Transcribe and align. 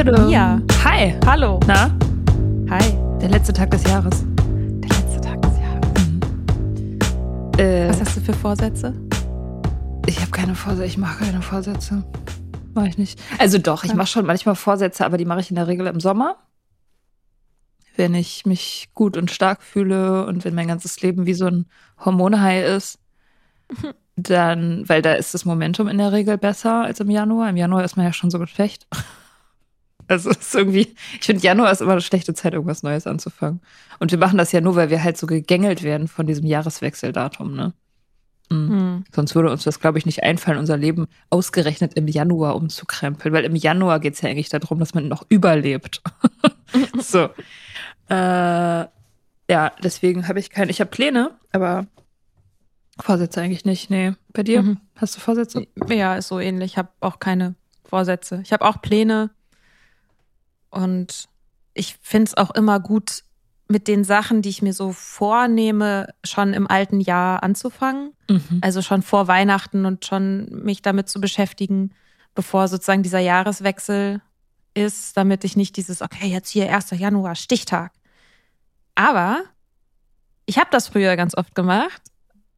Ja. 0.00 0.58
Hi. 0.82 1.14
Hallo. 1.26 1.60
Na, 1.66 1.94
Hi. 2.70 2.96
der 3.20 3.28
letzte 3.28 3.52
Tag 3.52 3.70
des 3.70 3.84
Jahres. 3.84 4.24
Der 4.80 4.88
letzte 4.88 5.20
Tag 5.20 5.42
des 5.42 5.58
Jahres. 5.58 5.90
Äh, 7.58 7.90
Was 7.90 8.00
hast 8.00 8.16
du 8.16 8.20
für 8.22 8.32
Vorsätze? 8.32 8.94
ich 10.06 10.18
habe 10.22 10.30
keine 10.30 10.54
Vorsätze. 10.54 10.86
Ich 10.86 10.96
mache 10.96 11.22
keine 11.26 11.42
Vorsätze. 11.42 12.02
Mache 12.72 12.88
ich 12.88 12.96
nicht. 12.96 13.20
Also 13.38 13.58
doch, 13.58 13.84
ich 13.84 13.92
mache 13.92 14.06
schon 14.06 14.24
manchmal 14.24 14.54
Vorsätze, 14.54 15.04
aber 15.04 15.18
die 15.18 15.26
mache 15.26 15.40
ich 15.40 15.50
in 15.50 15.56
der 15.56 15.66
Regel 15.66 15.86
im 15.86 16.00
Sommer. 16.00 16.36
Wenn 17.96 18.14
ich 18.14 18.46
mich 18.46 18.88
gut 18.94 19.18
und 19.18 19.30
stark 19.30 19.62
fühle 19.62 20.24
und 20.24 20.46
wenn 20.46 20.54
mein 20.54 20.68
ganzes 20.68 21.02
Leben 21.02 21.26
wie 21.26 21.34
so 21.34 21.44
ein 21.44 21.66
Hormonhai 22.02 22.62
ist, 22.62 22.98
dann, 24.16 24.88
weil 24.88 25.02
da 25.02 25.12
ist 25.12 25.34
das 25.34 25.44
Momentum 25.44 25.88
in 25.88 25.98
der 25.98 26.12
Regel 26.12 26.38
besser 26.38 26.84
als 26.84 27.00
im 27.00 27.10
Januar. 27.10 27.50
Im 27.50 27.58
Januar 27.58 27.84
ist 27.84 27.98
man 27.98 28.06
ja 28.06 28.14
schon 28.14 28.30
so 28.30 28.38
geschwächt. 28.38 28.86
Also 30.10 30.30
es 30.30 30.38
ist 30.38 30.54
irgendwie, 30.56 30.92
ich 31.20 31.26
finde, 31.26 31.42
Januar 31.42 31.70
ist 31.70 31.80
immer 31.80 31.92
eine 31.92 32.00
schlechte 32.00 32.34
Zeit, 32.34 32.52
irgendwas 32.52 32.82
Neues 32.82 33.06
anzufangen. 33.06 33.60
Und 34.00 34.10
wir 34.10 34.18
machen 34.18 34.38
das 34.38 34.50
ja 34.50 34.60
nur, 34.60 34.74
weil 34.74 34.90
wir 34.90 35.04
halt 35.04 35.16
so 35.16 35.28
gegängelt 35.28 35.84
werden 35.84 36.08
von 36.08 36.26
diesem 36.26 36.46
Jahreswechseldatum, 36.46 37.54
ne? 37.54 37.72
Mhm. 38.50 38.68
Hm. 38.68 39.04
Sonst 39.14 39.36
würde 39.36 39.52
uns 39.52 39.62
das, 39.62 39.78
glaube 39.78 39.98
ich, 39.98 40.06
nicht 40.06 40.24
einfallen, 40.24 40.58
unser 40.58 40.76
Leben 40.76 41.06
ausgerechnet 41.30 41.94
im 41.94 42.08
Januar 42.08 42.56
umzukrempeln. 42.56 43.32
Weil 43.32 43.44
im 43.44 43.54
Januar 43.54 44.00
geht 44.00 44.14
es 44.14 44.20
ja 44.20 44.28
eigentlich 44.28 44.48
darum, 44.48 44.80
dass 44.80 44.94
man 44.94 45.06
noch 45.06 45.24
überlebt. 45.28 46.02
so. 46.98 47.28
Äh, 48.08 48.14
ja, 48.14 49.72
deswegen 49.82 50.26
habe 50.26 50.40
ich 50.40 50.50
keine, 50.50 50.72
ich 50.72 50.80
habe 50.80 50.90
Pläne, 50.90 51.38
aber 51.52 51.86
Vorsätze 52.98 53.40
eigentlich 53.40 53.64
nicht. 53.64 53.90
Nee. 53.90 54.14
Bei 54.32 54.42
dir? 54.42 54.62
Mhm. 54.62 54.78
Hast 54.96 55.16
du 55.16 55.20
Vorsätze? 55.20 55.68
Ja, 55.88 56.16
ist 56.16 56.26
so 56.26 56.40
ähnlich. 56.40 56.72
Ich 56.72 56.78
habe 56.78 56.88
auch 56.98 57.20
keine 57.20 57.54
Vorsätze. 57.84 58.40
Ich 58.42 58.52
habe 58.52 58.64
auch 58.64 58.82
Pläne. 58.82 59.30
Und 60.70 61.28
ich 61.74 61.96
finde 62.00 62.28
es 62.28 62.36
auch 62.36 62.50
immer 62.52 62.80
gut, 62.80 63.24
mit 63.70 63.86
den 63.86 64.02
Sachen, 64.02 64.42
die 64.42 64.48
ich 64.48 64.62
mir 64.62 64.72
so 64.72 64.92
vornehme, 64.92 66.12
schon 66.24 66.54
im 66.54 66.66
alten 66.68 67.00
Jahr 67.00 67.44
anzufangen. 67.44 68.12
Mhm. 68.28 68.58
Also 68.62 68.82
schon 68.82 69.02
vor 69.02 69.28
Weihnachten 69.28 69.86
und 69.86 70.04
schon 70.04 70.46
mich 70.64 70.82
damit 70.82 71.08
zu 71.08 71.20
beschäftigen, 71.20 71.92
bevor 72.34 72.66
sozusagen 72.66 73.04
dieser 73.04 73.20
Jahreswechsel 73.20 74.20
ist, 74.74 75.16
damit 75.16 75.44
ich 75.44 75.56
nicht 75.56 75.76
dieses, 75.76 76.02
okay, 76.02 76.26
jetzt 76.26 76.50
hier 76.50 76.72
1. 76.72 76.90
Januar, 76.90 77.36
Stichtag. 77.36 77.92
Aber 78.96 79.42
ich 80.46 80.58
habe 80.58 80.68
das 80.72 80.88
früher 80.88 81.16
ganz 81.16 81.36
oft 81.36 81.54
gemacht. 81.54 82.02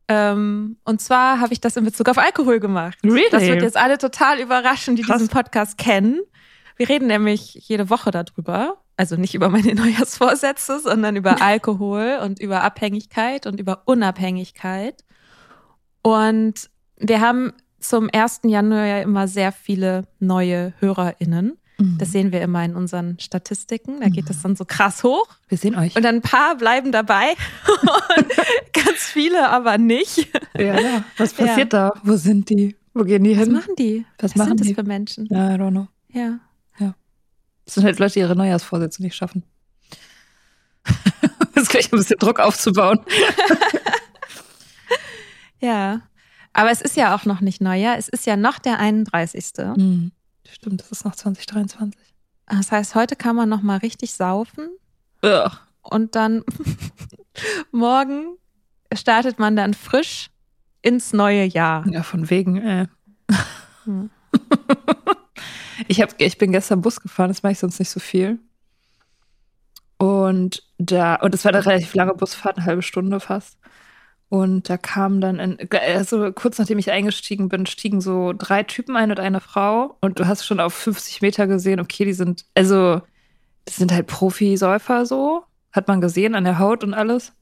Ähm, 0.08 0.78
und 0.84 1.00
zwar 1.00 1.40
habe 1.40 1.52
ich 1.52 1.60
das 1.60 1.76
in 1.76 1.84
Bezug 1.84 2.08
auf 2.08 2.18
Alkohol 2.18 2.58
gemacht. 2.58 2.98
Really? 3.04 3.24
Das 3.30 3.42
wird 3.42 3.62
jetzt 3.62 3.76
alle 3.76 3.98
total 3.98 4.40
überraschen, 4.40 4.96
die 4.96 5.02
Krass. 5.02 5.18
diesen 5.18 5.30
Podcast 5.30 5.78
kennen. 5.78 6.20
Wir 6.76 6.88
reden 6.88 7.06
nämlich 7.08 7.54
jede 7.54 7.90
Woche 7.90 8.10
darüber. 8.10 8.78
also 8.96 9.16
nicht 9.16 9.34
über 9.34 9.48
meine 9.48 9.74
Neujahrsvorsätze, 9.80 10.80
sondern 10.80 11.16
über 11.16 11.40
Alkohol 11.42 12.18
und 12.22 12.40
über 12.40 12.62
Abhängigkeit 12.62 13.46
und 13.46 13.60
über 13.60 13.82
Unabhängigkeit. 13.86 15.04
Und 16.02 16.70
wir 16.98 17.20
haben 17.20 17.52
zum 17.80 18.08
1. 18.12 18.40
Januar 18.44 18.86
ja 18.86 18.98
immer 19.00 19.28
sehr 19.28 19.52
viele 19.52 20.04
neue 20.20 20.72
HörerInnen. 20.78 21.58
Mhm. 21.78 21.98
Das 21.98 22.12
sehen 22.12 22.30
wir 22.32 22.40
immer 22.42 22.64
in 22.64 22.76
unseren 22.76 23.18
Statistiken. 23.18 24.00
Da 24.00 24.08
geht 24.08 24.28
das 24.30 24.42
dann 24.42 24.54
so 24.56 24.64
krass 24.64 25.02
hoch. 25.02 25.26
Wir 25.48 25.58
sehen 25.58 25.76
euch. 25.76 25.96
Und 25.96 26.06
ein 26.06 26.20
paar 26.20 26.56
bleiben 26.56 26.92
dabei 26.92 27.30
und 28.16 28.26
ganz 28.72 28.98
viele 28.98 29.48
aber 29.48 29.78
nicht. 29.78 30.28
Ja, 30.56 30.78
ja. 30.80 31.04
Was 31.16 31.34
passiert 31.34 31.72
da? 31.72 31.92
Wo 32.04 32.16
sind 32.16 32.50
die? 32.50 32.76
Wo 32.94 33.04
gehen 33.04 33.24
die 33.24 33.36
Was 33.36 33.44
hin? 33.44 33.52
machen 33.52 33.74
die? 33.78 34.04
Was 34.18 34.32
Was, 34.32 34.36
machen 34.36 34.48
sind 34.50 34.60
das 34.60 34.66
die? 34.68 34.74
für 34.74 34.82
Menschen? 34.84 35.26
Ja, 35.30 35.54
I 35.54 35.58
don't 35.58 35.70
know. 35.70 35.88
Ja. 36.10 36.38
Das 37.64 37.74
sind 37.74 37.84
halt 37.84 37.98
Leute, 37.98 38.14
die 38.14 38.20
ihre 38.20 38.36
Neujahrsvorsätze 38.36 39.02
nicht 39.02 39.14
schaffen. 39.14 39.44
das 41.54 41.64
ist 41.64 41.70
gleich 41.70 41.92
ein 41.92 41.98
bisschen 41.98 42.18
Druck 42.18 42.40
aufzubauen. 42.40 43.00
Ja. 45.62 46.02
Aber 46.52 46.70
es 46.70 46.82
ist 46.82 46.96
ja 46.96 47.14
auch 47.14 47.24
noch 47.24 47.40
nicht 47.40 47.62
Neujahr. 47.62 47.96
Es 47.96 48.08
ist 48.08 48.26
ja 48.26 48.36
noch 48.36 48.58
der 48.58 48.78
31. 48.78 49.52
Hm. 49.56 50.12
Stimmt, 50.46 50.80
das 50.80 50.90
ist 50.90 51.04
noch 51.04 51.14
2023. 51.14 51.98
Das 52.46 52.70
heißt, 52.70 52.94
heute 52.94 53.16
kann 53.16 53.36
man 53.36 53.48
noch 53.48 53.62
mal 53.62 53.78
richtig 53.78 54.12
saufen 54.12 54.68
Ugh. 55.22 55.50
und 55.80 56.14
dann 56.14 56.44
morgen 57.70 58.36
startet 58.92 59.38
man 59.38 59.56
dann 59.56 59.72
frisch 59.72 60.28
ins 60.82 61.14
neue 61.14 61.44
Jahr. 61.44 61.86
Ja, 61.88 62.02
von 62.02 62.28
wegen, 62.28 62.58
äh. 62.58 62.86
Hm. 63.84 64.10
Ich, 65.88 66.00
hab, 66.00 66.14
ich 66.20 66.38
bin 66.38 66.52
gestern 66.52 66.80
Bus 66.80 67.00
gefahren, 67.00 67.28
das 67.28 67.42
mache 67.42 67.52
ich 67.52 67.58
sonst 67.58 67.78
nicht 67.78 67.90
so 67.90 68.00
viel. 68.00 68.38
Und 69.98 70.64
da, 70.78 71.14
und 71.16 71.34
es 71.34 71.44
war 71.44 71.54
eine 71.54 71.64
relativ 71.64 71.94
lange 71.94 72.14
Busfahrt, 72.14 72.56
eine 72.56 72.66
halbe 72.66 72.82
Stunde 72.82 73.20
fast. 73.20 73.58
Und 74.28 74.70
da 74.70 74.78
kam 74.78 75.20
dann, 75.20 75.38
ein, 75.38 75.58
also 75.70 76.32
kurz 76.32 76.58
nachdem 76.58 76.78
ich 76.78 76.90
eingestiegen 76.90 77.48
bin, 77.48 77.66
stiegen 77.66 78.00
so 78.00 78.32
drei 78.32 78.62
Typen 78.62 78.96
ein 78.96 79.10
und 79.10 79.20
eine 79.20 79.40
Frau. 79.40 79.98
Und 80.00 80.18
du 80.18 80.26
hast 80.26 80.46
schon 80.46 80.58
auf 80.58 80.72
50 80.74 81.20
Meter 81.20 81.46
gesehen, 81.46 81.80
okay, 81.80 82.04
die 82.06 82.14
sind, 82.14 82.46
also, 82.54 83.02
das 83.66 83.76
sind 83.76 83.92
halt 83.92 84.06
Profisäufer 84.06 85.06
so. 85.06 85.44
Hat 85.70 85.86
man 85.86 86.00
gesehen 86.00 86.34
an 86.34 86.44
der 86.44 86.58
Haut 86.58 86.82
und 86.82 86.94
alles. 86.94 87.32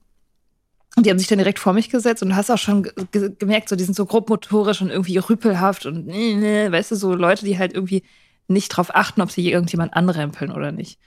Und 0.96 1.06
die 1.06 1.10
haben 1.10 1.18
sich 1.18 1.28
dann 1.28 1.38
direkt 1.38 1.58
vor 1.60 1.72
mich 1.72 1.88
gesetzt 1.88 2.22
und 2.22 2.30
du 2.30 2.36
hast 2.36 2.50
auch 2.50 2.58
schon 2.58 2.82
ge- 2.82 2.92
ge 3.12 3.30
gemerkt, 3.38 3.68
so, 3.68 3.76
die 3.76 3.84
sind 3.84 3.94
so 3.94 4.06
grobmotorisch 4.06 4.82
und 4.82 4.90
irgendwie 4.90 5.18
rüpelhaft 5.18 5.86
und, 5.86 6.08
weißt 6.08 6.90
du, 6.90 6.96
so 6.96 7.14
Leute, 7.14 7.44
die 7.44 7.58
halt 7.58 7.74
irgendwie 7.74 8.02
nicht 8.48 8.68
drauf 8.70 8.94
achten, 8.94 9.22
ob 9.22 9.30
sie 9.30 9.50
irgendjemand 9.50 9.94
anrempeln 9.94 10.50
oder 10.50 10.72
nicht. 10.72 10.98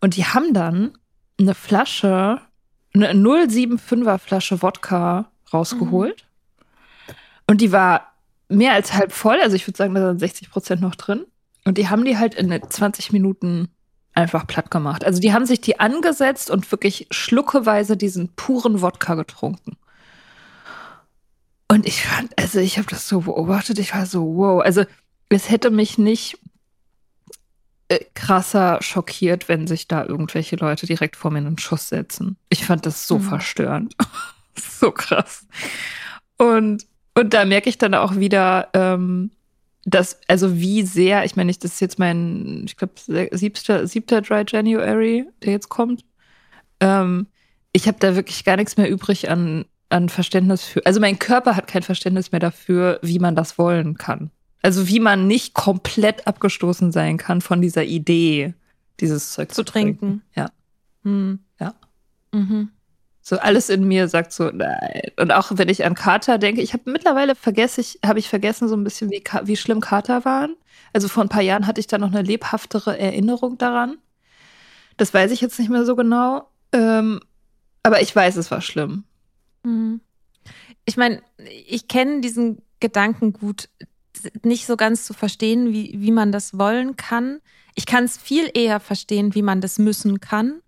Und 0.00 0.16
die 0.16 0.24
haben 0.24 0.54
dann 0.54 0.92
eine 1.40 1.54
Flasche, 1.54 2.40
eine 2.94 3.12
075er 3.12 4.18
Flasche 4.18 4.62
Wodka 4.62 5.30
rausgeholt. 5.52 6.24
Und 7.48 7.60
die 7.60 7.72
war 7.72 8.12
mehr 8.48 8.72
als 8.74 8.94
halb 8.94 9.12
voll. 9.12 9.38
Also 9.42 9.56
ich 9.56 9.66
würde 9.66 9.76
sagen, 9.76 9.94
da 9.94 10.08
sind 10.10 10.20
60 10.20 10.50
Prozent 10.50 10.80
noch 10.80 10.94
drin. 10.94 11.24
Und 11.64 11.76
die 11.78 11.88
haben 11.88 12.04
die 12.04 12.16
halt 12.16 12.34
in 12.34 12.56
20 12.70 13.12
Minuten 13.12 13.68
einfach 14.18 14.46
platt 14.46 14.70
gemacht. 14.70 15.04
Also 15.04 15.20
die 15.20 15.32
haben 15.32 15.46
sich 15.46 15.60
die 15.60 15.80
angesetzt 15.80 16.50
und 16.50 16.70
wirklich 16.70 17.06
schluckeweise 17.10 17.96
diesen 17.96 18.28
puren 18.34 18.82
Wodka 18.82 19.14
getrunken. 19.14 19.76
Und 21.68 21.86
ich 21.86 22.02
fand, 22.02 22.36
also 22.38 22.58
ich 22.58 22.78
habe 22.78 22.88
das 22.88 23.08
so 23.08 23.20
beobachtet, 23.20 23.78
ich 23.78 23.94
war 23.94 24.06
so, 24.06 24.36
wow. 24.36 24.62
Also 24.62 24.84
es 25.28 25.50
hätte 25.50 25.70
mich 25.70 25.98
nicht 25.98 26.38
äh, 27.88 28.00
krasser 28.14 28.78
schockiert, 28.82 29.48
wenn 29.48 29.66
sich 29.66 29.86
da 29.86 30.04
irgendwelche 30.04 30.56
Leute 30.56 30.86
direkt 30.86 31.16
vor 31.16 31.30
mir 31.30 31.38
einen 31.38 31.58
Schuss 31.58 31.88
setzen. 31.88 32.36
Ich 32.48 32.64
fand 32.64 32.86
das 32.86 33.06
so 33.06 33.18
Mhm. 33.18 33.22
verstörend. 33.22 33.96
so 34.56 34.90
krass. 34.90 35.46
Und, 36.38 36.86
und 37.14 37.34
da 37.34 37.44
merke 37.44 37.68
ich 37.68 37.78
dann 37.78 37.94
auch 37.94 38.16
wieder, 38.16 38.68
ähm, 38.74 39.30
dass, 39.90 40.18
also 40.28 40.58
wie 40.58 40.82
sehr, 40.82 41.24
ich 41.24 41.36
meine, 41.36 41.50
ich, 41.50 41.58
das 41.58 41.74
ist 41.74 41.80
jetzt 41.80 41.98
mein, 41.98 42.64
ich 42.66 42.76
glaube, 42.76 42.94
siebter, 43.32 43.86
siebter 43.86 44.20
Dry 44.20 44.44
January, 44.46 45.26
der 45.42 45.52
jetzt 45.52 45.68
kommt. 45.68 46.04
Ähm, 46.80 47.26
ich 47.72 47.86
habe 47.86 47.98
da 47.98 48.14
wirklich 48.14 48.44
gar 48.44 48.56
nichts 48.56 48.76
mehr 48.76 48.90
übrig 48.90 49.30
an, 49.30 49.64
an 49.88 50.08
Verständnis 50.08 50.64
für. 50.64 50.84
Also 50.84 51.00
mein 51.00 51.18
Körper 51.18 51.56
hat 51.56 51.68
kein 51.68 51.82
Verständnis 51.82 52.32
mehr 52.32 52.40
dafür, 52.40 52.98
wie 53.02 53.18
man 53.18 53.34
das 53.34 53.58
wollen 53.58 53.96
kann. 53.96 54.30
Also 54.62 54.88
wie 54.88 55.00
man 55.00 55.26
nicht 55.26 55.54
komplett 55.54 56.26
abgestoßen 56.26 56.92
sein 56.92 57.16
kann 57.16 57.40
von 57.40 57.62
dieser 57.62 57.84
Idee, 57.84 58.54
dieses 59.00 59.32
Zeug 59.32 59.52
Zu 59.52 59.64
trinken. 59.64 60.22
Ja. 60.34 60.50
Hm. 61.04 61.38
Ja. 61.60 61.74
Mhm. 62.32 62.70
So 63.28 63.38
alles 63.38 63.68
in 63.68 63.86
mir 63.86 64.08
sagt 64.08 64.32
so, 64.32 64.44
nein. 64.50 65.02
Und 65.18 65.32
auch 65.32 65.50
wenn 65.50 65.68
ich 65.68 65.84
an 65.84 65.94
Kater 65.94 66.38
denke, 66.38 66.62
ich 66.62 66.72
habe 66.72 66.90
mittlerweile 66.90 67.34
vergesse 67.34 67.82
ich, 67.82 67.98
habe 68.02 68.18
ich 68.18 68.26
vergessen 68.26 68.68
so 68.68 68.74
ein 68.74 68.84
bisschen, 68.84 69.10
wie, 69.10 69.22
wie 69.42 69.56
schlimm 69.58 69.82
Kater 69.82 70.24
waren. 70.24 70.56
Also 70.94 71.08
vor 71.08 71.24
ein 71.24 71.28
paar 71.28 71.42
Jahren 71.42 71.66
hatte 71.66 71.78
ich 71.78 71.86
da 71.86 71.98
noch 71.98 72.08
eine 72.08 72.22
lebhaftere 72.22 72.98
Erinnerung 72.98 73.58
daran. 73.58 73.98
Das 74.96 75.12
weiß 75.12 75.30
ich 75.30 75.42
jetzt 75.42 75.58
nicht 75.58 75.68
mehr 75.68 75.84
so 75.84 75.94
genau. 75.94 76.48
Ähm, 76.72 77.20
aber 77.82 78.00
ich 78.00 78.16
weiß, 78.16 78.36
es 78.36 78.50
war 78.50 78.62
schlimm. 78.62 79.04
Mhm. 79.62 80.00
Ich 80.86 80.96
meine, 80.96 81.20
ich 81.66 81.86
kenne 81.86 82.22
diesen 82.22 82.62
Gedanken 82.80 83.34
gut, 83.34 83.68
nicht 84.42 84.64
so 84.64 84.78
ganz 84.78 85.04
zu 85.04 85.12
verstehen, 85.12 85.70
wie, 85.70 86.00
wie 86.00 86.12
man 86.12 86.32
das 86.32 86.56
wollen 86.56 86.96
kann. 86.96 87.40
Ich 87.74 87.84
kann 87.84 88.04
es 88.04 88.16
viel 88.16 88.50
eher 88.54 88.80
verstehen, 88.80 89.34
wie 89.34 89.42
man 89.42 89.60
das 89.60 89.78
müssen 89.78 90.18
kann. 90.20 90.62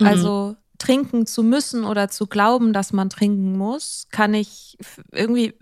Mhm. 0.00 0.06
Also 0.08 0.56
trinken 0.82 1.26
zu 1.26 1.44
müssen 1.44 1.84
oder 1.84 2.08
zu 2.08 2.26
glauben, 2.26 2.72
dass 2.72 2.92
man 2.92 3.08
trinken 3.08 3.56
muss, 3.56 4.08
kann 4.10 4.34
ich 4.34 4.76
irgendwie, 5.12 5.54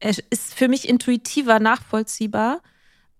es 0.00 0.18
ist 0.18 0.52
für 0.52 0.66
mich 0.66 0.88
intuitiver 0.88 1.60
nachvollziehbar, 1.60 2.60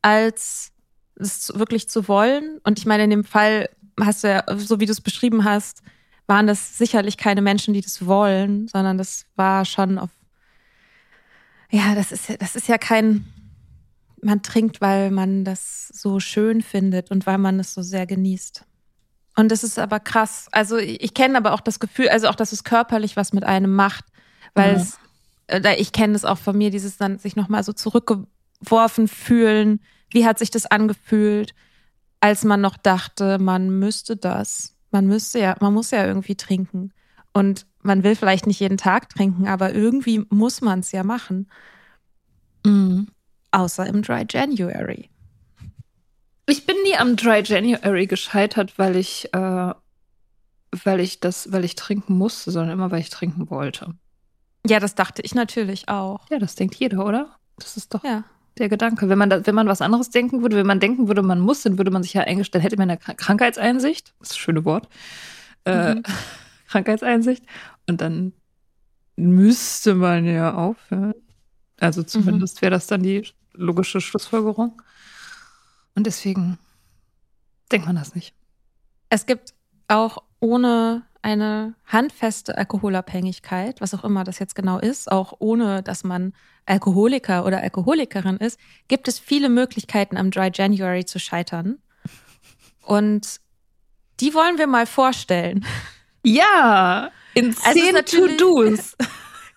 als 0.03 0.73
es 1.15 1.53
wirklich 1.55 1.89
zu 1.89 2.09
wollen. 2.09 2.59
Und 2.65 2.81
ich 2.81 2.87
meine, 2.87 3.05
in 3.05 3.11
dem 3.11 3.25
Fall 3.25 3.69
hast 4.01 4.25
du 4.25 4.29
ja, 4.29 4.45
so 4.57 4.81
wie 4.81 4.87
du 4.87 4.93
es 4.93 5.01
beschrieben 5.01 5.45
hast, 5.45 5.83
waren 6.27 6.49
das 6.49 6.77
sicherlich 6.77 7.17
keine 7.17 7.41
Menschen, 7.41 7.73
die 7.73 7.83
das 7.83 8.05
wollen, 8.05 8.67
sondern 8.67 8.99
das 8.99 9.27
war 9.37 9.65
schon 9.65 9.99
auf, 9.99 10.11
ja, 11.71 11.95
das 11.95 12.11
ist 12.11 12.29
ja, 12.29 12.37
das 12.37 12.57
ist 12.57 12.67
ja 12.67 12.79
kein, 12.79 13.27
man 14.21 14.43
trinkt, 14.43 14.81
weil 14.81 15.13
man 15.13 15.45
das 15.45 15.87
so 15.87 16.19
schön 16.19 16.63
findet 16.63 17.13
und 17.13 17.27
weil 17.27 17.39
man 17.39 17.61
es 17.61 17.75
so 17.75 17.83
sehr 17.83 18.07
genießt. 18.07 18.65
Und 19.39 19.53
das 19.53 19.63
ist 19.63 19.79
aber 19.79 20.01
krass. 20.01 20.49
Also 20.51 20.79
ich, 20.79 21.13
kenne 21.15 21.37
aber 21.37 21.53
auch 21.53 21.61
das 21.61 21.79
Gefühl, 21.79 22.09
also 22.09 22.29
auch, 22.29 22.35
dass 22.35 22.53
es 22.53 22.65
körperlich 22.65 23.17
was 23.17 23.33
mit 23.33 23.45
einem 23.45 23.75
macht, 23.75 24.05
weil 24.55 24.77
Mhm. 24.77 24.81
es, 24.81 24.99
äh, 25.49 25.77
ich 25.77 25.93
kenne 25.93 26.15
es 26.15 26.25
auch 26.25 26.39
von 26.39 26.57
mir, 26.57 26.71
dieses 26.71 26.97
dann 26.97 27.19
sich 27.19 27.37
nochmal 27.37 27.63
so 27.63 27.73
zurückgeworfen 27.75 29.09
fühlen. 29.09 29.81
Wie 30.11 30.25
hat 30.27 30.39
sich 30.39 30.51
das 30.51 30.65
angefühlt, 30.67 31.55
als 32.21 32.45
man 32.45 32.63
noch 32.63 32.79
dachte, 32.79 33.39
man 33.39 33.79
müsste 33.79 34.17
das? 34.17 34.75
Man 34.91 35.07
müsste 35.07 35.39
ja, 35.39 35.55
man 35.61 35.75
muss 35.75 35.91
ja 35.91 36.07
irgendwie 36.07 36.37
trinken. 36.37 36.93
Und 37.35 37.67
man 37.83 38.03
will 38.03 38.17
vielleicht 38.17 38.47
nicht 38.47 38.61
jeden 38.61 38.79
Tag 38.79 39.11
trinken, 39.11 39.47
aber 39.47 39.75
irgendwie 39.75 40.25
muss 40.31 40.63
man 40.63 40.81
es 40.81 40.93
ja 40.93 41.05
machen. 41.05 41.51
Mhm. 42.65 43.09
Außer 43.51 43.87
im 43.87 44.01
Dry 44.01 44.25
January. 44.29 45.11
Ich 46.49 46.65
bin 46.67 46.77
nie 46.85 46.97
am 46.97 47.17
Dry 47.17 47.43
January 47.45 48.07
gescheitert, 48.07 48.79
weil 48.79 48.97
ich, 48.97 49.33
äh, 49.35 49.75
weil 50.85 51.01
ich 51.01 51.21
das, 51.21 51.51
weil 51.53 51.65
ich 51.65 51.75
trinken 51.75 52.17
musste, 52.17 52.51
sondern 52.51 52.73
immer, 52.79 52.91
weil 52.91 53.01
ich 53.01 53.11
trinken 53.11 53.51
wollte. 53.51 53.95
Ja, 54.69 54.79
das 54.81 54.95
dachte 54.95 55.23
ich 55.23 55.35
natürlich 55.35 55.89
auch. 55.89 56.29
Ja, 56.31 56.39
das 56.39 56.55
denkt 56.55 56.75
jeder, 56.77 57.05
oder? 57.05 57.37
Das 57.59 57.77
ist 57.77 57.95
doch 57.95 58.05
Ja. 58.05 58.25
der 58.59 58.69
Gedanke. 58.69 59.09
Wenn 59.09 59.19
man, 59.19 59.31
da, 59.31 59.47
wenn 59.47 59.55
man 59.55 59.69
was 59.69 59.81
anderes 59.81 60.11
denken 60.11 60.43
würde, 60.43 60.57
wenn 60.57 60.67
man 60.67 60.81
denken 60.81 61.09
würde, 61.09 61.23
man 61.23 61.41
muss, 61.41 61.63
dann 61.63 61.79
würde 61.79 61.91
man 61.91 62.03
sich 62.03 62.15
ja 62.15 62.23
eingestellt, 62.23 62.65
hätte 62.65 62.77
man 62.77 62.91
eine 62.91 62.99
Krank- 62.99 63.19
Krankheitseinsicht, 63.19 64.15
das 64.19 64.29
ist 64.29 64.33
das 64.33 64.39
schöne 64.39 64.65
Wort, 64.65 64.89
äh, 65.65 65.95
Mhm. 65.97 66.03
Krankheitseinsicht, 66.69 67.45
und 67.89 68.01
dann 68.01 68.33
müsste 69.17 69.95
man 69.95 70.25
ja 70.27 70.55
aufhören. 70.55 71.15
Also 71.81 72.03
zumindest 72.03 72.61
wäre 72.63 72.71
das 72.71 72.87
dann 72.87 73.03
die 73.03 73.23
logische 73.53 74.01
Schlussfolgerung. 74.01 74.83
Und 75.97 76.07
deswegen 76.07 76.59
denkt 77.73 77.87
man 77.87 77.97
das 77.97 78.15
nicht. 78.15 78.35
Es 79.09 79.27
gibt 79.27 79.55
auch 79.89 80.23
ohne 80.39 81.05
eine 81.23 81.75
handfeste 81.87 82.57
Alkoholabhängigkeit, 82.57 83.81
was 83.81 83.95
auch 83.95 84.05
immer 84.05 84.23
das 84.23 84.39
jetzt 84.39 84.55
genau 84.55 84.79
ist, 84.79 85.11
auch 85.11 85.35
ohne 85.41 85.83
dass 85.83 86.05
man 86.05 86.33
Alkoholiker 86.67 87.45
oder 87.45 87.61
Alkoholikerin 87.63 88.37
ist, 88.37 88.61
gibt 88.87 89.09
es 89.09 89.19
viele 89.19 89.49
Möglichkeiten 89.49 90.17
am 90.17 90.31
Dry 90.31 90.51
January 90.53 91.05
zu 91.05 91.19
scheitern. 91.19 91.79
Und 92.83 93.41
die 94.21 94.35
wollen 94.35 94.59
wir 94.59 94.67
mal 94.67 94.87
vorstellen. 94.87 95.67
Ja, 96.25 97.11
in 97.35 97.53
zehn 97.53 97.95
To-Dos. 98.05 98.97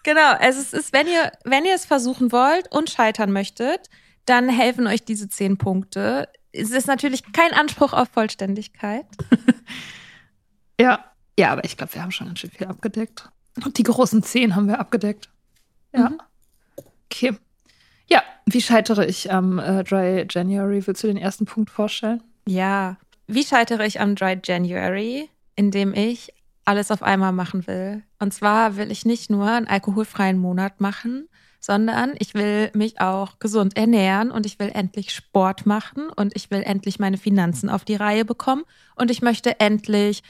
Genau, 0.03 0.31
also 0.39 0.61
es 0.61 0.71
ist, 0.71 0.93
wenn 0.93 1.07
ihr, 1.07 1.29
wenn 1.43 1.65
ihr 1.65 1.75
es 1.75 1.85
versuchen 1.85 2.31
wollt 2.31 2.71
und 2.71 2.89
scheitern 2.89 3.33
möchtet, 3.33 3.89
dann 4.25 4.49
helfen 4.49 4.87
euch 4.87 5.03
diese 5.03 5.29
zehn 5.29 5.57
Punkte. 5.57 6.29
es 6.51 6.71
ist 6.71 6.87
natürlich 6.87 7.23
kein 7.31 7.53
Anspruch 7.53 7.93
auf 7.93 8.09
Vollständigkeit. 8.09 9.05
ja, 10.79 11.03
ja, 11.37 11.51
aber 11.51 11.63
ich 11.63 11.77
glaube, 11.77 11.93
wir 11.93 12.01
haben 12.01 12.11
schon 12.11 12.27
ganz 12.27 12.39
schön 12.39 12.51
viel 12.51 12.67
abgedeckt. 12.67 13.29
Und 13.63 13.77
die 13.77 13.83
großen 13.83 14.23
zehn 14.23 14.55
haben 14.55 14.67
wir 14.67 14.79
abgedeckt. 14.79 15.29
Ja. 15.93 16.09
Mhm. 16.09 16.21
Okay. 17.05 17.37
Ja, 18.07 18.23
wie 18.45 18.61
scheitere 18.61 19.05
ich 19.05 19.31
am 19.31 19.59
äh, 19.59 19.83
Dry 19.83 20.25
January? 20.29 20.85
Willst 20.85 21.03
du 21.03 21.07
den 21.07 21.17
ersten 21.17 21.45
Punkt 21.45 21.69
vorstellen? 21.69 22.23
Ja. 22.47 22.97
Wie 23.27 23.43
scheitere 23.43 23.85
ich 23.85 23.99
am 23.99 24.15
Dry 24.15 24.39
January? 24.43 25.29
Indem 25.55 25.93
ich 25.93 26.33
alles 26.65 26.91
auf 26.91 27.03
einmal 27.03 27.31
machen 27.31 27.65
will. 27.67 28.03
Und 28.19 28.33
zwar 28.33 28.75
will 28.77 28.91
ich 28.91 29.05
nicht 29.05 29.29
nur 29.29 29.49
einen 29.49 29.67
alkoholfreien 29.67 30.37
Monat 30.37 30.79
machen, 30.81 31.27
sondern 31.59 32.15
ich 32.19 32.33
will 32.33 32.71
mich 32.73 33.01
auch 33.01 33.39
gesund 33.39 33.75
ernähren 33.75 34.31
und 34.31 34.45
ich 34.45 34.59
will 34.59 34.71
endlich 34.73 35.11
Sport 35.13 35.65
machen 35.65 36.09
und 36.15 36.35
ich 36.35 36.49
will 36.51 36.63
endlich 36.63 36.99
meine 36.99 37.17
Finanzen 37.17 37.69
auf 37.69 37.83
die 37.83 37.95
Reihe 37.95 38.25
bekommen 38.25 38.63
und 38.95 39.11
ich 39.11 39.21
möchte 39.21 39.59
endlich 39.59 40.23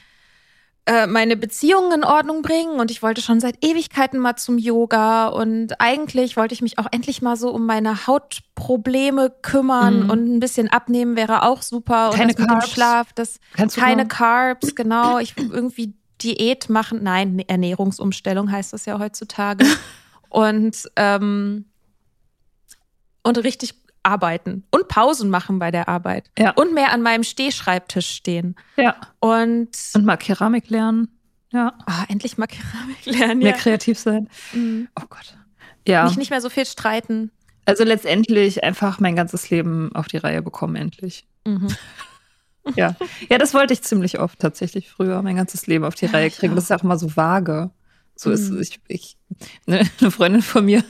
äh, 0.89 1.05
meine 1.05 1.38
Beziehungen 1.38 1.91
in 1.91 2.03
Ordnung 2.03 2.41
bringen 2.41 2.79
und 2.79 2.89
ich 2.89 3.03
wollte 3.03 3.21
schon 3.21 3.39
seit 3.39 3.63
Ewigkeiten 3.63 4.17
mal 4.17 4.38
zum 4.38 4.57
Yoga 4.57 5.27
und 5.27 5.79
eigentlich 5.79 6.36
wollte 6.36 6.55
ich 6.55 6.63
mich 6.63 6.79
auch 6.79 6.88
endlich 6.91 7.21
mal 7.21 7.36
so 7.36 7.51
um 7.51 7.67
meine 7.67 8.07
Hautprobleme 8.07 9.31
kümmern 9.43 10.05
mhm. 10.05 10.09
und 10.09 10.36
ein 10.36 10.39
bisschen 10.39 10.67
abnehmen 10.67 11.15
wäre 11.15 11.43
auch 11.43 11.62
super 11.62 12.09
keine 12.12 12.31
und 12.31 12.39
das 12.39 12.48
Carbs. 12.48 12.71
Schlaf, 12.71 13.13
das 13.13 13.39
keine 13.75 14.07
Carbs, 14.07 14.74
genau, 14.74 15.19
ich 15.19 15.38
irgendwie 15.38 15.93
Diät 16.24 16.69
machen, 16.69 17.03
nein, 17.03 17.38
Ernährungsumstellung 17.48 18.51
heißt 18.51 18.74
das 18.74 18.86
ja 18.86 18.98
heutzutage 18.98 19.65
und 20.29 20.89
ähm, 20.95 21.65
und 23.24 23.38
richtig 23.38 23.74
arbeiten 24.03 24.63
und 24.71 24.88
Pausen 24.88 25.29
machen 25.29 25.59
bei 25.59 25.71
der 25.71 25.89
Arbeit. 25.89 26.31
Ja. 26.38 26.51
Und 26.51 26.74
mehr 26.74 26.91
an 26.93 27.01
meinem 27.01 27.24
Stehschreibtisch 27.24 28.09
stehen. 28.09 28.55
Ja. 28.77 28.95
Und, 29.19 29.69
und 29.93 30.05
mal 30.05 30.17
Keramik 30.17 30.69
lernen. 30.69 31.09
Ja. 31.51 31.74
Oh, 31.88 32.03
endlich 32.07 32.38
mal 32.38 32.48
Keramik 32.48 33.05
lernen. 33.05 33.39
Mehr 33.39 33.51
ja. 33.51 33.57
kreativ 33.57 34.00
sein. 34.00 34.29
Mhm. 34.53 34.88
Oh 35.00 35.05
Gott. 35.09 35.38
Ja. 35.88 36.05
Mich 36.05 36.17
nicht 36.17 36.29
mehr 36.29 36.41
so 36.41 36.50
viel 36.50 36.65
streiten. 36.65 37.31
Also 37.65 37.83
letztendlich 37.83 38.63
einfach 38.63 39.00
mein 39.00 39.15
ganzes 39.15 39.50
Leben 39.50 39.93
auf 39.95 40.07
die 40.07 40.17
Reihe 40.17 40.41
bekommen, 40.41 40.75
endlich. 40.75 41.27
Mhm. 41.45 41.67
Ja. 42.75 42.95
Ja, 43.29 43.38
das 43.38 43.53
wollte 43.53 43.74
ich 43.74 43.81
ziemlich 43.81 44.19
oft 44.19 44.39
tatsächlich 44.39 44.89
früher, 44.89 45.21
mein 45.21 45.36
ganzes 45.36 45.65
Leben 45.67 45.86
auf 45.86 45.95
die 45.95 46.05
Ja, 46.05 46.12
Reihe 46.12 46.29
kriegen. 46.29 46.55
Das 46.55 46.65
ist 46.65 46.69
ja 46.69 46.77
auch 46.77 46.83
immer 46.83 46.98
so 46.98 47.15
vage. 47.15 47.71
So 48.21 48.31
ist 48.31 48.49
Mhm. 48.51 48.59
ich, 48.59 48.79
ich 48.89 49.17
ne, 49.65 49.89
eine 50.01 50.11
Freundin 50.11 50.41
von 50.41 50.65
mir, 50.65 50.83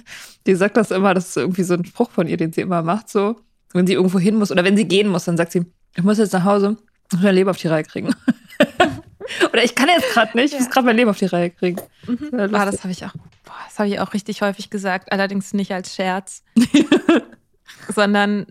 die 0.48 0.56
sagt 0.56 0.78
das 0.78 0.90
immer, 0.90 1.14
das 1.14 1.30
ist 1.30 1.38
irgendwie 1.38 1.62
so 1.64 1.76
ein 1.76 1.86
Spruch 1.86 2.10
von 2.10 2.28
ihr, 2.28 2.38
den 2.38 2.52
sie 2.52 2.62
immer 2.62 2.82
macht, 2.82 3.08
so, 3.10 3.36
wenn 3.74 3.86
sie 3.86 3.94
irgendwo 3.94 4.18
hin 4.18 4.36
muss 4.36 4.52
oder 4.52 4.64
wenn 4.64 4.76
sie 4.76 4.88
gehen 4.88 5.08
muss, 5.10 5.26
dann 5.26 5.38
sagt 5.38 5.52
sie, 5.52 5.64
ich 5.96 6.04
muss 6.04 6.18
jetzt 6.18 6.34
nach 6.34 6.44
Hause 6.44 6.78
und 7.14 7.22
mein 7.22 7.36
Leben 7.36 7.48
auf 7.50 7.58
die 7.58 7.68
Reihe 7.68 7.84
kriegen. 7.84 8.16
oder 9.54 9.64
ich 9.64 9.76
kann 9.76 9.90
jetzt 9.90 10.12
gerade 10.12 10.36
nicht, 10.36 10.54
ich 10.56 10.60
muss 10.60 10.72
gerade 10.72 10.88
mein 10.88 10.96
Leben 10.96 11.10
auf 11.12 11.20
die 11.20 11.26
Reihe 11.28 11.52
kriegen. 11.52 11.80
Mhm. 12.08 12.30
Ja, 12.34 12.46
Ah, 12.52 12.66
das 12.66 12.80
habe 12.84 12.92
ich 12.92 13.06
auch. 13.06 13.14
Boah, 13.44 13.54
das 13.68 13.78
habe 13.78 13.90
ich 13.90 14.00
auch 14.00 14.14
richtig 14.14 14.42
häufig 14.42 14.72
gesagt, 14.72 15.12
allerdings 15.12 15.54
nicht 15.54 15.72
als 15.72 15.94
Scherz, 15.96 16.42
sondern 17.94 18.48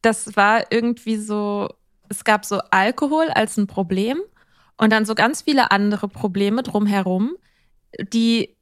das 0.00 0.36
war 0.36 0.64
irgendwie 0.70 1.16
so. 1.16 1.68
Es 2.08 2.24
gab 2.24 2.44
so 2.44 2.60
Alkohol 2.70 3.28
als 3.28 3.56
ein 3.56 3.66
Problem 3.66 4.18
und 4.76 4.90
dann 4.90 5.06
so 5.06 5.14
ganz 5.14 5.42
viele 5.42 5.70
andere 5.70 6.08
Probleme 6.08 6.62
drumherum, 6.62 7.36
die 8.00 8.56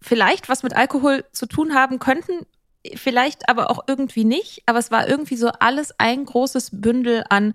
vielleicht 0.00 0.48
was 0.48 0.62
mit 0.62 0.74
Alkohol 0.74 1.24
zu 1.32 1.46
tun 1.46 1.74
haben 1.74 1.98
könnten, 1.98 2.46
vielleicht 2.94 3.48
aber 3.48 3.70
auch 3.70 3.84
irgendwie 3.86 4.24
nicht. 4.24 4.62
Aber 4.66 4.78
es 4.78 4.90
war 4.90 5.08
irgendwie 5.08 5.36
so 5.36 5.48
alles 5.48 5.94
ein 5.98 6.24
großes 6.24 6.80
Bündel 6.80 7.24
an, 7.28 7.54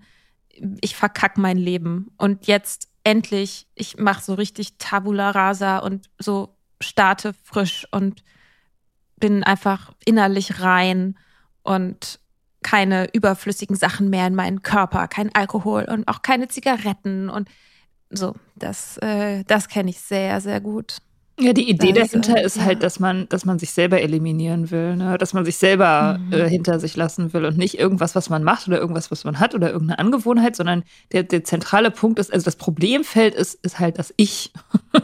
ich 0.80 0.96
verkack 0.96 1.36
mein 1.36 1.56
Leben 1.56 2.12
und 2.16 2.46
jetzt 2.46 2.88
endlich, 3.02 3.66
ich 3.74 3.98
mache 3.98 4.22
so 4.22 4.34
richtig 4.34 4.78
Tabula 4.78 5.30
rasa 5.30 5.78
und 5.78 6.10
so 6.18 6.56
starte 6.80 7.34
frisch 7.42 7.86
und 7.90 8.22
bin 9.16 9.42
einfach 9.42 9.92
innerlich 10.04 10.60
rein 10.60 11.18
und 11.62 12.20
keine 12.62 13.08
überflüssigen 13.12 13.76
Sachen 13.76 14.10
mehr 14.10 14.26
in 14.26 14.34
meinen 14.34 14.62
Körper, 14.62 15.06
kein 15.08 15.34
Alkohol 15.34 15.84
und 15.84 16.08
auch 16.08 16.22
keine 16.22 16.48
Zigaretten 16.48 17.28
und 17.28 17.48
so. 18.10 18.34
Das, 18.56 18.96
äh, 18.98 19.44
das 19.44 19.68
kenne 19.68 19.90
ich 19.90 20.00
sehr, 20.00 20.40
sehr 20.40 20.60
gut. 20.60 20.98
Ja, 21.40 21.52
die 21.52 21.68
Idee 21.68 21.92
Das, 21.92 22.10
dahinter 22.10 22.40
ist 22.42 22.58
ja. 22.58 22.64
halt, 22.64 22.82
dass 22.84 23.00
man, 23.00 23.28
dass 23.28 23.44
man 23.44 23.58
sich 23.58 23.72
selber 23.72 24.00
eliminieren 24.00 24.70
will, 24.70 24.94
ne? 24.94 25.18
dass 25.18 25.32
man 25.32 25.44
sich 25.44 25.56
selber 25.56 26.18
Mhm. 26.18 26.32
äh, 26.32 26.48
hinter 26.48 26.78
sich 26.78 26.94
lassen 26.96 27.32
will 27.32 27.44
und 27.44 27.58
nicht 27.58 27.76
irgendwas, 27.78 28.14
was 28.14 28.30
man 28.30 28.44
macht 28.44 28.68
oder 28.68 28.78
irgendwas, 28.78 29.10
was 29.10 29.24
man 29.24 29.40
hat 29.40 29.52
oder 29.54 29.72
irgendeine 29.72 29.98
Angewohnheit, 29.98 30.54
sondern 30.54 30.84
der, 31.12 31.24
der 31.24 31.42
zentrale 31.42 31.90
Punkt 31.90 32.20
ist, 32.20 32.32
also 32.32 32.44
das 32.44 32.54
Problemfeld 32.56 33.34
ist, 33.34 33.54
ist 33.64 33.78
halt 33.80 33.98
das 33.98 34.14
Ich. 34.16 34.52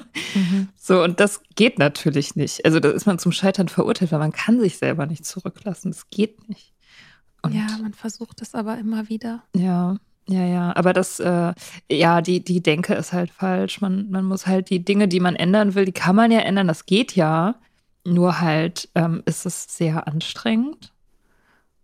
So, 0.77 1.03
und 1.05 1.21
das 1.21 1.41
geht 1.55 1.79
natürlich 1.79 2.35
nicht. 2.37 2.65
Also 2.65 2.81
da 2.81 2.91
ist 2.91 3.07
man 3.07 3.19
zum 3.19 3.31
Scheitern 3.33 3.69
verurteilt, 3.69 4.11
weil 4.13 4.19
man 4.19 4.33
kann 4.33 4.59
sich 4.61 4.77
selber 4.79 5.07
nicht 5.07 5.25
zurücklassen. 5.25 5.91
Das 5.93 6.11
geht 6.11 6.49
nicht. 6.49 6.73
Und 7.43 7.55
ja, 7.55 7.67
man 7.81 7.95
versucht 7.95 8.43
es 8.43 8.55
aber 8.55 8.77
immer 8.79 9.09
wieder. 9.09 9.43
ja, 9.55 9.97
ja, 10.31 10.45
ja. 10.45 10.77
Aber 10.77 10.93
das, 10.93 11.19
äh, 11.21 11.53
ja, 11.91 12.21
die, 12.21 12.45
die 12.45 12.63
Denke 12.63 12.95
ist 12.95 13.13
halt 13.13 13.31
falsch. 13.31 13.81
Man, 13.81 14.11
man 14.11 14.25
muss 14.25 14.47
halt 14.47 14.71
die 14.71 14.85
Dinge, 14.85 15.09
die 15.09 15.21
man 15.21 15.37
ändern 15.37 15.75
will, 15.75 15.85
die 15.85 15.93
kann 15.93 16.17
man 16.17 16.31
ja 16.31 16.41
ändern, 16.41 16.69
das 16.69 16.87
geht 16.87 17.17
ja. 17.17 17.57
Nur 18.05 18.41
halt 18.41 18.89
ähm, 18.95 19.23
ist 19.27 19.45
es 19.47 19.65
sehr 19.77 20.07
anstrengend. 20.07 20.93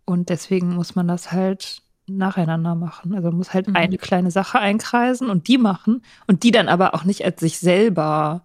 Und 0.05 0.29
deswegen 0.29 0.73
muss 0.75 0.95
man 0.95 1.07
das 1.07 1.31
halt 1.31 1.81
nacheinander 2.07 2.73
machen. 2.75 3.13
Also 3.13 3.27
man 3.29 3.37
muss 3.37 3.53
halt 3.53 3.67
Mhm. 3.67 3.75
eine 3.75 3.97
kleine 3.97 4.31
Sache 4.31 4.59
einkreisen 4.59 5.29
und 5.29 5.47
die 5.49 5.57
machen 5.57 6.03
und 6.27 6.43
die 6.43 6.51
dann 6.51 6.69
aber 6.69 6.95
auch 6.95 7.03
nicht 7.03 7.25
als 7.25 7.41
sich 7.41 7.59
selber 7.59 8.43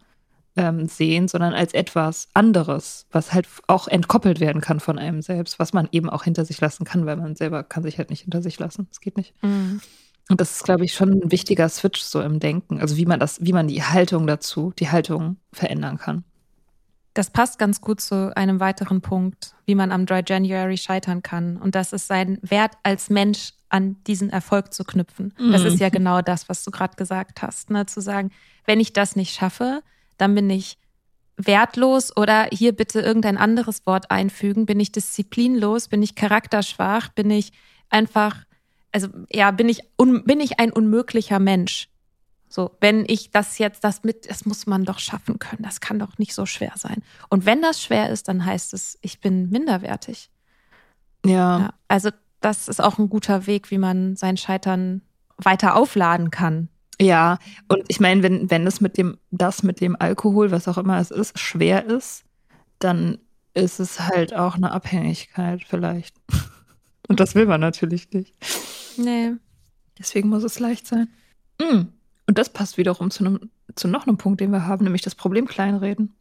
ähm, 0.56 0.86
sehen, 0.86 1.28
sondern 1.28 1.54
als 1.54 1.72
etwas 1.74 2.28
anderes, 2.34 3.06
was 3.10 3.32
halt 3.32 3.48
auch 3.66 3.88
entkoppelt 3.88 4.40
werden 4.40 4.60
kann 4.60 4.80
von 4.80 4.98
einem 4.98 5.22
selbst, 5.22 5.58
was 5.58 5.72
man 5.72 5.88
eben 5.92 6.10
auch 6.10 6.24
hinter 6.24 6.44
sich 6.44 6.60
lassen 6.60 6.84
kann, 6.84 7.06
weil 7.06 7.16
man 7.16 7.36
selber 7.36 7.62
kann 7.62 7.82
sich 7.82 7.98
halt 7.98 8.10
nicht 8.10 8.22
hinter 8.22 8.42
sich 8.42 8.58
lassen. 8.58 8.86
Das 8.90 9.00
geht 9.00 9.16
nicht. 9.16 9.34
Mhm. 9.42 9.80
Und 10.28 10.40
das 10.40 10.52
ist, 10.52 10.64
glaube 10.64 10.84
ich, 10.84 10.94
schon 10.94 11.10
ein 11.10 11.32
wichtiger 11.32 11.68
Switch 11.68 12.00
so 12.00 12.20
im 12.20 12.38
Denken. 12.38 12.80
Also 12.80 12.96
wie 12.96 13.06
man 13.06 13.18
das, 13.18 13.38
wie 13.44 13.52
man 13.52 13.66
die 13.66 13.82
Haltung 13.82 14.26
dazu, 14.26 14.72
die 14.78 14.90
Haltung 14.90 15.36
verändern 15.52 15.98
kann. 15.98 16.24
Das 17.14 17.28
passt 17.30 17.58
ganz 17.58 17.80
gut 17.82 18.00
zu 18.00 18.34
einem 18.36 18.58
weiteren 18.60 19.02
Punkt, 19.02 19.54
wie 19.66 19.74
man 19.74 19.92
am 19.92 20.06
Dry 20.06 20.22
January 20.26 20.78
scheitern 20.78 21.22
kann. 21.22 21.58
Und 21.58 21.74
das 21.74 21.92
ist 21.92 22.06
sein 22.06 22.38
Wert 22.42 22.72
als 22.84 23.10
Mensch 23.10 23.52
an 23.68 23.96
diesen 24.06 24.30
Erfolg 24.30 24.72
zu 24.72 24.84
knüpfen. 24.84 25.34
Das 25.50 25.62
Mhm. 25.62 25.66
ist 25.66 25.80
ja 25.80 25.88
genau 25.90 26.22
das, 26.22 26.48
was 26.48 26.62
du 26.64 26.70
gerade 26.70 26.96
gesagt 26.96 27.42
hast. 27.42 27.70
Ne? 27.70 27.84
Zu 27.86 28.00
sagen, 28.00 28.30
wenn 28.64 28.80
ich 28.80 28.92
das 28.92 29.16
nicht 29.16 29.34
schaffe, 29.34 29.82
dann 30.22 30.34
bin 30.34 30.48
ich 30.48 30.78
wertlos 31.36 32.16
oder 32.16 32.46
hier 32.52 32.72
bitte 32.72 33.00
irgendein 33.00 33.36
anderes 33.36 33.84
Wort 33.86 34.10
einfügen. 34.10 34.66
Bin 34.66 34.80
ich 34.80 34.92
disziplinlos? 34.92 35.88
Bin 35.88 36.02
ich 36.02 36.14
charakterschwach? 36.14 37.08
Bin 37.08 37.30
ich 37.30 37.52
einfach, 37.90 38.44
also 38.92 39.08
ja, 39.30 39.50
bin 39.50 39.68
ich, 39.68 39.82
un, 39.98 40.24
bin 40.24 40.40
ich 40.40 40.60
ein 40.60 40.72
unmöglicher 40.72 41.38
Mensch? 41.38 41.88
So, 42.48 42.76
wenn 42.80 43.04
ich 43.08 43.30
das 43.30 43.58
jetzt, 43.58 43.82
das 43.82 44.04
mit, 44.04 44.28
das 44.30 44.44
muss 44.44 44.66
man 44.66 44.84
doch 44.84 44.98
schaffen 44.98 45.38
können. 45.38 45.62
Das 45.62 45.80
kann 45.80 45.98
doch 45.98 46.18
nicht 46.18 46.34
so 46.34 46.44
schwer 46.46 46.72
sein. 46.76 47.02
Und 47.30 47.46
wenn 47.46 47.62
das 47.62 47.82
schwer 47.82 48.10
ist, 48.10 48.28
dann 48.28 48.44
heißt 48.44 48.74
es, 48.74 48.98
ich 49.00 49.20
bin 49.20 49.48
minderwertig. 49.50 50.30
Ja. 51.24 51.58
Ja, 51.58 51.74
also 51.88 52.10
das 52.40 52.68
ist 52.68 52.80
auch 52.80 52.98
ein 52.98 53.08
guter 53.08 53.46
Weg, 53.46 53.70
wie 53.70 53.78
man 53.78 54.16
sein 54.16 54.36
Scheitern 54.36 55.00
weiter 55.38 55.74
aufladen 55.76 56.30
kann. 56.30 56.68
Ja, 57.00 57.38
und 57.68 57.82
ich 57.88 58.00
meine, 58.00 58.22
wenn, 58.22 58.50
wenn 58.50 58.64
das 58.64 58.80
mit 58.80 58.96
dem, 58.96 59.18
das 59.30 59.62
mit 59.62 59.80
dem 59.80 59.96
Alkohol, 59.98 60.50
was 60.50 60.68
auch 60.68 60.78
immer 60.78 60.98
es 60.98 61.10
ist, 61.10 61.38
schwer 61.38 61.86
ist, 61.86 62.24
dann 62.78 63.18
ist 63.54 63.80
es 63.80 64.00
halt 64.00 64.34
auch 64.34 64.54
eine 64.54 64.72
Abhängigkeit 64.72 65.62
vielleicht. 65.64 66.14
Und 67.08 67.20
das 67.20 67.34
will 67.34 67.46
man 67.46 67.60
natürlich 67.60 68.10
nicht. 68.12 68.34
Nee. 68.96 69.32
Deswegen 69.98 70.28
muss 70.28 70.44
es 70.44 70.58
leicht 70.58 70.86
sein. 70.86 71.08
Mm. 71.60 71.88
Und 72.26 72.38
das 72.38 72.52
passt 72.52 72.78
wiederum 72.78 73.10
zu, 73.10 73.24
einem, 73.24 73.50
zu 73.74 73.88
noch 73.88 74.06
einem 74.06 74.16
Punkt, 74.16 74.40
den 74.40 74.52
wir 74.52 74.66
haben, 74.66 74.84
nämlich 74.84 75.02
das 75.02 75.14
Problem 75.14 75.46
kleinreden. 75.46 76.14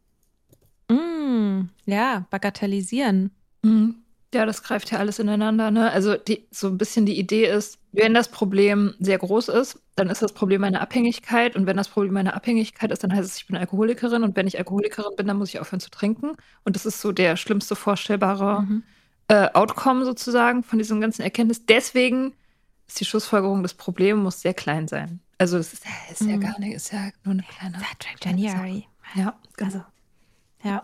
Mm, 0.89 1.69
ja, 1.85 2.25
bagatellisieren. 2.29 3.31
Mhm. 3.61 4.00
Ja, 4.33 4.45
das 4.45 4.63
greift 4.63 4.91
ja 4.91 4.97
alles 4.99 5.19
ineinander. 5.19 5.71
Ne? 5.71 5.91
Also 5.91 6.15
die, 6.15 6.47
so 6.51 6.67
ein 6.67 6.77
bisschen 6.77 7.05
die 7.05 7.19
Idee 7.19 7.47
ist, 7.47 7.79
wenn 7.91 8.13
das 8.13 8.29
Problem 8.29 8.93
sehr 8.99 9.17
groß 9.17 9.49
ist, 9.49 9.81
dann 9.95 10.09
ist 10.09 10.21
das 10.21 10.31
Problem 10.31 10.63
eine 10.63 10.79
Abhängigkeit. 10.79 11.55
Und 11.57 11.65
wenn 11.65 11.75
das 11.75 11.89
Problem 11.89 12.15
eine 12.15 12.33
Abhängigkeit 12.33 12.91
ist, 12.91 13.03
dann 13.03 13.13
heißt 13.13 13.29
es, 13.29 13.35
ich 13.37 13.47
bin 13.47 13.57
Alkoholikerin. 13.57 14.23
Und 14.23 14.37
wenn 14.37 14.47
ich 14.47 14.57
Alkoholikerin 14.57 15.15
bin, 15.17 15.27
dann 15.27 15.35
muss 15.37 15.49
ich 15.49 15.59
aufhören 15.59 15.81
zu 15.81 15.89
trinken. 15.89 16.37
Und 16.63 16.75
das 16.77 16.85
ist 16.85 17.01
so 17.01 17.11
der 17.11 17.35
schlimmste 17.35 17.75
vorstellbare 17.75 18.61
Mhm. 18.61 18.83
äh, 19.27 19.49
Outcome 19.53 20.05
sozusagen 20.05 20.63
von 20.63 20.79
diesem 20.79 21.01
ganzen 21.01 21.23
Erkenntnis. 21.23 21.65
Deswegen 21.65 22.33
ist 22.87 22.99
die 23.01 23.05
Schlussfolgerung, 23.05 23.63
das 23.63 23.73
Problem 23.73 24.17
muss 24.23 24.39
sehr 24.41 24.53
klein 24.53 24.87
sein. 24.87 25.19
Also 25.39 25.57
es 25.57 25.73
ist, 25.73 25.83
ist 26.11 26.21
ja 26.21 26.37
Mhm. 26.37 26.41
gar 26.41 26.57
nicht, 26.59 26.73
ist 26.75 26.93
ja 26.93 27.09
nur 27.25 27.33
eine 27.33 27.43
kleine. 27.43 27.77
January. 28.23 28.87
Ja, 29.15 29.37
genau. 29.57 29.65
Also, 29.67 29.83
ja. 30.63 30.83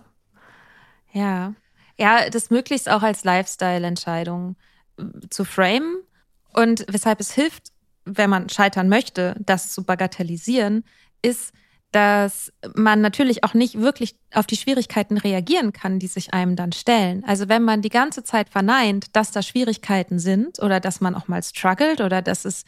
Ja. 1.13 1.53
Ja, 1.99 2.29
das 2.29 2.49
möglichst 2.49 2.89
auch 2.89 3.01
als 3.03 3.23
Lifestyle-Entscheidung 3.23 4.55
äh, 4.99 5.03
zu 5.29 5.45
framen 5.45 5.97
Und 6.53 6.85
weshalb 6.89 7.19
es 7.19 7.31
hilft, 7.33 7.71
wenn 8.05 8.29
man 8.29 8.49
scheitern 8.49 8.89
möchte, 8.89 9.35
das 9.39 9.73
zu 9.73 9.83
bagatellisieren, 9.83 10.83
ist, 11.21 11.53
dass 11.91 12.51
man 12.75 13.01
natürlich 13.01 13.43
auch 13.43 13.53
nicht 13.53 13.79
wirklich 13.79 14.15
auf 14.33 14.45
die 14.47 14.57
Schwierigkeiten 14.57 15.17
reagieren 15.17 15.73
kann, 15.73 15.99
die 15.99 16.07
sich 16.07 16.33
einem 16.33 16.55
dann 16.55 16.71
stellen. 16.73 17.23
Also 17.25 17.49
wenn 17.49 17.63
man 17.63 17.81
die 17.81 17.89
ganze 17.89 18.23
Zeit 18.23 18.49
verneint, 18.49 19.15
dass 19.15 19.31
da 19.31 19.41
Schwierigkeiten 19.41 20.19
sind 20.19 20.61
oder 20.61 20.79
dass 20.79 21.01
man 21.01 21.15
auch 21.15 21.27
mal 21.27 21.43
struggelt 21.43 22.01
oder 22.01 22.21
dass 22.21 22.45
es 22.45 22.65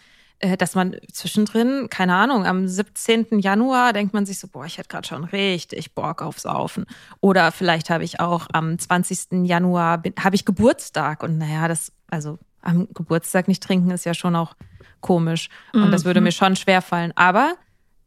dass 0.58 0.76
man 0.76 0.96
zwischendrin, 1.12 1.88
keine 1.90 2.16
Ahnung, 2.16 2.46
am 2.46 2.68
17. 2.68 3.40
Januar 3.40 3.94
denkt 3.94 4.14
man 4.14 4.26
sich 4.26 4.40
so, 4.40 4.48
boah, 4.48 4.66
ich 4.66 4.78
hätte 4.78 4.88
gerade 4.88 5.08
schon 5.08 5.26
richtig 5.26 5.94
Bock 5.96 6.22
aufs 6.22 6.44
Saufen. 6.44 6.86
Oder 7.20 7.52
vielleicht 7.52 7.90
habe 7.90 8.04
ich 8.04 8.20
auch 8.20 8.48
am 8.54 8.80
20. 8.80 9.46
Januar, 9.46 10.02
habe 10.20 10.36
ich 10.36 10.46
Geburtstag 10.46 11.24
und 11.24 11.38
naja, 11.38 11.68
das, 11.68 11.92
also 12.10 12.40
am 12.62 12.88
Geburtstag 12.94 13.48
nicht 13.48 13.64
trinken 13.64 13.92
ist 13.92 14.06
ja 14.06 14.14
schon 14.14 14.36
auch 14.36 14.56
komisch. 15.02 15.50
Und 15.74 15.92
das 15.92 16.06
würde 16.06 16.20
mhm. 16.20 16.26
mir 16.26 16.32
schon 16.32 16.56
schwerfallen. 16.56 17.14
Aber 17.16 17.56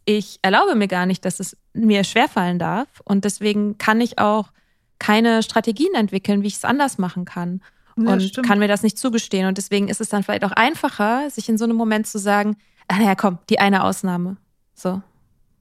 ich 0.05 0.39
erlaube 0.43 0.75
mir 0.75 0.89
gar 0.89 1.07
nicht, 1.07 1.25
dass 1.25 1.41
es 1.41 1.57
mir 1.73 2.05
schwerfallen 2.05 2.59
darf. 2.59 2.89
Und 3.05 3.25
deswegen 3.25 3.79
kann 3.79 4.01
ich 4.01 4.19
auch 4.19 4.53
keine 4.99 5.43
Strategien 5.43 5.95
entwickeln, 5.95 6.43
wie 6.43 6.49
ich 6.49 6.57
es 6.57 6.65
anders 6.65 6.99
machen 6.99 7.25
kann. 7.25 7.61
Ja, 7.96 8.12
und 8.12 8.22
stimmt. 8.22 8.46
kann 8.46 8.58
mir 8.58 8.68
das 8.68 8.82
nicht 8.82 8.99
zugestehen. 8.99 9.46
Und 9.46 9.58
deswegen 9.58 9.88
ist 9.88 10.00
es 10.00 10.08
dann 10.08 10.22
vielleicht 10.22 10.44
auch 10.44 10.52
einfacher, 10.52 11.28
sich 11.30 11.49
in 11.49 11.58
so 11.58 11.64
einem 11.64 11.76
Moment 11.76 12.06
zu 12.06 12.18
sagen, 12.18 12.56
ah, 12.88 12.99
naja, 12.99 13.14
komm, 13.14 13.38
die 13.50 13.58
eine 13.58 13.84
Ausnahme. 13.84 14.37
So. 14.75 15.02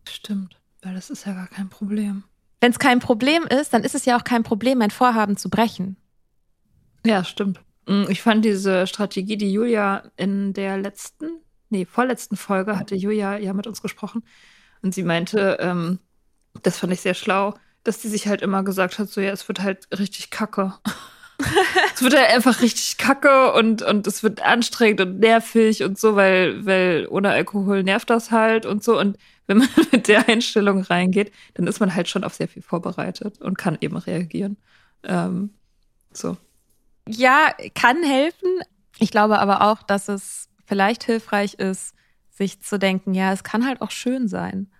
Stimmt, 0.08 0.58
weil 0.82 0.94
das 0.94 1.10
ist 1.10 1.26
ja 1.26 1.34
gar 1.34 1.48
kein 1.48 1.70
Problem. 1.70 2.24
Wenn 2.60 2.72
es 2.72 2.80
kein 2.80 3.00
Problem 3.00 3.44
ist, 3.44 3.74
dann 3.74 3.84
ist 3.84 3.96
es 3.96 4.06
ja 4.06 4.18
auch 4.18 4.24
kein 4.24 4.44
Problem, 4.44 4.78
mein 4.78 4.92
Vorhaben 4.92 5.36
zu 5.36 5.50
brechen. 5.50 5.98
Ja, 7.06 7.24
stimmt. 7.24 7.60
Mm, 7.88 8.04
ich 8.10 8.22
fand 8.22 8.46
diese 8.46 8.88
Strategie, 8.88 9.38
die 9.38 9.52
Julia 9.52 10.04
in 10.16 10.54
der 10.54 10.78
letzten 10.78 11.42
nee, 11.72 11.86
vorletzten 11.86 12.38
Folge 12.38 12.78
hatte 12.78 12.96
Julia 12.96 13.38
ja 13.38 13.54
mit 13.54 13.66
uns 13.66 13.82
gesprochen 13.82 14.24
und 14.84 14.94
sie 14.94 15.04
meinte, 15.04 15.58
ähm, 15.60 16.00
das 16.62 16.78
fand 16.78 16.94
ich 16.94 17.02
sehr 17.02 17.14
schlau, 17.14 17.56
dass 17.84 18.02
sie 18.02 18.10
sich 18.10 18.28
halt 18.28 18.42
immer 18.42 18.64
gesagt 18.64 19.00
hat, 19.00 19.10
so 19.10 19.22
ja, 19.22 19.32
es 19.32 19.48
wird 19.48 19.62
halt 19.62 19.88
richtig 19.98 20.30
kacke. 20.30 20.74
Es 21.96 22.02
wird 22.02 22.16
halt 22.18 22.30
einfach 22.30 22.62
richtig 22.62 22.98
kacke 22.98 23.54
und, 23.54 23.82
und 23.82 24.08
es 24.08 24.24
wird 24.24 24.42
anstrengend 24.42 25.02
und 25.02 25.20
nervig 25.20 25.84
und 25.84 26.00
so, 26.00 26.16
weil, 26.16 26.66
weil 26.66 27.08
ohne 27.10 27.30
Alkohol 27.30 27.84
nervt 27.84 28.10
das 28.10 28.32
halt 28.32 28.66
und 28.66 28.84
so. 28.84 29.00
Und 29.00 29.18
wenn 29.48 29.58
man 29.58 29.70
mit 29.92 30.08
der 30.08 30.28
Einstellung 30.28 30.82
reingeht, 30.82 31.32
dann 31.54 31.68
ist 31.68 31.80
man 31.80 31.94
halt 31.94 32.08
schon 32.08 32.24
auf 32.24 32.34
sehr 32.34 32.48
viel 32.48 32.62
vorbereitet 32.62 33.42
und 33.42 33.58
kann 33.58 33.78
eben 33.82 33.98
reagieren. 33.98 34.58
Ähm, 35.04 35.52
so. 36.14 36.38
Ja, 37.08 37.50
kann 37.74 38.04
helfen. 38.04 38.50
Ich 39.00 39.12
glaube 39.12 39.40
aber 39.40 39.62
auch, 39.62 39.84
dass 39.84 40.08
es 40.08 40.50
vielleicht 40.66 41.04
hilfreich 41.04 41.56
ist, 41.56 41.94
sich 42.30 42.62
zu 42.62 42.80
denken, 42.80 43.14
ja, 43.14 43.34
es 43.34 43.44
kann 43.44 43.66
halt 43.66 43.82
auch 43.82 43.92
schön 43.92 44.28
sein. 44.28 44.72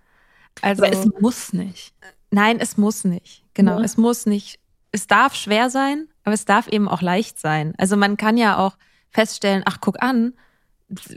Also 0.60 0.84
Aber 0.84 0.92
es 0.92 1.06
muss 1.20 1.52
nicht. 1.52 1.94
Nein, 2.30 2.58
es 2.60 2.76
muss 2.76 3.04
nicht. 3.04 3.44
Genau, 3.54 3.78
ja. 3.78 3.84
es 3.84 3.96
muss 3.96 4.26
nicht. 4.26 4.58
Es 4.90 5.06
darf 5.06 5.34
schwer 5.34 5.70
sein, 5.70 6.08
aber 6.24 6.34
es 6.34 6.44
darf 6.44 6.68
eben 6.68 6.88
auch 6.88 7.02
leicht 7.02 7.38
sein. 7.38 7.74
Also 7.78 7.96
man 7.96 8.16
kann 8.16 8.36
ja 8.36 8.58
auch 8.58 8.76
feststellen, 9.10 9.62
ach, 9.66 9.78
guck 9.80 10.02
an, 10.02 10.34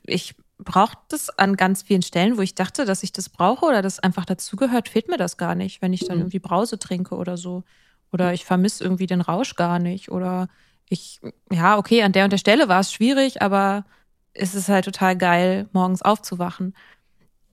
ich 0.03 0.35
brauche 0.57 0.97
das 1.09 1.29
an 1.38 1.55
ganz 1.55 1.83
vielen 1.83 2.01
Stellen, 2.01 2.38
wo 2.38 2.41
ich 2.41 2.55
dachte, 2.55 2.85
dass 2.85 3.03
ich 3.03 3.12
das 3.12 3.29
brauche 3.29 3.65
oder 3.65 3.81
das 3.81 4.00
einfach 4.00 4.25
dazugehört, 4.25 4.89
fehlt 4.89 5.09
mir 5.09 5.17
das 5.17 5.38
gar 5.38 5.55
nicht, 5.55 5.81
wenn 5.81 5.93
ich 5.93 6.05
dann 6.05 6.17
mhm. 6.17 6.24
irgendwie 6.24 6.39
Brause 6.39 6.79
trinke 6.79 7.15
oder 7.15 7.38
so. 7.38 7.63
Oder 8.12 8.33
ich 8.33 8.45
vermisse 8.45 8.83
irgendwie 8.83 9.07
den 9.07 9.21
Rausch 9.21 9.55
gar 9.55 9.79
nicht. 9.79 10.09
Oder 10.09 10.47
ich, 10.88 11.19
ja, 11.51 11.77
okay, 11.77 12.03
an 12.03 12.13
der 12.13 12.24
und 12.24 12.31
der 12.31 12.38
Stelle 12.38 12.67
war 12.67 12.79
es 12.79 12.93
schwierig, 12.93 13.41
aber 13.41 13.85
ist 14.33 14.55
es 14.55 14.69
halt 14.69 14.85
total 14.85 15.17
geil, 15.17 15.67
morgens 15.74 16.01
aufzuwachen. 16.01 16.75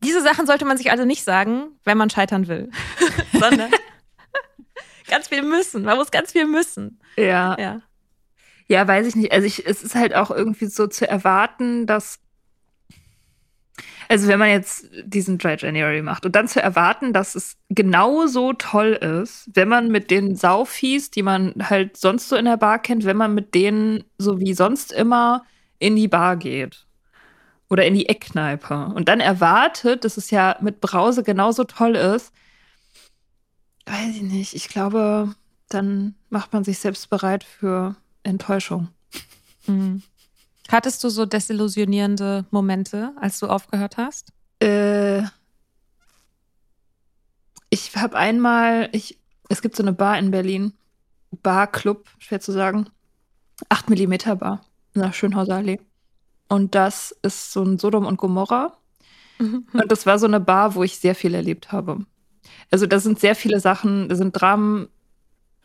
Diese 0.04 0.22
Sachen 0.22 0.46
sollte 0.46 0.64
man 0.64 0.76
sich 0.76 0.90
also 0.90 1.04
nicht 1.04 1.22
sagen, 1.22 1.68
wenn 1.84 1.98
man 1.98 2.10
scheitern 2.10 2.48
will, 2.48 2.70
sondern 3.32 3.70
ganz 5.12 5.28
viel 5.28 5.42
müssen. 5.42 5.82
Man 5.82 5.96
muss 5.96 6.10
ganz 6.10 6.32
viel 6.32 6.46
müssen. 6.46 6.98
Ja. 7.16 7.56
Ja, 7.58 7.82
ja 8.66 8.88
weiß 8.88 9.06
ich 9.06 9.14
nicht. 9.14 9.32
Also 9.32 9.46
ich, 9.46 9.66
es 9.66 9.82
ist 9.82 9.94
halt 9.94 10.14
auch 10.14 10.30
irgendwie 10.30 10.66
so 10.66 10.86
zu 10.86 11.08
erwarten, 11.08 11.86
dass 11.86 12.18
also 14.08 14.28
wenn 14.28 14.38
man 14.38 14.50
jetzt 14.50 14.90
diesen 15.04 15.38
Dry 15.38 15.56
January 15.58 16.02
macht 16.02 16.26
und 16.26 16.36
dann 16.36 16.46
zu 16.46 16.60
erwarten, 16.62 17.14
dass 17.14 17.34
es 17.34 17.56
genauso 17.70 18.52
toll 18.52 18.92
ist, 18.92 19.48
wenn 19.54 19.68
man 19.68 19.88
mit 19.88 20.10
den 20.10 20.36
Saufies, 20.36 21.10
die 21.10 21.22
man 21.22 21.54
halt 21.70 21.96
sonst 21.96 22.28
so 22.28 22.36
in 22.36 22.44
der 22.44 22.58
Bar 22.58 22.78
kennt, 22.78 23.06
wenn 23.06 23.16
man 23.16 23.34
mit 23.34 23.54
denen 23.54 24.04
so 24.18 24.38
wie 24.38 24.52
sonst 24.52 24.92
immer 24.92 25.44
in 25.78 25.96
die 25.96 26.08
Bar 26.08 26.36
geht 26.36 26.86
oder 27.70 27.86
in 27.86 27.94
die 27.94 28.08
Eckkneipe 28.08 28.92
und 28.94 29.08
dann 29.08 29.20
erwartet, 29.20 30.04
dass 30.04 30.18
es 30.18 30.30
ja 30.30 30.56
mit 30.60 30.82
Brause 30.82 31.22
genauso 31.22 31.64
toll 31.64 31.96
ist, 31.96 32.34
weiß 33.86 34.16
ich 34.16 34.22
nicht. 34.22 34.54
Ich 34.54 34.68
glaube, 34.68 35.34
dann 35.68 36.14
macht 36.30 36.52
man 36.52 36.64
sich 36.64 36.78
selbst 36.78 37.10
bereit 37.10 37.44
für 37.44 37.96
Enttäuschung. 38.22 38.88
Mhm. 39.66 40.02
Hattest 40.70 41.02
du 41.04 41.08
so 41.08 41.26
desillusionierende 41.26 42.46
Momente, 42.50 43.12
als 43.20 43.38
du 43.38 43.46
aufgehört 43.46 43.96
hast? 43.96 44.32
Äh, 44.60 45.22
ich 47.68 47.96
habe 47.96 48.16
einmal, 48.16 48.88
ich, 48.92 49.18
es 49.48 49.62
gibt 49.62 49.76
so 49.76 49.82
eine 49.82 49.92
Bar 49.92 50.18
in 50.18 50.30
Berlin, 50.30 50.72
Bar 51.42 51.66
Club, 51.66 52.08
schwer 52.18 52.40
zu 52.40 52.52
sagen, 52.52 52.88
8 53.68 53.90
mm 53.90 54.38
Bar 54.38 54.64
nach 54.94 55.14
Schönhauser 55.14 55.56
Allee. 55.56 55.80
Und 56.48 56.74
das 56.74 57.16
ist 57.22 57.52
so 57.52 57.62
ein 57.62 57.78
Sodom 57.78 58.06
und 58.06 58.18
Gomorra. 58.18 58.76
Mhm. 59.38 59.66
Und 59.72 59.90
das 59.90 60.06
war 60.06 60.18
so 60.18 60.26
eine 60.26 60.40
Bar, 60.40 60.74
wo 60.74 60.82
ich 60.82 60.98
sehr 60.98 61.14
viel 61.14 61.34
erlebt 61.34 61.72
habe. 61.72 62.04
Also 62.72 62.86
da 62.86 62.98
sind 62.98 63.20
sehr 63.20 63.36
viele 63.36 63.60
Sachen, 63.60 64.08
da 64.08 64.16
sind 64.16 64.32
Dramen 64.32 64.88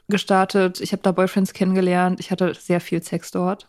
gestartet. 0.08 0.80
Ich 0.80 0.92
habe 0.92 1.02
da 1.02 1.12
Boyfriends 1.12 1.54
kennengelernt. 1.54 2.20
Ich 2.20 2.30
hatte 2.30 2.54
sehr 2.54 2.80
viel 2.80 3.02
Sex 3.02 3.32
dort. 3.32 3.68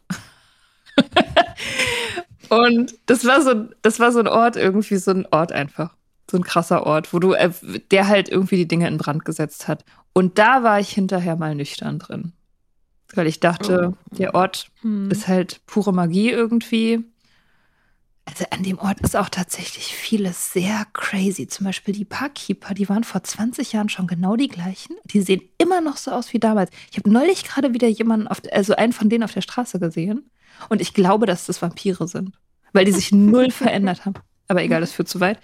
und 2.51 2.95
das 3.07 3.25
war 3.25 3.41
so, 3.41 3.69
das 3.81 3.99
war 3.99 4.13
so 4.13 4.19
ein 4.19 4.29
Ort 4.29 4.57
irgendwie, 4.57 4.97
so 4.97 5.13
ein 5.13 5.27
Ort 5.31 5.53
einfach. 5.53 5.97
So 6.31 6.37
ein 6.37 6.45
krasser 6.45 6.85
Ort, 6.85 7.15
wo 7.15 7.19
du, 7.19 7.33
äh, 7.33 7.51
der 7.91 8.09
halt 8.09 8.29
irgendwie 8.29 8.57
die 8.57 8.69
Dinge 8.69 8.87
in 8.87 8.99
Brand 8.99 9.25
gesetzt 9.25 9.67
hat. 9.67 9.85
Und 10.13 10.39
da 10.39 10.63
war 10.63 10.79
ich 10.79 10.91
hinterher 10.91 11.37
mal 11.37 11.55
nüchtern 11.55 11.99
drin 11.99 12.35
weil 13.15 13.27
ich 13.27 13.41
dachte, 13.41 13.95
oh. 13.95 14.17
der 14.17 14.35
Ort 14.35 14.71
hm. 14.83 15.11
ist 15.11 15.29
halt 15.29 15.61
pure 15.67 15.93
Magie 15.93 16.31
irgendwie. 16.31 17.05
Also 18.29 18.45
an 18.51 18.63
dem 18.63 18.79
Ort 18.79 19.01
ist 19.01 19.17
auch 19.17 19.31
tatsächlich 19.31 19.95
vieles 19.95 20.53
sehr 20.53 20.87
crazy. 20.93 21.47
Zum 21.47 21.65
Beispiel 21.65 21.95
die 21.95 22.05
Parkkeeper, 22.05 22.75
die 22.75 22.89
waren 22.89 23.05
vor 23.05 23.23
20 23.23 23.73
Jahren 23.73 23.89
schon 23.89 24.07
genau 24.07 24.37
die 24.37 24.49
gleichen. 24.49 24.97
Die 25.05 25.23
sehen 25.23 25.41
immer 25.57 25.81
noch 25.81 25.97
so 25.97 26.11
aus 26.11 26.33
wie 26.35 26.39
damals. 26.39 26.71
Ich 26.91 26.99
habe 26.99 27.11
neulich 27.11 27.45
gerade 27.45 27.73
wieder 27.73 27.89
jemanden, 27.89 28.29
auf, 28.29 28.43
also 28.53 28.77
einen 28.77 28.93
von 28.93 29.09
denen 29.09 29.25
auf 29.25 29.33
der 29.33 29.41
Straße 29.41 29.81
gesehen. 29.81 30.31
Und 30.69 30.83
ich 30.83 30.93
glaube, 30.93 31.25
dass 31.25 31.47
das 31.47 31.63
Vampire 31.63 32.07
sind, 32.07 32.37
weil 32.73 32.85
die 32.85 32.93
sich 32.93 33.13
null 33.13 33.51
verändert 33.51 34.05
haben. 34.05 34.15
Aber 34.49 34.63
egal, 34.63 34.81
das 34.83 34.93
führt 34.93 35.09
zu 35.09 35.21
weit. 35.21 35.39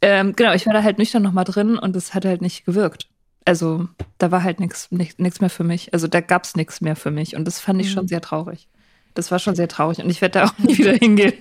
Ähm, 0.00 0.34
genau, 0.36 0.52
ich 0.52 0.66
war 0.66 0.72
da 0.72 0.82
halt 0.82 0.98
nüchtern 0.98 1.22
nochmal 1.22 1.44
drin 1.44 1.76
und 1.76 1.96
es 1.96 2.14
hat 2.14 2.24
halt 2.24 2.40
nicht 2.40 2.64
gewirkt 2.64 3.08
also 3.48 3.88
da 4.18 4.30
war 4.30 4.42
halt 4.42 4.60
nichts 4.60 4.90
mehr 4.90 5.50
für 5.50 5.64
mich. 5.64 5.94
Also 5.94 6.06
da 6.06 6.20
gab 6.20 6.44
es 6.44 6.54
nichts 6.54 6.82
mehr 6.82 6.96
für 6.96 7.10
mich. 7.10 7.34
Und 7.34 7.46
das 7.46 7.60
fand 7.60 7.80
ich 7.80 7.88
mhm. 7.88 7.92
schon 7.92 8.08
sehr 8.08 8.20
traurig. 8.20 8.68
Das 9.14 9.30
war 9.30 9.38
schon 9.38 9.56
sehr 9.56 9.68
traurig. 9.68 10.00
Und 10.00 10.10
ich 10.10 10.20
werde 10.20 10.40
da 10.40 10.44
auch 10.46 10.58
nie 10.58 10.76
wieder 10.76 10.92
hingehen. 10.92 11.32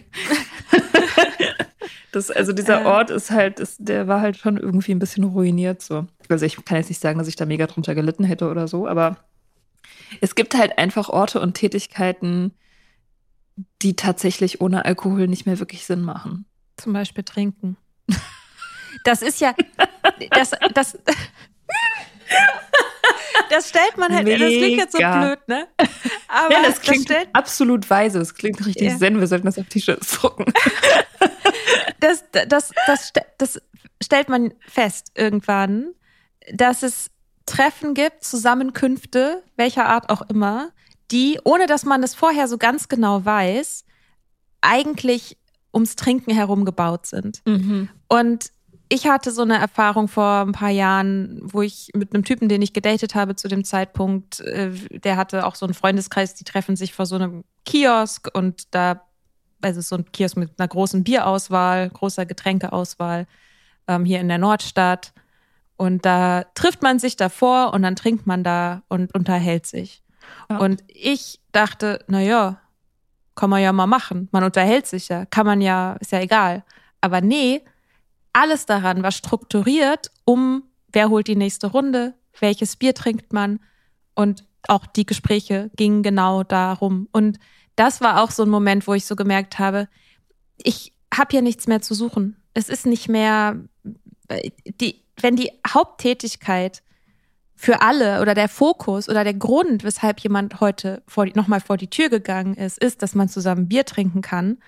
das, 2.12 2.32
also 2.32 2.54
dieser 2.54 2.82
äh. 2.82 2.86
Ort 2.86 3.10
ist 3.10 3.32
halt, 3.32 3.60
ist, 3.60 3.78
der 3.80 4.08
war 4.08 4.22
halt 4.22 4.38
schon 4.38 4.58
irgendwie 4.58 4.92
ein 4.92 5.00
bisschen 5.00 5.24
ruiniert. 5.24 5.82
So. 5.82 6.08
Also 6.30 6.46
ich 6.46 6.64
kann 6.66 6.78
jetzt 6.78 6.90
nicht 6.90 7.02
sagen, 7.02 7.20
dass 7.20 7.28
ich 7.28 7.36
da 7.36 7.46
mega 7.46 7.68
drunter 7.68 7.96
gelitten 7.96 8.24
hätte 8.24 8.50
oder 8.50 8.68
so, 8.68 8.88
aber 8.88 9.18
es 10.22 10.36
gibt 10.36 10.56
halt 10.56 10.78
einfach 10.78 11.10
Orte 11.10 11.40
und 11.42 11.54
Tätigkeiten, 11.54 12.54
die 13.82 13.96
tatsächlich 13.96 14.62
ohne 14.62 14.86
Alkohol 14.86 15.28
nicht 15.28 15.46
mehr 15.46 15.60
wirklich 15.60 15.86
Sinn 15.86 16.02
machen. 16.02 16.46
Zum 16.78 16.94
Beispiel 16.94 17.24
trinken. 17.24 17.78
Das 19.04 19.22
ist 19.22 19.42
ja, 19.42 19.54
das, 20.32 20.52
das, 20.74 20.98
das 23.50 23.70
stellt 23.70 23.98
man 23.98 24.14
halt, 24.14 24.26
Mega. 24.26 24.46
das 24.46 24.54
klingt 24.54 24.78
jetzt 24.78 24.92
so 24.94 24.98
blöd, 24.98 25.40
ne? 25.48 25.68
Aber 26.28 26.54
ja, 26.54 26.64
das 26.64 26.82
klingt 26.82 27.10
das 27.10 27.26
absolut 27.34 27.90
weise, 27.90 28.20
das 28.20 28.36
klingt 28.36 28.66
richtig 28.66 28.88
ja. 28.88 28.98
zen, 28.98 29.20
wir 29.20 29.28
sollten 29.28 29.46
das 29.46 29.58
auf 29.58 29.68
T-Shirts 29.68 30.20
drucken. 30.20 30.46
Das, 32.00 32.24
das, 32.32 32.72
das, 32.86 33.12
das 33.40 33.62
stellt 34.04 34.30
man 34.30 34.54
fest 34.68 35.12
irgendwann, 35.16 35.94
dass 36.54 36.84
es 36.84 37.10
Treffen 37.48 37.96
gibt, 37.96 38.24
Zusammenkünfte, 38.24 39.44
welcher 39.56 39.88
Art 39.88 40.10
auch 40.10 40.22
immer, 40.30 40.70
die, 41.12 41.40
ohne 41.44 41.66
dass 41.66 41.86
man 41.86 42.02
das 42.02 42.14
vorher 42.14 42.48
so 42.48 42.60
ganz 42.60 42.88
genau 42.88 43.26
weiß, 43.26 43.84
eigentlich 44.62 45.38
ums 45.74 45.96
Trinken 45.96 46.32
herum 46.32 46.66
gebaut 46.66 47.06
sind. 47.08 47.42
Mhm. 47.46 47.90
Und 48.08 48.52
ich 48.90 49.08
hatte 49.08 49.32
so 49.32 49.42
eine 49.42 49.58
Erfahrung 49.58 50.08
vor 50.08 50.42
ein 50.42 50.52
paar 50.52 50.70
Jahren, 50.70 51.40
wo 51.42 51.62
ich 51.62 51.92
mit 51.94 52.14
einem 52.14 52.24
Typen, 52.24 52.50
den 52.50 52.62
ich 52.62 52.74
gedatet 52.74 53.16
habe 53.16 53.36
zu 53.36 53.48
dem 53.48 53.64
Zeitpunkt, 53.64 54.40
äh, 54.42 54.72
der 55.00 55.18
hatte 55.18 55.46
auch 55.46 55.56
so 55.56 55.66
einen 55.66 55.74
Freundeskreis, 55.74 56.36
die 56.36 56.44
treffen 56.44 56.76
sich 56.76 56.94
vor 56.94 57.06
so 57.06 57.16
einem 57.16 57.44
Kiosk 57.66 58.30
und 58.34 58.74
da 58.74 59.02
also 59.62 59.82
so 59.82 59.96
ein 59.96 60.12
Kiosk 60.12 60.38
mit 60.38 60.52
einer 60.58 60.68
großen 60.68 61.04
Bierauswahl, 61.04 61.90
großer 61.90 62.26
Getränkeauswahl 62.26 63.28
ähm, 63.88 64.06
hier 64.06 64.20
in 64.20 64.28
der 64.28 64.38
Nordstadt. 64.38 65.14
Und 65.78 66.06
da 66.06 66.44
trifft 66.56 66.82
man 66.82 67.00
sich 67.00 67.18
davor 67.18 67.74
und 67.74 67.84
dann 67.84 67.96
trinkt 67.96 68.26
man 68.26 68.44
da 68.44 68.84
und 68.88 69.14
unterhält 69.14 69.66
sich. 69.66 70.02
Ja. 70.50 70.58
Und 70.58 70.84
ich 70.88 71.40
dachte, 71.52 72.04
na 72.08 72.22
ja, 72.22 72.60
kann 73.36 73.50
man 73.50 73.62
ja 73.62 73.72
mal 73.72 73.88
machen. 73.88 74.28
Man 74.32 74.44
unterhält 74.44 74.88
sich 74.88 75.10
ja, 75.10 75.26
kann 75.26 75.46
man 75.46 75.62
ja, 75.62 75.94
ist 76.00 76.12
ja 76.12 76.20
egal. 76.20 76.64
Aber 77.02 77.22
nee, 77.22 77.62
alles 78.38 78.68
daran 78.68 79.02
war 79.02 79.12
strukturiert, 79.12 80.12
um 80.24 80.64
wer 80.92 81.10
holt 81.10 81.28
die 81.28 81.36
nächste 81.36 81.68
Runde, 81.68 82.14
welches 82.40 82.76
Bier 82.76 82.94
trinkt 82.94 83.34
man 83.34 83.60
und 84.14 84.46
auch 84.68 84.86
die 84.86 85.08
Gespräche 85.08 85.72
gingen 85.76 86.04
genau 86.04 86.44
darum. 86.44 87.08
Und 87.12 87.40
das 87.76 88.00
war 88.00 88.22
auch 88.22 88.30
so 88.30 88.44
ein 88.44 88.50
Moment, 88.50 88.88
wo 88.88 88.94
ich 88.94 89.06
so 89.06 89.16
gemerkt 89.16 89.58
habe, 89.58 89.88
ich 90.58 90.94
habe 91.12 91.30
hier 91.32 91.42
nichts 91.42 91.68
mehr 91.68 91.82
zu 91.82 91.96
suchen. 91.96 92.38
Es 92.54 92.70
ist 92.70 92.86
nicht 92.86 93.10
mehr 93.10 93.58
die, 94.82 95.02
wenn 95.20 95.36
die 95.36 95.52
Haupttätigkeit 95.68 96.84
für 97.56 97.82
alle 97.82 98.22
oder 98.22 98.36
der 98.36 98.50
Fokus 98.50 99.10
oder 99.10 99.24
der 99.24 99.34
Grund, 99.34 99.84
weshalb 99.84 100.20
jemand 100.20 100.60
heute 100.60 101.02
nochmal 101.34 101.60
vor 101.60 101.78
die 101.78 101.90
Tür 101.90 102.10
gegangen 102.10 102.54
ist, 102.54 102.78
ist, 102.78 103.02
dass 103.02 103.16
man 103.16 103.30
zusammen 103.30 103.68
Bier 103.68 103.84
trinken 103.86 104.22
kann, 104.22 104.60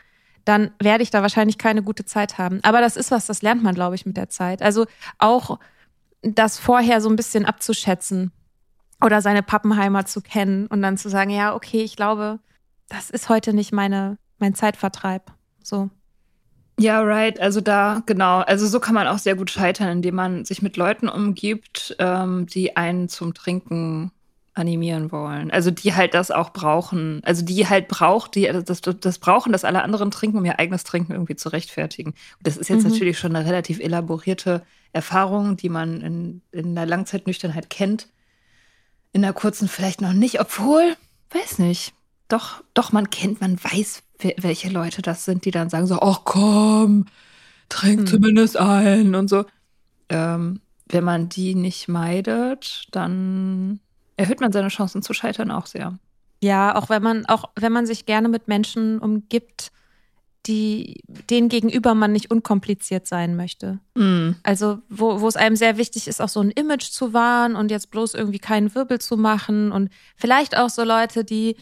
dann 0.46 0.72
werde 0.80 1.04
ich 1.04 1.12
da 1.12 1.22
wahrscheinlich 1.22 1.58
keine 1.58 1.84
gute 1.84 2.06
Zeit 2.06 2.38
haben. 2.38 2.60
Aber 2.64 2.82
das 2.82 2.96
ist 2.98 3.12
was, 3.12 3.26
das 3.26 3.42
lernt 3.42 3.64
man, 3.64 3.76
glaube 3.76 3.96
ich, 3.96 4.06
mit 4.06 4.18
der 4.18 4.30
Zeit. 4.30 4.62
Also 4.62 4.86
auch 5.18 5.60
das 6.22 6.60
vorher 6.60 7.02
so 7.02 7.10
ein 7.10 7.16
bisschen 7.16 7.46
abzuschätzen 7.46 8.32
oder 9.04 9.22
seine 9.22 9.44
Pappenheimer 9.44 10.06
zu 10.06 10.22
kennen 10.22 10.68
und 10.68 10.82
dann 10.82 10.98
zu 10.98 11.10
sagen, 11.10 11.30
ja, 11.30 11.56
okay, 11.56 11.82
ich 11.82 11.96
glaube, 11.96 12.40
das 12.90 13.10
ist 13.10 13.30
heute 13.30 13.54
nicht 13.54 13.72
meine, 13.72 14.18
mein 14.40 14.56
Zeitvertreib. 14.56 15.32
So. 15.64 15.90
Ja, 16.80 17.02
right. 17.02 17.40
Also 17.40 17.62
da, 17.62 18.02
genau. 18.06 18.40
Also 18.40 18.66
so 18.68 18.80
kann 18.80 18.96
man 18.96 19.08
auch 19.08 19.18
sehr 19.18 19.36
gut 19.36 19.52
scheitern, 19.52 19.90
indem 19.90 20.16
man 20.16 20.46
sich 20.46 20.62
mit 20.62 20.78
Leuten 20.78 21.10
umgibt, 21.10 21.96
ähm, 22.00 22.46
die 22.48 22.78
einen 22.78 23.10
zum 23.10 23.34
Trinken 23.34 24.12
animieren 24.60 25.12
wollen. 25.12 25.50
Also 25.52 25.72
die 25.72 25.96
halt 25.96 26.14
das 26.14 26.30
auch 26.32 26.52
brauchen. 26.52 27.22
Also 27.24 27.44
die 27.44 27.68
halt 27.68 27.88
braucht, 27.88 28.36
die 28.36 28.44
das, 28.44 28.82
das 28.82 29.20
brauchen, 29.20 29.52
dass 29.52 29.66
alle 29.66 29.84
anderen 29.84 30.12
trinken, 30.12 30.38
um 30.38 30.46
ihr 30.46 30.60
eigenes 30.60 30.84
Trinken 30.84 31.14
irgendwie 31.14 31.36
zu 31.36 31.50
rechtfertigen. 31.50 32.14
Das 32.42 32.58
ist 32.58 32.70
jetzt 32.70 32.84
mhm. 32.84 32.92
natürlich 32.92 33.18
schon 33.18 33.36
eine 33.36 33.46
relativ 33.46 33.80
elaborierte 33.80 34.64
Erfahrung, 34.94 35.58
die 35.58 35.70
man 35.70 36.02
in, 36.02 36.42
in 36.52 36.76
der 36.76 36.86
Langzeitnüchternheit 36.86 37.70
kennt. 37.70 38.08
In 39.14 39.22
der 39.22 39.34
kurzen 39.34 39.68
vielleicht 39.68 40.02
noch 40.02 40.14
nicht, 40.14 40.40
obwohl, 40.40 40.96
weiß 41.32 41.60
nicht. 41.60 41.94
Doch, 42.28 42.64
doch, 42.76 42.92
man 42.92 43.10
kennt, 43.10 43.42
man 43.42 43.58
weiß, 43.64 44.04
welche 44.38 44.70
Leute 44.70 45.02
das 45.02 45.26
sind, 45.26 45.46
die 45.46 45.52
dann 45.52 45.70
sagen 45.70 45.88
so, 45.88 46.00
ach 46.00 46.22
komm, 46.26 47.06
trink 47.70 48.02
hm. 48.02 48.08
zumindest 48.08 48.58
ein 48.58 49.16
und 49.16 49.30
so. 49.30 49.46
Ähm, 50.10 50.62
wenn 50.88 51.04
man 51.04 51.30
die 51.30 51.56
nicht 51.56 51.88
meidet, 51.88 52.88
dann 52.92 53.80
erhöht 54.20 54.42
man 54.42 54.52
seine 54.52 54.68
Chancen 54.68 55.02
zu 55.02 55.14
scheitern 55.14 55.50
auch 55.50 55.66
sehr. 55.66 55.98
Ja, 56.42 56.76
auch 56.76 56.90
wenn 56.90 57.02
man, 57.02 57.26
auch 57.26 57.46
wenn 57.56 57.72
man 57.72 57.86
sich 57.86 58.06
gerne 58.06 58.28
mit 58.28 58.48
Menschen 58.48 59.00
umgibt, 59.00 59.72
die, 60.46 61.02
denen 61.30 61.48
gegenüber 61.50 61.96
man 61.96 62.12
nicht 62.12 62.32
unkompliziert 62.32 63.08
sein 63.08 63.36
möchte. 63.36 63.80
Mm. 63.96 64.32
Also, 64.44 64.80
wo, 64.90 65.22
wo 65.22 65.28
es 65.28 65.36
einem 65.36 65.56
sehr 65.56 65.78
wichtig 65.78 66.08
ist, 66.08 66.22
auch 66.22 66.30
so 66.30 66.42
ein 66.42 66.52
Image 66.52 66.92
zu 66.92 67.14
wahren 67.14 67.56
und 67.56 67.72
jetzt 67.72 67.92
bloß 67.92 68.14
irgendwie 68.14 68.40
keinen 68.40 68.74
Wirbel 68.76 69.00
zu 69.00 69.18
machen 69.18 69.72
und 69.72 69.90
vielleicht 70.16 70.58
auch 70.58 70.70
so 70.70 70.84
Leute, 70.84 71.24
die 71.24 71.56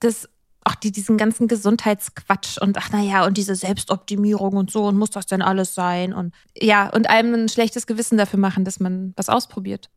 das 0.00 0.28
auch 0.64 0.74
die, 0.74 0.92
diesen 0.92 1.16
ganzen 1.16 1.48
Gesundheitsquatsch 1.48 2.58
und 2.58 2.76
ach 2.76 2.90
naja, 2.90 3.24
und 3.24 3.36
diese 3.36 3.54
Selbstoptimierung 3.54 4.54
und 4.54 4.70
so 4.70 4.86
und 4.86 4.98
muss 4.98 5.10
das 5.10 5.26
denn 5.26 5.40
alles 5.40 5.74
sein 5.74 6.12
und 6.12 6.34
ja, 6.54 6.90
und 6.90 7.08
einem 7.08 7.34
ein 7.34 7.48
schlechtes 7.48 7.86
Gewissen 7.86 8.18
dafür 8.18 8.38
machen, 8.38 8.64
dass 8.64 8.80
man 8.80 9.14
was 9.16 9.30
ausprobiert. 9.30 9.88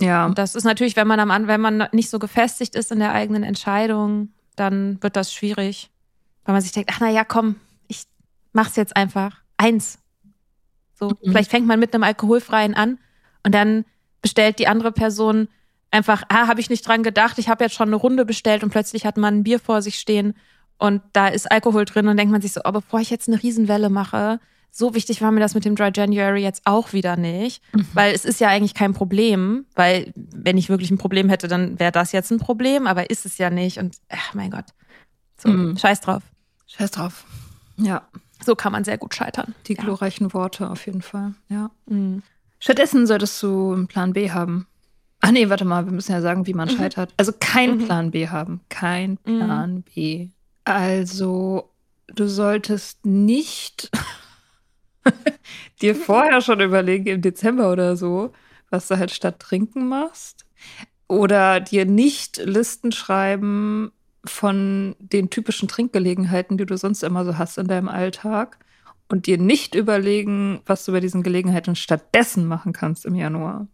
Ja. 0.00 0.26
Und 0.26 0.38
das 0.38 0.54
ist 0.54 0.64
natürlich, 0.64 0.96
wenn 0.96 1.06
man 1.06 1.20
am 1.20 1.48
wenn 1.48 1.60
man 1.60 1.88
nicht 1.92 2.10
so 2.10 2.18
gefestigt 2.18 2.74
ist 2.74 2.92
in 2.92 3.00
der 3.00 3.12
eigenen 3.12 3.42
Entscheidung, 3.42 4.28
dann 4.56 5.02
wird 5.02 5.16
das 5.16 5.32
schwierig. 5.32 5.90
Weil 6.44 6.54
man 6.54 6.62
sich 6.62 6.72
denkt, 6.72 6.90
ach 6.92 7.00
naja, 7.00 7.24
komm, 7.24 7.56
ich 7.88 8.04
mach's 8.52 8.76
jetzt 8.76 8.96
einfach. 8.96 9.42
Eins. 9.56 9.98
So, 10.94 11.10
mhm. 11.10 11.16
vielleicht 11.22 11.50
fängt 11.50 11.66
man 11.66 11.80
mit 11.80 11.94
einem 11.94 12.04
alkoholfreien 12.04 12.74
an 12.74 12.98
und 13.44 13.54
dann 13.54 13.84
bestellt 14.22 14.58
die 14.58 14.68
andere 14.68 14.92
Person 14.92 15.48
einfach, 15.90 16.22
ah, 16.28 16.48
habe 16.48 16.60
ich 16.60 16.70
nicht 16.70 16.86
dran 16.86 17.02
gedacht, 17.02 17.38
ich 17.38 17.48
habe 17.48 17.64
jetzt 17.64 17.74
schon 17.74 17.88
eine 17.88 17.96
Runde 17.96 18.24
bestellt 18.24 18.62
und 18.62 18.70
plötzlich 18.70 19.06
hat 19.06 19.16
man 19.16 19.38
ein 19.38 19.42
Bier 19.44 19.58
vor 19.58 19.80
sich 19.82 19.98
stehen 19.98 20.34
und 20.78 21.02
da 21.12 21.28
ist 21.28 21.50
Alkohol 21.50 21.84
drin 21.84 22.08
und 22.08 22.16
denkt 22.16 22.32
man 22.32 22.40
sich 22.40 22.52
so, 22.52 22.60
oh, 22.64 22.72
bevor 22.72 23.00
ich 23.00 23.10
jetzt 23.10 23.28
eine 23.28 23.42
Riesenwelle 23.42 23.90
mache, 23.90 24.40
so 24.70 24.94
wichtig 24.94 25.22
war 25.22 25.32
mir 25.32 25.40
das 25.40 25.54
mit 25.54 25.64
dem 25.64 25.74
Dry 25.74 25.90
January 25.94 26.42
jetzt 26.42 26.62
auch 26.64 26.92
wieder 26.92 27.16
nicht, 27.16 27.62
mhm. 27.72 27.86
weil 27.94 28.14
es 28.14 28.24
ist 28.24 28.40
ja 28.40 28.48
eigentlich 28.48 28.74
kein 28.74 28.94
Problem, 28.94 29.66
weil 29.74 30.12
wenn 30.14 30.56
ich 30.56 30.68
wirklich 30.68 30.90
ein 30.90 30.98
Problem 30.98 31.28
hätte, 31.28 31.48
dann 31.48 31.78
wäre 31.80 31.92
das 31.92 32.12
jetzt 32.12 32.30
ein 32.30 32.38
Problem, 32.38 32.86
aber 32.86 33.10
ist 33.10 33.26
es 33.26 33.38
ja 33.38 33.50
nicht 33.50 33.78
und 33.78 33.96
ach 34.08 34.34
mein 34.34 34.50
Gott, 34.50 34.66
so 35.36 35.48
mhm. 35.48 35.76
scheiß 35.76 36.00
drauf. 36.00 36.22
Scheiß 36.66 36.90
drauf. 36.92 37.24
Ja. 37.76 38.06
So 38.44 38.54
kann 38.54 38.72
man 38.72 38.84
sehr 38.84 38.98
gut 38.98 39.14
scheitern. 39.14 39.54
Die 39.66 39.74
ja. 39.74 39.82
glorreichen 39.82 40.32
Worte 40.32 40.70
auf 40.70 40.86
jeden 40.86 41.02
Fall, 41.02 41.34
ja. 41.48 41.70
Mhm. 41.86 42.22
Stattdessen 42.60 43.06
solltest 43.06 43.42
du 43.42 43.72
einen 43.72 43.86
Plan 43.86 44.12
B 44.12 44.30
haben. 44.30 44.66
Ach 45.20 45.32
nee, 45.32 45.48
warte 45.48 45.64
mal, 45.64 45.84
wir 45.84 45.92
müssen 45.92 46.12
ja 46.12 46.20
sagen, 46.20 46.46
wie 46.46 46.54
man 46.54 46.68
mhm. 46.68 46.76
scheitert. 46.76 47.12
Also 47.16 47.32
kein 47.38 47.78
mhm. 47.78 47.84
Plan 47.84 48.10
B 48.10 48.28
haben. 48.28 48.60
Kein 48.68 49.18
mhm. 49.24 49.38
Plan. 49.38 49.82
B. 49.82 50.28
Also, 50.64 51.70
du 52.06 52.28
solltest 52.28 53.04
nicht 53.06 53.90
dir 55.82 55.94
vorher 55.94 56.40
schon 56.40 56.60
überlegen, 56.60 57.06
im 57.06 57.22
Dezember 57.22 57.72
oder 57.72 57.96
so, 57.96 58.32
was 58.70 58.88
du 58.88 58.98
halt 58.98 59.10
statt 59.10 59.40
trinken 59.40 59.88
machst. 59.88 60.44
Oder 61.06 61.60
dir 61.60 61.86
nicht 61.86 62.36
Listen 62.38 62.92
schreiben 62.92 63.92
von 64.24 64.94
den 64.98 65.30
typischen 65.30 65.68
Trinkgelegenheiten, 65.68 66.58
die 66.58 66.66
du 66.66 66.76
sonst 66.76 67.02
immer 67.02 67.24
so 67.24 67.38
hast 67.38 67.58
in 67.58 67.66
deinem 67.66 67.88
Alltag. 67.88 68.58
Und 69.08 69.26
dir 69.26 69.38
nicht 69.38 69.74
überlegen, 69.74 70.60
was 70.66 70.84
du 70.84 70.92
bei 70.92 71.00
diesen 71.00 71.22
Gelegenheiten 71.22 71.76
stattdessen 71.76 72.46
machen 72.46 72.74
kannst 72.74 73.06
im 73.06 73.14
Januar. 73.14 73.66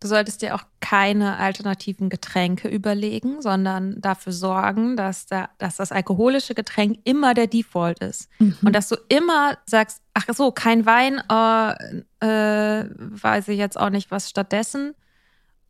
Du 0.00 0.08
solltest 0.08 0.40
dir 0.40 0.54
auch 0.54 0.62
keine 0.80 1.36
alternativen 1.36 2.08
Getränke 2.08 2.68
überlegen, 2.68 3.42
sondern 3.42 4.00
dafür 4.00 4.32
sorgen, 4.32 4.96
dass, 4.96 5.26
da, 5.26 5.50
dass 5.58 5.76
das 5.76 5.92
alkoholische 5.92 6.54
Getränk 6.54 7.00
immer 7.04 7.34
der 7.34 7.46
Default 7.46 7.98
ist. 7.98 8.30
Mhm. 8.38 8.56
Und 8.62 8.74
dass 8.74 8.88
du 8.88 8.96
immer 9.08 9.58
sagst, 9.66 10.00
ach 10.14 10.24
so, 10.34 10.52
kein 10.52 10.86
Wein, 10.86 11.20
äh, 11.30 12.00
äh, 12.26 12.88
weiß 12.96 13.48
ich 13.48 13.58
jetzt 13.58 13.78
auch 13.78 13.90
nicht, 13.90 14.10
was 14.10 14.30
stattdessen. 14.30 14.94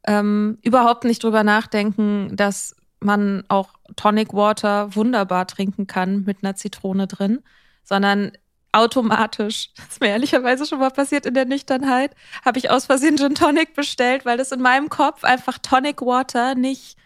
Ähm, 0.07 0.59
überhaupt 0.63 1.03
nicht 1.03 1.25
drüber 1.25 1.43
nachdenken, 1.43 2.37
dass 2.37 2.77
man 3.01 3.43
auch 3.49 3.71
Tonic 3.97 4.33
Water 4.33 4.95
wunderbar 4.95 5.49
trinken 5.49 5.89
kann 5.89 6.25
mit 6.25 6.45
einer 6.45 6.55
Zitrone 6.55 7.09
drin, 7.09 7.41
sondern 7.83 8.31
automatisch, 8.73 9.71
das 9.77 9.89
ist 9.89 10.01
mir 10.01 10.09
ehrlicherweise 10.09 10.67
schon 10.67 10.79
mal 10.79 10.91
passiert 10.91 11.27
in 11.27 11.35
der 11.35 11.45
Nüchternheit, 11.45 12.15
habe 12.45 12.59
ich 12.59 12.71
aus 12.71 12.87
Versehen 12.87 13.17
Gin 13.17 13.35
Tonic 13.35 13.75
bestellt, 13.75 14.25
weil 14.25 14.37
das 14.37 14.53
in 14.53 14.61
meinem 14.61 14.89
Kopf 14.89 15.25
einfach 15.25 15.59
Tonic 15.59 16.03
Water 16.03 16.55
nicht, 16.55 16.97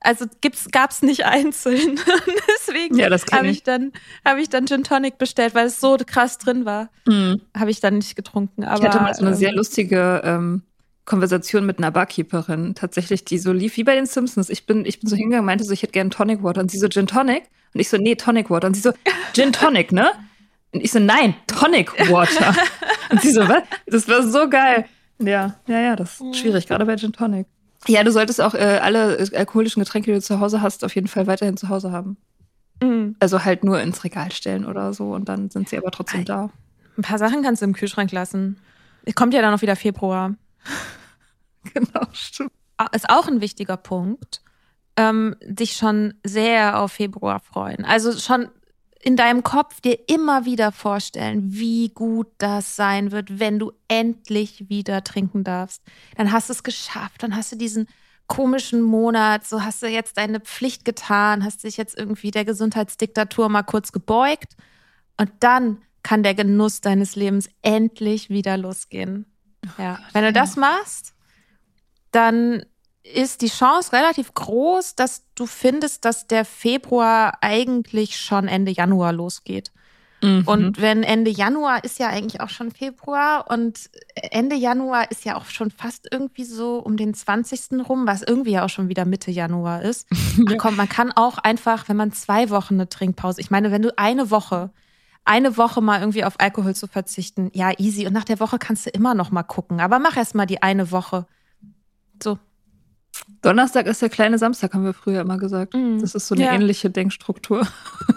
also 0.00 0.26
gibt's, 0.42 0.68
gab's 0.70 1.02
nicht 1.02 1.24
einzeln. 1.24 1.98
Deswegen 2.58 2.96
ja, 2.98 3.06
habe 3.06 3.46
ich. 3.46 3.52
ich 3.52 3.62
dann, 3.62 3.92
habe 4.24 4.40
ich 4.40 4.50
dann 4.50 4.66
Gin 4.66 4.84
Tonic 4.84 5.16
bestellt, 5.16 5.54
weil 5.54 5.66
es 5.66 5.80
so 5.80 5.96
krass 6.04 6.36
drin 6.38 6.66
war. 6.66 6.90
Mhm. 7.06 7.40
Habe 7.56 7.70
ich 7.70 7.80
dann 7.80 7.94
nicht 7.94 8.14
getrunken. 8.14 8.64
Aber, 8.64 8.82
ich 8.82 8.88
hatte 8.88 9.02
mal 9.02 9.14
so 9.14 9.22
eine 9.22 9.30
ähm, 9.30 9.36
sehr 9.36 9.52
lustige 9.52 10.20
ähm, 10.24 10.62
Konversation 11.06 11.64
mit 11.64 11.78
einer 11.78 11.90
Barkeeperin, 11.90 12.74
tatsächlich, 12.74 13.24
die 13.24 13.38
so 13.38 13.52
lief 13.52 13.76
wie 13.76 13.84
bei 13.84 13.94
den 13.94 14.06
Simpsons. 14.06 14.50
Ich 14.50 14.66
bin, 14.66 14.84
ich 14.84 15.00
bin 15.00 15.08
so 15.08 15.16
hingegangen, 15.16 15.46
meinte 15.46 15.64
so, 15.64 15.72
ich 15.72 15.82
hätte 15.82 15.92
gerne 15.92 16.10
Tonic 16.10 16.42
Water. 16.42 16.60
Und 16.60 16.70
sie 16.70 16.78
so, 16.78 16.88
Gin 16.88 17.06
Tonic? 17.06 17.44
Und 17.72 17.80
ich 17.80 17.88
so, 17.88 17.96
nee, 17.96 18.14
Tonic 18.14 18.50
Water. 18.50 18.66
Und 18.66 18.74
sie 18.74 18.82
so, 18.82 18.92
Gin 19.32 19.52
Tonic, 19.52 19.90
ne? 19.90 20.10
Und 20.74 20.82
ich 20.82 20.90
so, 20.90 20.98
nein, 20.98 21.34
Tonic 21.46 21.92
Water. 22.10 22.54
und 23.10 23.22
sie 23.22 23.30
so, 23.30 23.48
was? 23.48 23.62
Das 23.86 24.08
war 24.08 24.22
so 24.24 24.48
geil. 24.50 24.86
Ja, 25.20 25.54
ja, 25.68 25.80
ja, 25.80 25.96
das 25.96 26.20
ist 26.20 26.36
schwierig, 26.36 26.66
gerade 26.66 26.84
bei 26.84 26.96
Gin 26.96 27.12
Tonic. 27.12 27.46
Ja, 27.86 28.02
du 28.02 28.10
solltest 28.10 28.40
auch 28.40 28.54
äh, 28.54 28.80
alle 28.82 29.24
alkoholischen 29.34 29.80
Getränke, 29.80 30.10
die 30.10 30.18
du 30.18 30.22
zu 30.22 30.40
Hause 30.40 30.62
hast, 30.62 30.84
auf 30.84 30.94
jeden 30.96 31.06
Fall 31.06 31.28
weiterhin 31.28 31.56
zu 31.56 31.68
Hause 31.68 31.92
haben. 31.92 32.16
Mhm. 32.82 33.14
Also 33.20 33.44
halt 33.44 33.62
nur 33.62 33.80
ins 33.80 34.02
Regal 34.02 34.32
stellen 34.32 34.66
oder 34.66 34.92
so 34.92 35.12
und 35.12 35.28
dann 35.28 35.48
sind 35.50 35.68
sie 35.68 35.78
aber 35.78 35.92
trotzdem 35.92 36.24
da. 36.24 36.50
Ein 36.98 37.02
paar 37.02 37.18
Sachen 37.18 37.42
kannst 37.42 37.62
du 37.62 37.66
im 37.66 37.74
Kühlschrank 37.74 38.10
lassen. 38.10 38.58
Kommt 39.14 39.32
ja 39.32 39.42
dann 39.42 39.52
noch 39.52 39.62
wieder 39.62 39.76
Februar. 39.76 40.34
genau, 41.74 42.06
stimmt. 42.12 42.50
Ist 42.92 43.08
auch 43.10 43.28
ein 43.28 43.40
wichtiger 43.40 43.76
Punkt. 43.76 44.40
Ähm, 44.96 45.36
dich 45.42 45.76
schon 45.76 46.14
sehr 46.24 46.80
auf 46.80 46.92
Februar 46.92 47.38
freuen. 47.38 47.84
Also 47.84 48.12
schon 48.18 48.48
in 49.04 49.16
deinem 49.16 49.42
Kopf 49.42 49.82
dir 49.82 49.98
immer 50.08 50.46
wieder 50.46 50.72
vorstellen, 50.72 51.52
wie 51.52 51.90
gut 51.90 52.26
das 52.38 52.74
sein 52.74 53.12
wird, 53.12 53.38
wenn 53.38 53.58
du 53.58 53.72
endlich 53.86 54.70
wieder 54.70 55.04
trinken 55.04 55.44
darfst. 55.44 55.82
Dann 56.16 56.32
hast 56.32 56.48
du 56.48 56.54
es 56.54 56.62
geschafft, 56.62 57.22
dann 57.22 57.36
hast 57.36 57.52
du 57.52 57.56
diesen 57.56 57.86
komischen 58.28 58.80
Monat, 58.80 59.44
so 59.44 59.62
hast 59.62 59.82
du 59.82 59.88
jetzt 59.88 60.16
deine 60.16 60.40
Pflicht 60.40 60.86
getan, 60.86 61.44
hast 61.44 61.64
dich 61.64 61.76
jetzt 61.76 61.98
irgendwie 61.98 62.30
der 62.30 62.46
Gesundheitsdiktatur 62.46 63.50
mal 63.50 63.62
kurz 63.62 63.92
gebeugt 63.92 64.56
und 65.18 65.30
dann 65.40 65.82
kann 66.02 66.22
der 66.22 66.34
Genuss 66.34 66.80
deines 66.80 67.14
Lebens 67.14 67.50
endlich 67.60 68.30
wieder 68.30 68.56
losgehen. 68.56 69.26
Oh 69.66 69.82
ja, 69.82 69.96
Gott, 69.96 70.14
wenn 70.14 70.24
du 70.24 70.32
das 70.32 70.56
machst, 70.56 71.14
dann 72.10 72.64
ist 73.04 73.42
die 73.42 73.48
Chance 73.48 73.92
relativ 73.92 74.32
groß, 74.34 74.94
dass 74.96 75.24
du 75.34 75.46
findest, 75.46 76.04
dass 76.04 76.26
der 76.26 76.44
Februar 76.44 77.38
eigentlich 77.42 78.18
schon 78.18 78.48
Ende 78.48 78.72
Januar 78.72 79.12
losgeht. 79.12 79.72
Mhm. 80.22 80.44
Und 80.46 80.80
wenn 80.80 81.02
Ende 81.02 81.30
Januar 81.30 81.84
ist 81.84 81.98
ja 81.98 82.08
eigentlich 82.08 82.40
auch 82.40 82.48
schon 82.48 82.70
Februar 82.70 83.50
und 83.50 83.90
Ende 84.14 84.56
Januar 84.56 85.10
ist 85.10 85.26
ja 85.26 85.36
auch 85.36 85.44
schon 85.46 85.70
fast 85.70 86.08
irgendwie 86.10 86.44
so 86.44 86.78
um 86.78 86.96
den 86.96 87.12
20. 87.12 87.86
rum, 87.86 88.06
was 88.06 88.22
irgendwie 88.22 88.52
ja 88.52 88.64
auch 88.64 88.70
schon 88.70 88.88
wieder 88.88 89.04
Mitte 89.04 89.30
Januar 89.30 89.82
ist. 89.82 90.08
ja. 90.48 90.56
Komm, 90.56 90.76
man 90.76 90.88
kann 90.88 91.12
auch 91.12 91.36
einfach, 91.38 91.88
wenn 91.90 91.98
man 91.98 92.12
zwei 92.12 92.48
Wochen 92.48 92.74
eine 92.74 92.88
Trinkpause, 92.88 93.40
ich 93.40 93.50
meine, 93.50 93.70
wenn 93.70 93.82
du 93.82 93.96
eine 93.98 94.30
Woche 94.30 94.70
eine 95.24 95.56
Woche 95.56 95.80
mal 95.80 96.00
irgendwie 96.00 96.24
auf 96.24 96.38
Alkohol 96.38 96.74
zu 96.74 96.86
verzichten, 96.86 97.50
ja, 97.54 97.72
easy. 97.78 98.06
Und 98.06 98.12
nach 98.12 98.24
der 98.24 98.40
Woche 98.40 98.58
kannst 98.58 98.86
du 98.86 98.90
immer 98.90 99.14
noch 99.14 99.30
mal 99.30 99.42
gucken. 99.42 99.80
Aber 99.80 99.98
mach 99.98 100.16
erst 100.16 100.34
mal 100.34 100.46
die 100.46 100.62
eine 100.62 100.90
Woche. 100.90 101.26
So. 102.22 102.38
Donnerstag 103.42 103.86
ist 103.86 104.02
der 104.02 104.08
kleine 104.08 104.38
Samstag, 104.38 104.74
haben 104.74 104.84
wir 104.84 104.94
früher 104.94 105.20
immer 105.20 105.38
gesagt. 105.38 105.74
Mm, 105.74 105.98
das 106.00 106.14
ist 106.14 106.28
so 106.28 106.34
eine 106.34 106.44
ja. 106.44 106.52
ähnliche 106.52 106.90
Denkstruktur. 106.90 107.66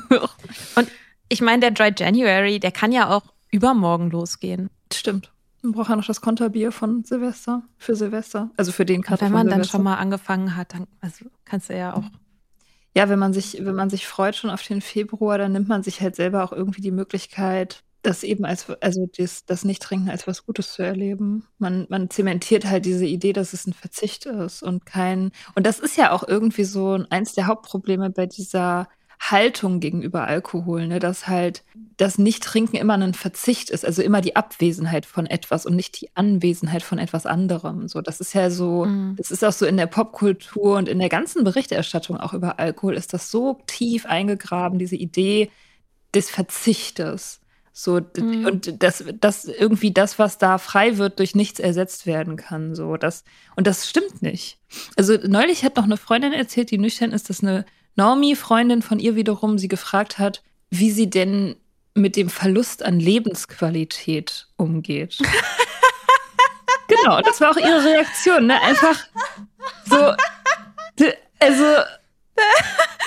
Und 0.76 0.88
ich 1.30 1.41
meine, 1.41 1.60
der 1.60 1.72
Dry 1.72 1.91
January, 1.96 2.60
der 2.60 2.72
kann 2.72 2.91
ja 2.91 3.10
auch 3.10 3.24
übermorgen 3.52 4.10
losgehen. 4.10 4.70
Stimmt. 4.91 5.32
Man 5.62 5.74
braucht 5.74 5.89
ja 5.89 5.96
noch 5.96 6.06
das 6.06 6.22
Konterbier 6.22 6.72
von 6.72 7.04
Silvester, 7.04 7.63
für 7.78 7.96
Silvester. 7.96 8.52
Also 8.58 8.72
für 8.72 8.86
den 8.86 9.02
Kater 9.02 9.26
Wenn 9.26 9.34
man 9.34 9.48
dann 9.48 9.65
schon 9.65 9.84
mal 9.84 9.96
angefangen 9.96 10.56
hat, 10.56 10.74
dann 10.74 10.88
also 11.02 11.26
kannst 11.46 11.70
du 11.70 11.78
ja 11.78 11.93
auch. 11.93 12.04
Ja, 12.96 13.10
wenn 13.10 13.20
man 13.20 13.34
sich, 13.34 13.58
wenn 13.60 13.76
man 13.76 13.89
sich 13.89 14.08
freut 14.08 14.36
schon 14.36 14.50
auf 14.50 14.63
den 14.63 14.82
Februar, 14.82 15.38
dann 15.38 15.52
nimmt 15.52 15.67
man 15.67 15.84
sich 15.84 16.02
halt 16.02 16.15
selber 16.15 16.43
auch 16.43 16.52
irgendwie 16.52 16.82
die 16.82 16.91
Möglichkeit, 16.91 17.84
das 18.08 18.24
eben 18.24 18.46
als, 18.46 18.70
also 18.82 19.08
das, 19.17 19.46
das 19.46 19.65
Nicht-Trinken 19.65 20.10
als 20.10 20.28
was 20.28 20.46
Gutes 20.46 20.74
zu 20.74 20.82
erleben. 20.82 21.46
Man, 21.60 21.86
man 21.89 22.10
zementiert 22.10 22.65
halt 22.65 22.86
diese 22.86 23.06
Idee, 23.06 23.34
dass 23.34 23.54
es 23.54 23.67
ein 23.67 23.74
Verzicht 23.74 24.26
ist 24.26 24.63
und 24.63 24.86
kein, 24.86 25.32
und 25.56 25.67
das 25.67 25.80
ist 25.80 25.98
ja 25.98 26.12
auch 26.12 26.28
irgendwie 26.28 26.63
so 26.63 27.04
eins 27.10 27.34
der 27.34 27.48
Hauptprobleme 27.48 28.10
bei 28.10 28.26
dieser 28.26 28.88
Haltung 29.20 29.80
gegenüber 29.80 30.28
Alkohol, 30.28 30.88
ne, 30.88 31.00
dass 31.00 31.28
halt 31.28 31.63
das 31.98 32.20
Nicht-Trinken 32.20 32.78
immer 32.78 32.93
ein 32.93 33.15
Verzicht 33.15 33.72
ist, 33.72 33.84
also 33.84 34.04
immer 34.04 34.22
die 34.22 34.36
Abwesenheit 34.36 35.06
von 35.06 35.26
etwas 35.26 35.65
und 35.65 35.76
nicht 35.76 36.00
die 36.00 36.15
Anwesenheit 36.15 36.84
von 36.84 37.00
etwas 37.00 37.26
anderem. 37.26 37.88
So, 37.88 38.02
das 38.02 38.20
ist 38.20 38.34
ja 38.34 38.52
so, 38.52 38.86
mhm. 38.86 39.15
das 39.17 39.32
ist 39.32 39.43
auch 39.43 39.52
so 39.52 39.65
in 39.65 39.78
der 39.78 39.88
Popkultur 39.88 40.78
und 40.78 40.88
in 40.88 41.00
der 41.00 41.10
ganzen 41.10 41.43
Berichterstattung 41.43 42.17
auch 42.17 42.34
über 42.34 42.60
Alkohol 42.60 42.93
ist 42.93 43.13
das 43.13 43.32
so 43.32 43.60
tief 43.65 44.06
eingegraben, 44.06 44.78
diese 44.78 44.96
Idee 44.96 45.50
des 46.13 46.30
Verzichtes. 46.30 47.41
So, 47.80 48.02
mhm. 48.18 48.48
und 48.48 48.82
das, 48.82 49.04
das 49.22 49.46
irgendwie 49.46 49.92
das, 49.92 50.18
was 50.18 50.40
da 50.40 50.58
frei 50.58 50.98
wird, 50.98 51.20
durch 51.20 51.36
nichts 51.36 51.60
ersetzt 51.60 52.08
werden 52.08 52.36
kann. 52.36 52.74
So, 52.74 52.98
das, 52.98 53.24
und 53.56 53.68
das 53.68 53.88
stimmt 53.88 54.24
nicht. 54.24 54.58
Also 54.96 55.13
neulich 55.28 55.63
hat 55.63 55.76
noch 55.76 55.84
eine 55.84 55.98
Freundin 55.98 56.34
erzählt, 56.34 56.72
die 56.72 56.80
nüchtern 56.80 57.12
ist, 57.12 57.30
dass 57.30 57.44
eine 57.44 57.68
Naomi, 57.96 58.36
Freundin 58.36 58.82
von 58.82 58.98
ihr 58.98 59.16
wiederum, 59.16 59.60
sie 59.60 59.68
gefragt 59.68 60.18
hat, 60.18 60.42
wie 60.72 60.90
sie 60.90 61.08
denn 61.08 61.56
mit 61.94 62.16
dem 62.16 62.30
Verlust 62.30 62.84
an 62.84 63.00
Lebensqualität 63.00 64.48
umgeht. 64.58 65.20
genau, 66.88 67.22
das 67.22 67.40
war 67.42 67.52
auch 67.52 67.58
ihre 67.58 67.84
Reaktion, 67.84 68.48
ne? 68.48 68.60
Einfach 68.60 69.04
so, 69.86 70.16
also, 71.38 71.63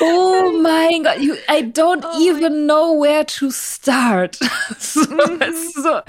oh 0.00 0.52
mein 0.62 1.04
Gott, 1.04 1.20
you, 1.20 1.34
I 1.48 1.62
don't 1.62 2.04
oh 2.04 2.18
even 2.20 2.66
know 2.66 3.00
where 3.00 3.24
to 3.26 3.50
start. 3.50 4.36
so, 4.78 5.00
mhm. 5.00 5.42
so, 5.74 6.00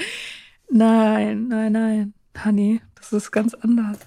nein, 0.70 1.48
nein, 1.48 1.72
nein, 1.72 2.14
Honey, 2.44 2.82
das 2.96 3.14
ist 3.14 3.32
ganz 3.32 3.54
anders. 3.54 3.98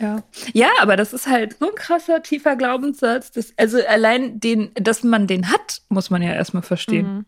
Ja. 0.00 0.22
Ja, 0.52 0.68
aber 0.80 0.96
das 0.96 1.12
ist 1.12 1.26
halt 1.26 1.58
so 1.58 1.70
ein 1.70 1.74
krasser, 1.74 2.22
tiefer 2.22 2.56
Glaubenssatz. 2.56 3.32
Dass, 3.32 3.52
also 3.56 3.78
allein 3.86 4.38
den, 4.38 4.70
dass 4.74 5.02
man 5.02 5.26
den 5.26 5.50
hat, 5.50 5.82
muss 5.88 6.10
man 6.10 6.22
ja 6.22 6.32
erstmal 6.32 6.62
verstehen. 6.62 7.06
Mhm. 7.06 7.26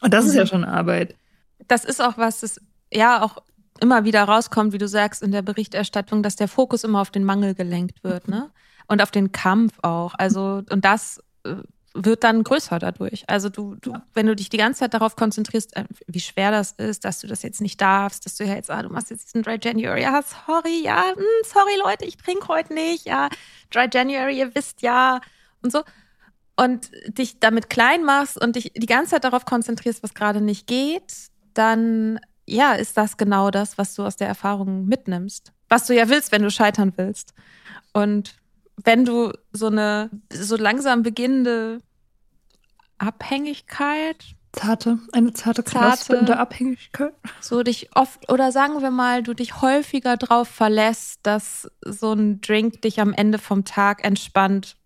Und 0.00 0.14
das 0.14 0.24
mhm. 0.24 0.30
ist 0.30 0.36
ja 0.36 0.42
mhm. 0.42 0.48
schon 0.48 0.64
Arbeit. 0.64 1.14
Das 1.68 1.84
ist 1.84 2.02
auch 2.02 2.18
was, 2.18 2.40
das 2.40 2.60
ja 2.92 3.22
auch 3.22 3.42
immer 3.80 4.04
wieder 4.04 4.24
rauskommt, 4.24 4.72
wie 4.72 4.78
du 4.78 4.88
sagst, 4.88 5.22
in 5.22 5.32
der 5.32 5.42
Berichterstattung, 5.42 6.22
dass 6.22 6.36
der 6.36 6.48
Fokus 6.48 6.84
immer 6.84 7.00
auf 7.00 7.10
den 7.10 7.24
Mangel 7.24 7.54
gelenkt 7.54 8.02
wird, 8.02 8.28
ne? 8.28 8.50
Und 8.88 9.02
auf 9.02 9.10
den 9.10 9.32
Kampf 9.32 9.78
auch. 9.82 10.14
Also, 10.16 10.62
und 10.70 10.84
das 10.84 11.20
äh, 11.44 11.56
wird 12.04 12.24
dann 12.24 12.44
größer 12.44 12.78
dadurch. 12.78 13.24
Also 13.26 13.48
du, 13.48 13.76
du, 13.76 13.94
wenn 14.14 14.26
du 14.26 14.36
dich 14.36 14.48
die 14.48 14.58
ganze 14.58 14.80
Zeit 14.80 14.94
darauf 14.94 15.16
konzentrierst, 15.16 15.76
äh, 15.76 15.84
wie 16.06 16.20
schwer 16.20 16.50
das 16.50 16.72
ist, 16.72 17.04
dass 17.04 17.20
du 17.20 17.26
das 17.26 17.42
jetzt 17.42 17.60
nicht 17.60 17.80
darfst, 17.80 18.26
dass 18.26 18.36
du 18.36 18.44
ja 18.44 18.54
jetzt, 18.54 18.70
ah, 18.70 18.82
du 18.82 18.90
machst 18.90 19.10
jetzt 19.10 19.26
diesen 19.26 19.42
Dry 19.42 19.58
January, 19.60 20.02
ja, 20.02 20.20
sorry, 20.22 20.82
ja, 20.84 20.96
mh, 20.96 21.16
hm, 21.16 21.24
sorry 21.44 21.76
Leute, 21.82 22.04
ich 22.04 22.16
trinke 22.16 22.48
heute 22.48 22.74
nicht, 22.74 23.06
ja, 23.06 23.28
Dry 23.70 23.88
January, 23.92 24.38
ihr 24.38 24.54
wisst 24.54 24.82
ja 24.82 25.20
und 25.62 25.72
so. 25.72 25.82
Und 26.58 26.90
dich 27.06 27.38
damit 27.38 27.68
klein 27.68 28.04
machst 28.04 28.40
und 28.40 28.56
dich 28.56 28.72
die 28.74 28.86
ganze 28.86 29.12
Zeit 29.12 29.24
darauf 29.24 29.44
konzentrierst, 29.44 30.02
was 30.02 30.14
gerade 30.14 30.40
nicht 30.40 30.66
geht, 30.66 31.12
dann 31.54 32.18
ja, 32.46 32.72
ist 32.72 32.96
das 32.96 33.16
genau 33.16 33.50
das, 33.50 33.76
was 33.76 33.94
du 33.94 34.04
aus 34.04 34.16
der 34.16 34.28
Erfahrung 34.28 34.86
mitnimmst. 34.86 35.52
Was 35.68 35.86
du 35.86 35.94
ja 35.94 36.08
willst, 36.08 36.30
wenn 36.32 36.42
du 36.42 36.50
scheitern 36.50 36.92
willst. 36.96 37.34
Und 37.92 38.36
wenn 38.84 39.04
du 39.04 39.32
so 39.52 39.66
eine 39.66 40.10
so 40.32 40.56
langsam 40.56 41.02
beginnende 41.02 41.78
Abhängigkeit. 42.98 44.24
Zarte, 44.52 44.98
eine 45.12 45.34
zarte, 45.34 45.64
zarte 45.64 46.38
Abhängigkeit. 46.38 47.12
So 47.40 47.62
dich 47.62 47.90
oft, 47.94 48.30
oder 48.32 48.52
sagen 48.52 48.80
wir 48.80 48.90
mal, 48.90 49.22
du 49.22 49.34
dich 49.34 49.60
häufiger 49.60 50.16
drauf 50.16 50.48
verlässt, 50.48 51.20
dass 51.24 51.70
so 51.84 52.12
ein 52.14 52.40
Drink 52.40 52.80
dich 52.80 53.00
am 53.00 53.12
Ende 53.12 53.38
vom 53.38 53.64
Tag 53.66 54.02
entspannt 54.04 54.78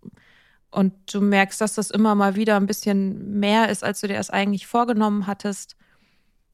und 0.73 0.93
du 1.13 1.21
merkst, 1.21 1.61
dass 1.61 1.75
das 1.75 1.91
immer 1.91 2.15
mal 2.15 2.35
wieder 2.35 2.57
ein 2.57 2.67
bisschen 2.67 3.39
mehr 3.39 3.69
ist, 3.69 3.85
als 3.85 4.01
du 4.01 4.09
dir 4.09 4.17
das 4.17 4.31
eigentlich 4.31 4.67
vorgenommen 4.67 5.27
hattest. 5.29 5.77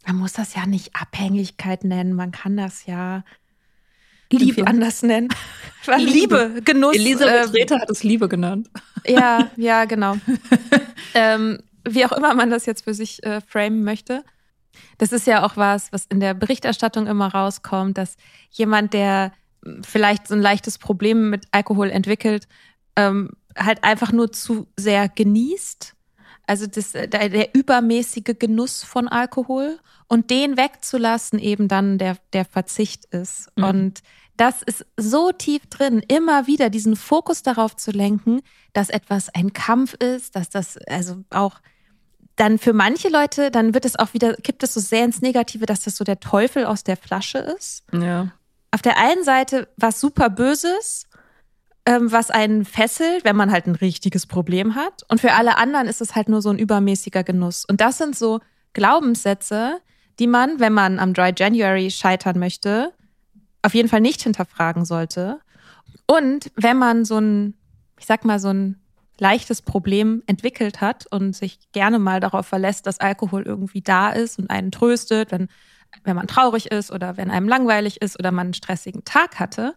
Man 0.07 0.17
muss 0.17 0.35
das 0.35 0.55
ja 0.55 0.67
nicht 0.67 0.95
Abhängigkeit 0.95 1.85
nennen, 1.85 2.13
man 2.13 2.33
kann 2.33 2.57
das 2.57 2.85
ja 2.87 3.25
Liebe 4.31 4.67
anders 4.67 5.03
nennen. 5.03 5.29
Liebe. 5.99 6.49
Liebe, 6.49 6.63
Genuss. 6.65 6.97
Elisabeth 6.97 7.55
äh, 7.55 7.59
Rete 7.59 7.79
hat 7.79 7.91
es 7.91 8.03
Liebe 8.03 8.29
genannt. 8.29 8.69
Ja, 9.09 9.53
ja, 9.57 9.85
genau. 9.85 10.17
ähm, 11.15 11.61
wie 11.89 12.05
auch 12.05 12.11
immer 12.11 12.35
man 12.35 12.51
das 12.51 12.67
jetzt 12.67 12.83
für 12.83 12.93
sich 12.93 13.23
äh, 13.23 13.41
framen 13.41 13.85
möchte. 13.85 14.25
Das 14.99 15.13
ist 15.13 15.29
ja 15.29 15.47
auch 15.47 15.57
was, 15.57 15.93
was 15.93 16.07
in 16.07 16.19
der 16.19 16.35
Berichterstattung 16.35 17.07
immer 17.07 17.29
rauskommt, 17.29 17.99
dass 17.99 18.17
jemand, 18.51 18.95
der 18.95 19.31
vielleicht 19.83 20.27
so 20.27 20.35
ein 20.35 20.43
leichtes 20.43 20.79
Problem 20.79 21.31
mit 21.31 21.47
Alkohol 21.53 21.91
entwickelt, 21.91 22.49
ähm, 22.97 23.31
halt 23.57 23.85
einfach 23.85 24.11
nur 24.11 24.33
zu 24.33 24.67
sehr 24.77 25.09
genießt. 25.09 25.95
Also 26.47 26.67
das, 26.67 26.91
der, 26.93 27.07
der 27.07 27.55
übermäßige 27.55 28.35
Genuss 28.39 28.83
von 28.83 29.07
Alkohol 29.07 29.79
und 30.09 30.31
den 30.31 30.57
wegzulassen 30.57 31.39
eben 31.39 31.69
dann 31.69 31.99
der, 31.99 32.17
der 32.33 32.45
Verzicht 32.45 33.07
ist. 33.07 33.49
Mhm. 33.57 33.65
Und 33.65 34.03
das 34.37 34.63
ist 34.63 34.85
so 34.97 35.33
tief 35.33 35.67
drin, 35.67 36.03
immer 36.09 36.47
wieder 36.47 36.71
diesen 36.71 36.97
Fokus 36.97 37.43
darauf 37.43 37.77
zu 37.77 37.91
lenken, 37.91 38.43
dass 38.73 38.91
etwas 38.91 39.35
ein 39.35 39.53
Kampf 39.53 39.95
ist, 39.95 40.37
dass 40.37 40.51
das 40.51 40.77
also 40.87 41.25
auch 41.31 41.61
dann 42.37 42.59
für 42.59 42.75
manche 42.75 43.09
Leute, 43.09 43.51
dann 43.51 43.73
wird 43.73 43.87
es 43.87 43.99
auch 43.99 44.13
wieder, 44.13 44.35
kippt 44.35 44.63
es 44.63 44.75
so 44.75 44.81
sehr 44.81 45.05
ins 45.05 45.23
Negative, 45.23 45.65
dass 45.65 45.85
das 45.85 45.97
so 45.97 46.05
der 46.05 46.21
Teufel 46.21 46.67
aus 46.67 46.85
der 46.85 46.99
Flasche 46.99 47.39
ist. 47.39 47.85
Ja. 47.93 48.31
Auf 48.71 48.83
der 48.83 48.99
einen 48.99 49.25
Seite 49.25 49.69
was 49.79 50.01
super 50.01 50.29
Böses, 50.29 51.09
ähm, 51.87 52.13
was 52.13 52.31
einen 52.31 52.67
fesselt, 52.67 53.25
wenn 53.25 53.37
man 53.37 53.51
halt 53.51 53.67
ein 53.67 53.75
richtiges 53.75 54.27
Problem 54.27 54.75
hat. 54.75 55.03
Und 55.09 55.21
für 55.21 55.33
alle 55.33 55.57
anderen 55.57 55.89
ist 55.89 56.03
es 56.03 56.15
halt 56.15 56.29
nur 56.29 56.43
so 56.43 56.51
ein 56.51 56.59
übermäßiger 56.59 57.25
Genuss. 57.25 57.65
Und 57.65 57.81
das 57.81 57.97
sind 57.97 58.15
so 58.15 58.41
Glaubenssätze, 58.75 59.81
die 60.19 60.27
man, 60.27 60.61
wenn 60.61 60.73
man 60.73 60.99
am 60.99 61.15
Dry 61.15 61.33
January 61.37 61.91
scheitern 61.91 62.39
möchte, 62.39 62.93
auf 63.63 63.75
jeden 63.75 63.89
Fall 63.89 64.01
nicht 64.01 64.23
hinterfragen 64.23 64.85
sollte. 64.85 65.41
Und 66.07 66.51
wenn 66.57 66.79
man 66.79 67.05
so 67.05 67.19
ein, 67.19 67.55
ich 67.99 68.07
sag 68.07 68.25
mal, 68.25 68.39
so 68.39 68.49
ein 68.49 68.81
leichtes 69.19 69.63
Problem 69.63 70.23
entwickelt 70.27 70.81
hat 70.81 71.07
und 71.11 71.35
sich 71.35 71.59
gerne 71.73 71.99
mal 71.99 72.21
darauf 72.21 72.47
verlässt, 72.47 72.87
dass 72.87 73.01
Alkohol 73.01 73.43
irgendwie 73.43 73.81
da 73.81 74.11
ist 74.11 74.39
und 74.39 74.51
einen 74.51 74.71
tröstet, 74.71 75.33
wenn, 75.33 75.49
wenn 76.05 76.17
man 76.17 76.27
traurig 76.27 76.71
ist 76.71 76.93
oder 76.93 77.17
wenn 77.17 77.31
einem 77.31 77.49
langweilig 77.49 78.03
ist 78.03 78.19
oder 78.19 78.31
man 78.31 78.49
einen 78.49 78.55
stressigen 78.55 79.05
Tag 79.05 79.39
hatte, 79.39 79.75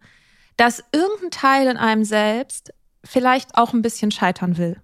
dass 0.57 0.83
irgendein 0.91 1.31
Teil 1.31 1.67
in 1.67 1.77
einem 1.77 2.03
selbst 2.03 2.73
vielleicht 3.03 3.57
auch 3.57 3.73
ein 3.73 3.81
bisschen 3.81 4.11
scheitern 4.11 4.57
will. 4.57 4.81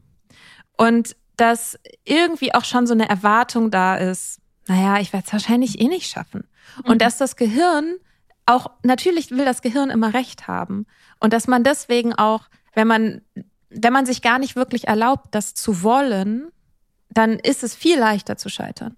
Und 0.77 1.15
dass 1.35 1.77
irgendwie 2.05 2.53
auch 2.53 2.63
schon 2.63 2.87
so 2.87 2.93
eine 2.93 3.09
Erwartung 3.09 3.71
da 3.71 3.97
ist, 3.97 4.39
naja, 4.67 4.99
ich 4.99 5.13
werde 5.13 5.25
es 5.27 5.33
wahrscheinlich 5.33 5.79
eh 5.79 5.87
nicht 5.87 6.09
schaffen. 6.09 6.47
Und 6.83 6.95
mhm. 6.95 6.99
dass 6.99 7.17
das 7.17 7.35
Gehirn 7.35 7.95
auch, 8.45 8.69
natürlich 8.83 9.31
will 9.31 9.45
das 9.45 9.61
Gehirn 9.61 9.89
immer 9.89 10.13
Recht 10.13 10.47
haben. 10.47 10.85
Und 11.19 11.33
dass 11.33 11.47
man 11.47 11.63
deswegen 11.63 12.13
auch, 12.13 12.47
wenn 12.73 12.87
man, 12.87 13.21
wenn 13.69 13.93
man 13.93 14.05
sich 14.05 14.21
gar 14.21 14.39
nicht 14.39 14.55
wirklich 14.55 14.87
erlaubt, 14.87 15.27
das 15.31 15.53
zu 15.53 15.83
wollen, 15.83 16.49
dann 17.09 17.39
ist 17.39 17.63
es 17.63 17.75
viel 17.75 17.97
leichter 17.97 18.37
zu 18.37 18.49
scheitern. 18.49 18.97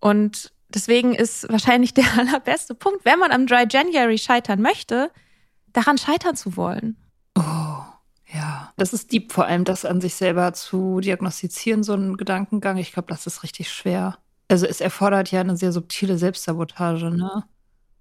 Und 0.00 0.52
deswegen 0.68 1.14
ist 1.14 1.48
wahrscheinlich 1.50 1.94
der 1.94 2.06
allerbeste 2.18 2.74
Punkt, 2.74 3.04
wenn 3.04 3.18
man 3.18 3.30
am 3.30 3.46
Dry 3.46 3.66
January 3.68 4.18
scheitern 4.18 4.60
möchte, 4.60 5.10
daran 5.72 5.98
scheitern 5.98 6.36
zu 6.36 6.56
wollen. 6.56 6.96
Oh, 7.36 7.82
ja. 8.32 8.72
Das 8.76 8.92
ist 8.92 9.12
deep, 9.12 9.32
vor 9.32 9.46
allem 9.46 9.64
das 9.64 9.84
an 9.84 10.00
sich 10.00 10.14
selber 10.14 10.52
zu 10.52 11.00
diagnostizieren, 11.00 11.82
so 11.82 11.94
ein 11.94 12.16
Gedankengang. 12.16 12.76
Ich 12.78 12.92
glaube, 12.92 13.08
das 13.08 13.26
ist 13.26 13.42
richtig 13.42 13.70
schwer. 13.70 14.18
Also 14.48 14.66
es 14.66 14.80
erfordert 14.80 15.30
ja 15.30 15.40
eine 15.40 15.56
sehr 15.56 15.72
subtile 15.72 16.18
Selbstsabotage, 16.18 17.10
ne? 17.10 17.44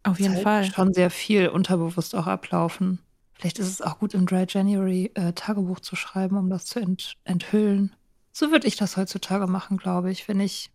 Auf 0.03 0.19
jeden 0.19 0.35
halt 0.35 0.43
Fall. 0.43 0.65
Schon 0.65 0.93
sehr 0.93 1.09
viel 1.09 1.49
unterbewusst 1.49 2.15
auch 2.15 2.27
ablaufen. 2.27 2.99
Vielleicht 3.33 3.59
ist 3.59 3.67
es 3.67 3.81
auch 3.81 3.99
gut, 3.99 4.13
im 4.13 4.25
Dry 4.25 4.45
January 4.47 5.11
äh, 5.13 5.33
Tagebuch 5.33 5.81
zu 5.81 5.95
schreiben, 5.95 6.37
um 6.37 6.49
das 6.49 6.65
zu 6.65 6.79
ent 6.79 7.15
enthüllen. 7.25 7.95
So 8.31 8.51
würde 8.51 8.67
ich 8.67 8.77
das 8.77 8.97
heutzutage 8.97 9.47
machen, 9.47 9.77
glaube 9.77 10.11
ich, 10.11 10.27
wenn 10.27 10.39
ich 10.39 10.71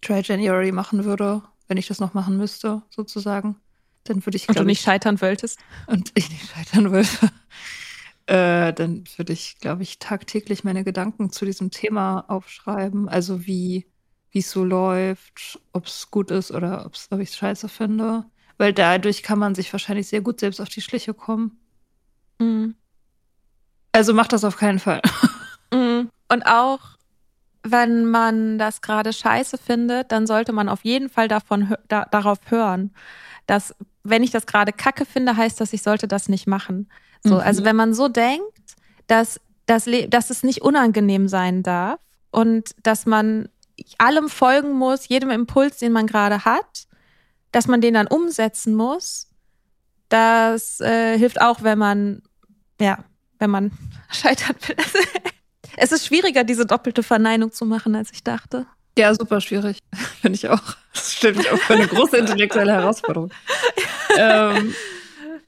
Dry 0.00 0.22
January 0.22 0.72
machen 0.72 1.04
würde, 1.04 1.42
wenn 1.66 1.76
ich 1.76 1.88
das 1.88 1.98
noch 2.00 2.14
machen 2.14 2.36
müsste, 2.36 2.82
sozusagen. 2.90 3.56
Dann 4.04 4.24
würde 4.24 4.36
ich. 4.36 4.48
Und 4.48 4.58
du 4.58 4.64
nicht 4.64 4.78
ich, 4.78 4.84
scheitern 4.84 5.20
wolltest. 5.20 5.58
Und 5.86 6.12
ich 6.14 6.30
nicht 6.30 6.48
scheitern 6.48 6.92
wollte. 6.92 7.30
äh, 8.26 8.72
dann 8.72 9.04
würde 9.16 9.32
ich, 9.32 9.58
glaube 9.58 9.82
ich, 9.82 9.98
tagtäglich 9.98 10.64
meine 10.64 10.84
Gedanken 10.84 11.30
zu 11.30 11.44
diesem 11.44 11.70
Thema 11.70 12.20
aufschreiben. 12.28 13.08
Also 13.08 13.46
wie 13.46 13.86
wie 14.30 14.40
es 14.40 14.50
so 14.50 14.64
läuft, 14.64 15.58
ob 15.72 15.86
es 15.86 16.10
gut 16.10 16.30
ist 16.30 16.50
oder 16.50 16.84
ob's, 16.86 17.08
ob 17.10 17.20
ich 17.20 17.30
es 17.30 17.36
scheiße 17.36 17.68
finde. 17.68 18.24
Weil 18.58 18.72
dadurch 18.72 19.22
kann 19.22 19.38
man 19.38 19.54
sich 19.54 19.72
wahrscheinlich 19.72 20.08
sehr 20.08 20.20
gut 20.20 20.40
selbst 20.40 20.60
auf 20.60 20.68
die 20.68 20.80
Schliche 20.80 21.14
kommen. 21.14 21.58
Mhm. 22.38 22.74
Also 23.92 24.14
macht 24.14 24.32
das 24.32 24.44
auf 24.44 24.56
keinen 24.56 24.78
Fall. 24.78 25.02
Mhm. 25.70 26.08
Und 26.30 26.46
auch 26.46 26.80
wenn 27.62 28.06
man 28.06 28.58
das 28.58 28.80
gerade 28.80 29.12
scheiße 29.12 29.58
findet, 29.58 30.12
dann 30.12 30.26
sollte 30.26 30.52
man 30.52 30.70
auf 30.70 30.82
jeden 30.82 31.10
Fall 31.10 31.28
davon 31.28 31.74
da, 31.88 32.06
darauf 32.06 32.38
hören, 32.46 32.94
dass 33.46 33.74
wenn 34.02 34.22
ich 34.22 34.30
das 34.30 34.46
gerade 34.46 34.72
kacke 34.72 35.04
finde, 35.04 35.36
heißt 35.36 35.60
das, 35.60 35.74
ich 35.74 35.82
sollte 35.82 36.08
das 36.08 36.30
nicht 36.30 36.46
machen. 36.46 36.88
So, 37.22 37.34
mhm. 37.34 37.40
also 37.40 37.64
wenn 37.64 37.76
man 37.76 37.92
so 37.92 38.08
denkt, 38.08 38.76
dass, 39.06 39.40
dass, 39.66 39.86
dass 40.08 40.30
es 40.30 40.42
nicht 40.42 40.62
unangenehm 40.62 41.28
sein 41.28 41.62
darf 41.62 42.00
und 42.30 42.70
dass 42.82 43.06
man 43.06 43.48
allem 43.98 44.28
folgen 44.28 44.72
muss, 44.72 45.08
jedem 45.08 45.30
Impuls, 45.30 45.78
den 45.78 45.92
man 45.92 46.06
gerade 46.06 46.44
hat, 46.44 46.86
dass 47.52 47.66
man 47.66 47.80
den 47.80 47.94
dann 47.94 48.06
umsetzen 48.06 48.74
muss. 48.74 49.28
Das 50.08 50.80
äh, 50.80 51.18
hilft 51.18 51.40
auch, 51.40 51.62
wenn 51.62 51.78
man, 51.78 52.22
ja, 52.80 53.04
wenn 53.38 53.50
man 53.50 53.72
scheitern 54.10 54.56
will. 54.66 54.76
es 55.76 55.92
ist 55.92 56.06
schwieriger, 56.06 56.44
diese 56.44 56.66
doppelte 56.66 57.02
Verneinung 57.02 57.52
zu 57.52 57.64
machen, 57.64 57.94
als 57.94 58.12
ich 58.12 58.22
dachte. 58.22 58.66
Ja, 58.96 59.14
super 59.14 59.40
schwierig. 59.40 59.78
Finde 60.20 60.36
ich 60.36 60.48
auch. 60.48 60.62
Das 60.92 61.14
stellt 61.14 61.36
mich 61.36 61.50
auch 61.50 61.58
für 61.58 61.74
eine 61.74 61.86
große 61.86 62.16
intellektuelle 62.16 62.72
Herausforderung. 62.72 63.30
ähm, 64.16 64.74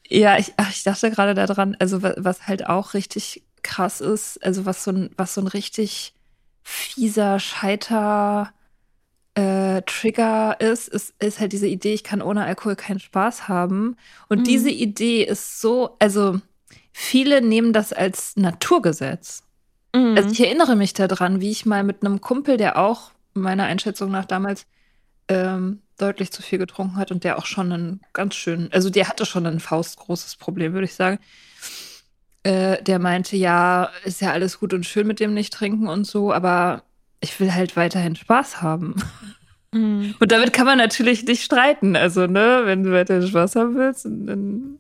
ja, 0.09 0.39
ich, 0.39 0.53
ach, 0.57 0.71
ich 0.71 0.83
dachte 0.83 1.11
gerade 1.11 1.35
daran, 1.35 1.77
also 1.79 2.03
was, 2.03 2.15
was 2.19 2.47
halt 2.47 2.67
auch 2.67 2.95
richtig 2.95 3.43
krass 3.63 4.01
ist, 4.01 4.43
also 4.45 4.67
was 4.67 4.85
so 4.85 4.93
ein, 4.93 5.11
was 5.17 5.35
so 5.35 5.41
ein 5.41 5.47
richtig 5.47 6.15
fieser 6.63 7.39
Scheiter 7.41 8.53
äh, 9.35 9.83
Trigger 9.83 10.61
ist, 10.61 10.89
ist, 10.89 11.15
ist 11.19 11.41
halt 11.41 11.53
diese 11.53 11.67
Idee, 11.67 11.95
ich 11.95 12.05
kann 12.05 12.23
ohne 12.23 12.45
Alkohol 12.45 12.77
keinen 12.77 13.01
Spaß 13.01 13.49
haben. 13.49 13.97
Und 14.29 14.41
mhm. 14.41 14.45
diese 14.45 14.71
Idee 14.71 15.25
ist 15.25 15.61
so, 15.61 15.97
also 15.99 16.41
viele 16.93 17.41
nehmen 17.41 17.73
das 17.73 17.93
als 17.93 18.37
Naturgesetz. 18.37 19.45
Mhm. 19.95 20.15
Also 20.17 20.31
ich 20.31 20.41
erinnere 20.41 20.77
mich 20.77 20.95
daran, 20.95 21.41
wie 21.41 21.51
ich 21.51 21.67
mal 21.67 21.85
mit 21.85 22.05
einem 22.05 22.21
Kumpel, 22.21 22.57
der 22.57 22.79
auch 22.79 23.13
meiner 23.35 23.65
Einschätzung 23.65 24.11
nach 24.11 24.25
damals 24.25 24.67
ähm, 25.29 25.81
deutlich 25.97 26.33
zu 26.33 26.43
viel 26.43 26.59
getrunken 26.59 26.97
hat 26.97 27.11
und 27.11 27.25
der 27.25 27.39
auch 27.39 27.47
schon 27.47 27.73
einen 27.73 28.01
ganz 28.13 28.35
schönen, 28.35 28.73
also 28.73 28.91
der 28.91 29.09
hatte 29.09 29.27
schon 29.27 29.47
ein 29.47 29.61
faustgroßes 29.61 30.37
Problem, 30.37 30.73
würde 30.73 30.87
ich 30.87 30.95
sagen. 30.95 31.19
Äh, 32.43 32.83
der 32.83 32.99
meinte, 32.99 33.37
ja, 33.37 33.91
ist 34.05 34.21
ja 34.21 34.33
alles 34.33 34.61
gut 34.61 34.73
und 34.73 34.87
schön 34.87 35.07
mit 35.07 35.21
dem 35.21 35.35
nicht 35.35 35.53
trinken 35.53 35.89
und 35.89 36.07
so, 36.07 36.33
aber 36.33 36.85
ich 37.21 37.39
will 37.39 37.53
halt 37.53 37.77
weiterhin 37.77 38.17
Spaß 38.17 38.63
haben. 38.63 38.97
Mhm. 39.73 40.15
Und 40.19 40.33
damit 40.33 40.53
kann 40.53 40.67
man 40.67 40.79
natürlich 40.79 41.25
nicht 41.25 41.43
streiten. 41.43 41.97
Also, 41.97 42.27
ne, 42.27 42.63
wenn 42.65 42.83
du 42.83 42.93
weiterhin 42.93 43.29
Spaß 43.29 43.57
haben 43.57 43.75
willst, 43.77 44.05
dann 44.05 44.79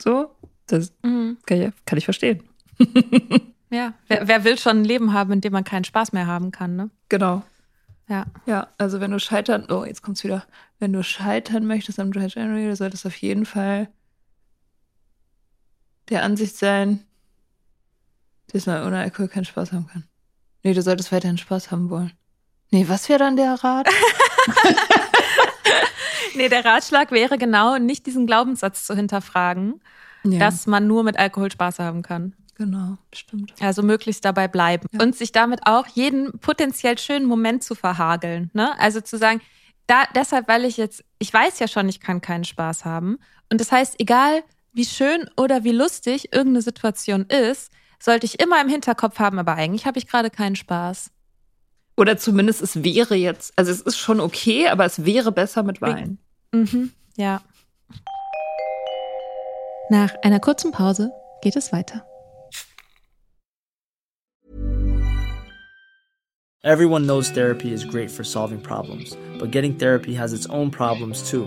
so, 0.00 0.30
das 0.66 0.92
mhm. 1.02 1.38
kann, 1.46 1.62
ich, 1.62 1.72
kann 1.86 1.98
ich 1.98 2.04
verstehen. 2.04 2.42
ja, 3.70 3.94
wer, 4.08 4.28
wer, 4.28 4.44
will 4.44 4.58
schon 4.58 4.82
ein 4.82 4.84
Leben 4.84 5.12
haben, 5.12 5.32
in 5.32 5.40
dem 5.40 5.52
man 5.52 5.64
keinen 5.64 5.84
Spaß 5.84 6.12
mehr 6.12 6.26
haben 6.26 6.50
kann, 6.50 6.76
ne? 6.76 6.90
Genau. 7.08 7.42
Ja. 8.08 8.26
Ja, 8.46 8.68
also 8.78 9.00
wenn 9.00 9.10
du 9.10 9.18
scheitern, 9.18 9.66
oh, 9.70 9.84
jetzt 9.84 10.02
kommt's 10.02 10.24
wieder. 10.24 10.44
Wenn 10.78 10.92
du 10.92 11.02
scheitern 11.02 11.66
möchtest 11.66 11.98
am 11.98 12.12
Dry 12.12 12.26
January, 12.26 12.66
du 12.66 12.76
solltest 12.76 13.06
auf 13.06 13.16
jeden 13.16 13.46
Fall 13.46 13.88
der 16.08 16.22
Ansicht 16.22 16.56
sein, 16.56 17.04
dass 18.52 18.66
man 18.66 18.86
ohne 18.86 19.00
Alkohol 19.00 19.28
keinen 19.28 19.44
Spaß 19.44 19.72
haben 19.72 19.86
kann. 19.86 20.04
Nee, 20.62 20.74
du 20.74 20.82
solltest 20.82 21.12
weiterhin 21.12 21.38
Spaß 21.38 21.70
haben 21.70 21.90
wollen. 21.90 22.12
Nee, 22.70 22.88
was 22.88 23.08
wäre 23.08 23.18
dann 23.18 23.36
der 23.36 23.62
Rat? 23.62 23.88
nee, 26.34 26.48
der 26.48 26.64
Ratschlag 26.64 27.10
wäre 27.10 27.36
genau, 27.38 27.78
nicht 27.78 28.06
diesen 28.06 28.26
Glaubenssatz 28.26 28.86
zu 28.86 28.94
hinterfragen, 28.94 29.80
ja. 30.24 30.38
dass 30.38 30.66
man 30.66 30.86
nur 30.86 31.02
mit 31.02 31.18
Alkohol 31.18 31.50
Spaß 31.50 31.80
haben 31.80 32.02
kann. 32.02 32.34
Genau, 32.54 32.96
stimmt. 33.12 33.54
Also 33.60 33.82
möglichst 33.82 34.24
dabei 34.24 34.46
bleiben 34.46 34.86
ja. 34.92 35.02
und 35.02 35.16
sich 35.16 35.32
damit 35.32 35.66
auch 35.66 35.86
jeden 35.88 36.38
potenziell 36.38 36.98
schönen 36.98 37.26
Moment 37.26 37.62
zu 37.62 37.74
verhageln. 37.74 38.50
Ne? 38.52 38.78
Also 38.78 39.00
zu 39.00 39.18
sagen, 39.18 39.40
da, 39.86 40.04
deshalb, 40.14 40.48
weil 40.48 40.64
ich 40.64 40.76
jetzt, 40.76 41.04
ich 41.18 41.32
weiß 41.32 41.58
ja 41.58 41.66
schon, 41.66 41.88
ich 41.88 42.00
kann 42.00 42.20
keinen 42.20 42.44
Spaß 42.44 42.84
haben. 42.84 43.18
Und 43.50 43.60
das 43.60 43.72
heißt, 43.72 43.98
egal 43.98 44.44
wie 44.72 44.84
schön 44.84 45.28
oder 45.36 45.64
wie 45.64 45.72
lustig 45.72 46.32
irgendeine 46.32 46.62
Situation 46.62 47.26
ist, 47.26 47.70
sollte 48.00 48.26
ich 48.26 48.40
immer 48.40 48.60
im 48.60 48.68
Hinterkopf 48.68 49.18
haben, 49.18 49.38
aber 49.38 49.54
eigentlich 49.54 49.86
habe 49.86 49.98
ich 49.98 50.08
gerade 50.08 50.30
keinen 50.30 50.56
Spaß. 50.56 51.10
Oder 51.96 52.16
zumindest 52.16 52.62
es 52.62 52.82
wäre 52.82 53.14
jetzt, 53.14 53.52
also 53.56 53.70
es 53.70 53.82
ist 53.82 53.98
schon 53.98 54.18
okay, 54.18 54.68
aber 54.68 54.84
es 54.84 55.04
wäre 55.04 55.30
besser 55.30 55.62
mit 55.62 55.80
Wein. 55.82 56.18
Mhm, 56.52 56.92
ja. 57.16 57.42
Nach 59.90 60.14
einer 60.22 60.40
kurzen 60.40 60.72
Pause 60.72 61.10
geht 61.42 61.54
es 61.54 61.72
weiter. 61.72 62.06
Everyone 66.64 67.04
knows 67.04 67.30
therapy 67.30 67.72
is 67.72 67.84
great 67.84 68.10
for 68.10 68.24
solving 68.24 68.60
problems, 68.60 69.16
but 69.38 69.50
getting 69.50 69.76
therapy 69.76 70.14
has 70.14 70.32
its 70.32 70.48
own 70.48 70.70
problems 70.70 71.28
too. 71.28 71.46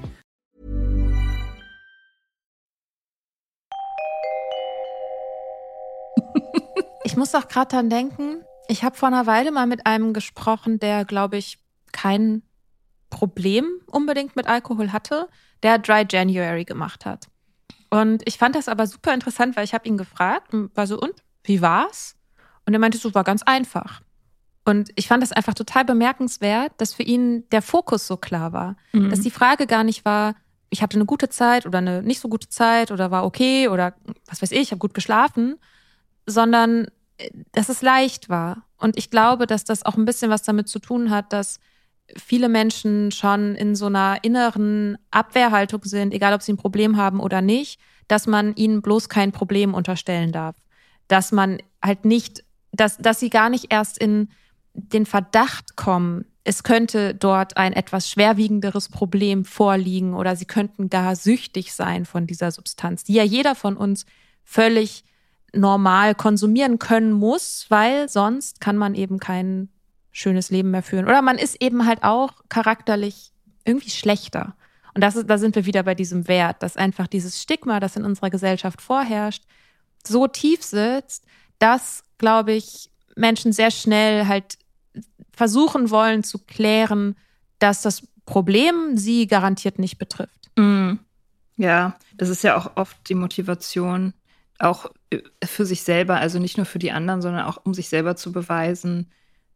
Ich 7.11 7.17
muss 7.17 7.35
auch 7.35 7.49
gerade 7.49 7.75
dran 7.75 7.89
denken, 7.89 8.41
ich 8.69 8.85
habe 8.85 8.95
vor 8.95 9.09
einer 9.09 9.25
Weile 9.25 9.51
mal 9.51 9.67
mit 9.67 9.85
einem 9.85 10.13
gesprochen, 10.13 10.79
der, 10.79 11.03
glaube 11.03 11.35
ich, 11.35 11.59
kein 11.91 12.41
Problem 13.09 13.65
unbedingt 13.87 14.37
mit 14.37 14.47
Alkohol 14.47 14.93
hatte, 14.93 15.27
der 15.61 15.77
Dry 15.77 16.05
January 16.09 16.63
gemacht 16.63 17.05
hat. 17.05 17.27
Und 17.89 18.23
ich 18.25 18.37
fand 18.37 18.55
das 18.55 18.69
aber 18.69 18.87
super 18.87 19.13
interessant, 19.13 19.57
weil 19.57 19.65
ich 19.65 19.73
habe 19.73 19.89
ihn 19.89 19.97
gefragt, 19.97 20.53
war 20.53 20.87
so, 20.87 20.97
und, 20.97 21.15
wie 21.43 21.61
war's? 21.61 22.15
Und 22.65 22.71
er 22.71 22.79
meinte, 22.79 22.97
so 22.97 23.13
war 23.13 23.25
ganz 23.25 23.43
einfach. 23.43 23.99
Und 24.63 24.91
ich 24.95 25.09
fand 25.09 25.21
das 25.21 25.33
einfach 25.33 25.53
total 25.53 25.83
bemerkenswert, 25.83 26.71
dass 26.77 26.93
für 26.93 27.03
ihn 27.03 27.43
der 27.49 27.61
Fokus 27.61 28.07
so 28.07 28.15
klar 28.15 28.53
war. 28.53 28.77
Mhm. 28.93 29.09
Dass 29.09 29.19
die 29.19 29.31
Frage 29.31 29.67
gar 29.67 29.83
nicht 29.83 30.05
war, 30.05 30.35
ich 30.69 30.81
hatte 30.81 30.95
eine 30.95 31.05
gute 31.05 31.27
Zeit 31.27 31.65
oder 31.65 31.79
eine 31.79 32.03
nicht 32.03 32.21
so 32.21 32.29
gute 32.29 32.47
Zeit 32.47 32.89
oder 32.89 33.11
war 33.11 33.25
okay 33.25 33.67
oder 33.67 33.95
was 34.27 34.41
weiß 34.41 34.53
ich, 34.53 34.61
ich 34.61 34.71
habe 34.71 34.79
gut 34.79 34.93
geschlafen, 34.93 35.57
sondern 36.25 36.87
dass 37.51 37.69
es 37.69 37.81
leicht 37.81 38.29
war. 38.29 38.63
Und 38.77 38.97
ich 38.97 39.09
glaube, 39.09 39.47
dass 39.47 39.63
das 39.63 39.85
auch 39.85 39.95
ein 39.95 40.05
bisschen 40.05 40.31
was 40.31 40.43
damit 40.43 40.67
zu 40.67 40.79
tun 40.79 41.09
hat, 41.09 41.33
dass 41.33 41.59
viele 42.17 42.49
Menschen 42.49 43.11
schon 43.11 43.55
in 43.55 43.75
so 43.75 43.85
einer 43.85 44.23
inneren 44.23 44.97
Abwehrhaltung 45.11 45.83
sind, 45.85 46.13
egal 46.13 46.33
ob 46.33 46.41
sie 46.41 46.53
ein 46.53 46.57
Problem 46.57 46.97
haben 46.97 47.19
oder 47.19 47.41
nicht, 47.41 47.79
dass 48.07 48.27
man 48.27 48.55
ihnen 48.55 48.81
bloß 48.81 49.07
kein 49.07 49.31
Problem 49.31 49.73
unterstellen 49.73 50.31
darf. 50.31 50.55
dass 51.07 51.31
man 51.33 51.57
halt 51.83 52.05
nicht, 52.05 52.45
dass, 52.71 52.97
dass 52.97 53.19
sie 53.19 53.29
gar 53.29 53.49
nicht 53.49 53.73
erst 53.73 53.97
in 53.97 54.29
den 54.73 55.05
Verdacht 55.05 55.75
kommen, 55.75 56.25
es 56.43 56.63
könnte 56.63 57.13
dort 57.13 57.57
ein 57.57 57.73
etwas 57.73 58.09
schwerwiegenderes 58.09 58.89
Problem 58.89 59.45
vorliegen 59.45 60.13
oder 60.13 60.35
sie 60.35 60.45
könnten 60.45 60.89
gar 60.89 61.15
süchtig 61.15 61.73
sein 61.73 62.05
von 62.05 62.25
dieser 62.27 62.51
Substanz, 62.51 63.03
die 63.03 63.13
ja 63.13 63.23
jeder 63.23 63.55
von 63.55 63.77
uns 63.77 64.05
völlig 64.43 65.03
normal 65.53 66.15
konsumieren 66.15 66.79
können 66.79 67.11
muss, 67.11 67.65
weil 67.69 68.09
sonst 68.09 68.61
kann 68.61 68.77
man 68.77 68.95
eben 68.95 69.19
kein 69.19 69.69
schönes 70.11 70.49
Leben 70.49 70.71
mehr 70.71 70.83
führen. 70.83 71.05
Oder 71.05 71.21
man 71.21 71.37
ist 71.37 71.61
eben 71.61 71.85
halt 71.85 72.03
auch 72.03 72.33
charakterlich 72.49 73.31
irgendwie 73.65 73.89
schlechter. 73.89 74.55
Und 74.93 75.01
das 75.01 75.15
ist, 75.15 75.29
da 75.29 75.37
sind 75.37 75.55
wir 75.55 75.65
wieder 75.65 75.83
bei 75.83 75.95
diesem 75.95 76.27
Wert, 76.27 76.63
dass 76.63 76.77
einfach 76.77 77.07
dieses 77.07 77.41
Stigma, 77.41 77.79
das 77.79 77.95
in 77.95 78.03
unserer 78.03 78.29
Gesellschaft 78.29 78.81
vorherrscht, 78.81 79.43
so 80.05 80.27
tief 80.27 80.63
sitzt, 80.63 81.25
dass, 81.59 82.03
glaube 82.17 82.53
ich, 82.53 82.89
Menschen 83.15 83.53
sehr 83.53 83.71
schnell 83.71 84.27
halt 84.27 84.57
versuchen 85.31 85.89
wollen 85.89 86.23
zu 86.23 86.39
klären, 86.39 87.15
dass 87.59 87.81
das 87.81 88.07
Problem 88.25 88.97
sie 88.97 89.27
garantiert 89.27 89.79
nicht 89.79 89.97
betrifft. 89.97 90.51
Mm. 90.57 90.93
Ja, 91.57 91.97
das 92.15 92.29
ist 92.29 92.43
ja 92.43 92.57
auch 92.57 92.71
oft 92.75 92.97
die 93.07 93.15
Motivation, 93.15 94.13
auch 94.61 94.91
äh, 95.09 95.19
für 95.43 95.65
sich 95.65 95.83
selber, 95.83 96.17
also 96.17 96.39
nicht 96.39 96.57
nur 96.57 96.65
für 96.65 96.79
die 96.79 96.91
anderen, 96.91 97.21
sondern 97.21 97.45
auch 97.45 97.59
um 97.63 97.73
sich 97.73 97.89
selber 97.89 98.15
zu 98.15 98.31
beweisen, 98.31 99.11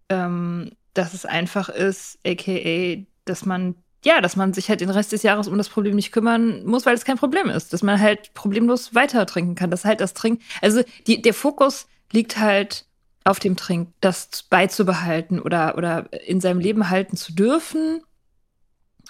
ähm, 0.09 0.71
dass 0.93 1.13
es 1.13 1.25
einfach 1.25 1.69
ist, 1.69 2.19
aka, 2.25 3.03
dass 3.25 3.45
man 3.45 3.75
ja, 4.05 4.21
dass 4.21 4.35
man 4.35 4.53
sich 4.53 4.69
halt 4.69 4.81
den 4.81 4.91
Rest 4.91 5.11
des 5.11 5.23
Jahres 5.23 5.47
um 5.47 5.57
das 5.57 5.67
Problem 5.67 5.95
nicht 5.95 6.11
kümmern 6.11 6.63
muss, 6.63 6.85
weil 6.85 6.93
es 6.93 7.05
kein 7.05 7.17
Problem 7.17 7.49
ist. 7.49 7.73
Dass 7.73 7.81
man 7.81 7.99
halt 7.99 8.35
problemlos 8.35 8.93
weiter 8.93 9.25
trinken 9.25 9.55
kann. 9.55 9.71
Dass 9.71 9.83
halt 9.83 9.99
das 9.99 10.13
Trinken, 10.13 10.43
also 10.61 10.83
die, 11.07 11.23
der 11.23 11.33
Fokus 11.33 11.87
liegt 12.11 12.37
halt 12.37 12.85
auf 13.23 13.39
dem 13.39 13.55
Trinken, 13.55 13.93
das 14.01 14.43
beizubehalten 14.43 15.41
oder, 15.41 15.75
oder 15.75 16.07
in 16.27 16.39
seinem 16.39 16.59
Leben 16.59 16.91
halten 16.91 17.17
zu 17.17 17.33
dürfen. 17.33 18.01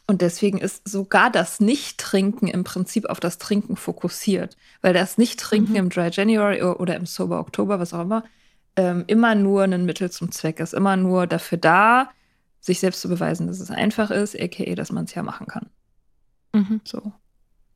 Und 0.08 0.22
deswegen 0.22 0.60
ist 0.60 0.88
sogar 0.88 1.32
das 1.32 1.60
Nicht-Trinken 1.60 2.48
im 2.48 2.64
Prinzip 2.64 3.08
auf 3.08 3.20
das 3.20 3.38
Trinken 3.40 3.76
fokussiert. 3.76 4.56
Weil 4.82 4.94
das 4.94 5.18
Nicht-Trinken 5.18 5.72
mhm. 5.72 5.78
im 5.78 5.90
Dry 5.90 6.10
January 6.12 6.62
oder 6.62 6.96
im 6.96 7.06
Sober 7.06 7.40
Oktober, 7.40 7.80
was 7.80 7.94
auch 7.94 8.02
immer, 8.02 8.24
ähm, 8.76 9.04
immer 9.08 9.34
nur 9.34 9.64
ein 9.64 9.86
Mittel 9.86 10.12
zum 10.12 10.32
Zweck 10.32 10.60
ist. 10.60 10.74
Immer 10.74 10.96
nur 10.96 11.26
dafür 11.26 11.58
da, 11.58 12.12
sich 12.60 12.80
selbst 12.80 13.02
zu 13.02 13.10
beweisen, 13.10 13.48
dass 13.48 13.60
es 13.60 13.72
einfach 13.72 14.12
ist, 14.12 14.40
aka, 14.40 14.76
dass 14.76 14.92
man 14.92 15.06
es 15.06 15.16
ja 15.16 15.24
machen 15.24 15.48
kann. 15.48 15.70
Mhm. 16.54 16.82
So. 16.84 17.12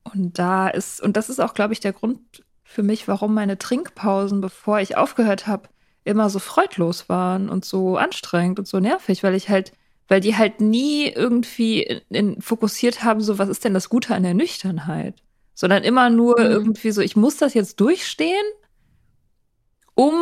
Und 0.04 0.38
da 0.38 0.68
ist, 0.68 1.02
und 1.02 1.18
das 1.18 1.30
ist 1.30 1.40
auch, 1.40 1.54
glaube 1.54 1.74
ich, 1.74 1.80
der 1.80 1.94
Grund 1.94 2.44
für 2.64 2.84
mich, 2.84 3.08
warum 3.08 3.34
meine 3.34 3.58
Trinkpausen, 3.58 4.42
bevor 4.42 4.80
ich 4.80 4.98
aufgehört 4.98 5.48
habe, 5.48 5.70
immer 6.04 6.30
so 6.30 6.40
freudlos 6.40 7.10
waren 7.10 7.50
und 7.50 7.66
so 7.66 7.98
anstrengend 7.98 8.60
und 8.60 8.68
so 8.68 8.80
nervig, 8.80 9.24
weil 9.24 9.36
ich 9.36 9.50
halt, 9.50 9.74
weil 10.10 10.20
die 10.20 10.36
halt 10.36 10.60
nie 10.60 11.08
irgendwie 11.08 11.84
in, 11.84 12.02
in, 12.10 12.42
fokussiert 12.42 13.04
haben, 13.04 13.22
so 13.22 13.38
was 13.38 13.48
ist 13.48 13.64
denn 13.64 13.74
das 13.74 13.88
Gute 13.88 14.14
an 14.14 14.24
der 14.24 14.34
Nüchternheit, 14.34 15.16
sondern 15.54 15.84
immer 15.84 16.10
nur 16.10 16.38
mhm. 16.40 16.48
irgendwie 16.48 16.92
so, 16.92 17.02
ich 17.02 17.16
muss 17.16 17.38
das 17.38 17.54
jetzt 17.54 17.80
durchstehen, 17.80 18.46
um 19.94 20.14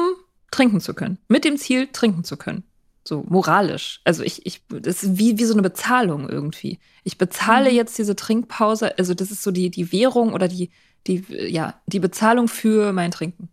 trinken 0.52 0.82
zu 0.82 0.94
können, 0.94 1.18
mit 1.28 1.46
dem 1.46 1.58
Ziel 1.58 1.88
trinken 1.88 2.24
zu 2.24 2.38
können. 2.38 2.64
So 3.04 3.24
moralisch. 3.30 4.02
Also 4.04 4.24
ich, 4.24 4.46
ich, 4.46 4.62
das 4.68 5.04
ist 5.04 5.18
wie, 5.18 5.40
wie 5.40 5.46
so 5.46 5.54
eine 5.54 5.62
Bezahlung 5.62 6.30
irgendwie. 6.30 6.78
Ich 7.06 7.18
bezahle 7.18 7.70
mhm. 7.70 7.76
jetzt 7.78 7.98
diese 7.98 8.18
Trinkpause, 8.18 8.98
also 8.98 9.14
das 9.14 9.32
ist 9.32 9.44
so 9.44 9.52
die, 9.52 9.70
die 9.70 9.94
Währung 9.94 10.34
oder 10.34 10.50
die, 10.50 10.70
die, 11.08 11.24
ja, 11.30 11.80
die 11.86 12.02
Bezahlung 12.02 12.50
für 12.50 12.92
mein 12.92 13.12
Trinken. 13.12 13.48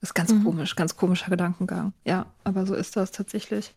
Das 0.00 0.10
ist 0.10 0.14
ganz 0.14 0.32
mhm. 0.32 0.44
komisch, 0.44 0.74
ganz 0.76 0.96
komischer 0.96 1.28
Gedankengang. 1.28 1.92
Ja, 2.06 2.26
aber 2.44 2.64
so 2.64 2.74
ist 2.74 2.96
das 2.96 3.10
tatsächlich. 3.10 3.74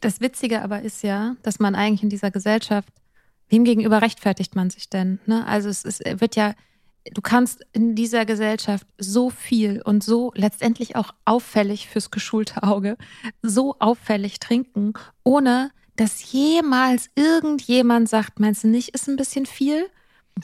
Das 0.00 0.20
Witzige 0.20 0.62
aber 0.62 0.82
ist 0.82 1.02
ja, 1.02 1.36
dass 1.42 1.58
man 1.58 1.74
eigentlich 1.74 2.02
in 2.02 2.08
dieser 2.08 2.30
Gesellschaft, 2.30 2.88
wem 3.48 3.64
gegenüber 3.64 4.00
rechtfertigt 4.02 4.56
man 4.56 4.70
sich 4.70 4.88
denn? 4.88 5.18
Ne? 5.26 5.46
Also 5.46 5.68
es, 5.68 5.84
es 5.84 6.00
wird 6.00 6.36
ja, 6.36 6.54
du 7.12 7.20
kannst 7.20 7.66
in 7.72 7.94
dieser 7.94 8.24
Gesellschaft 8.24 8.86
so 8.96 9.28
viel 9.30 9.82
und 9.82 10.02
so 10.02 10.32
letztendlich 10.34 10.96
auch 10.96 11.10
auffällig 11.24 11.88
fürs 11.88 12.10
geschulte 12.10 12.62
Auge, 12.62 12.96
so 13.42 13.76
auffällig 13.78 14.40
trinken, 14.40 14.94
ohne 15.22 15.70
dass 15.96 16.32
jemals 16.32 17.10
irgendjemand 17.14 18.08
sagt, 18.08 18.40
meinst 18.40 18.64
du 18.64 18.68
nicht, 18.68 18.90
ist 18.90 19.08
ein 19.08 19.16
bisschen 19.16 19.46
viel? 19.46 19.86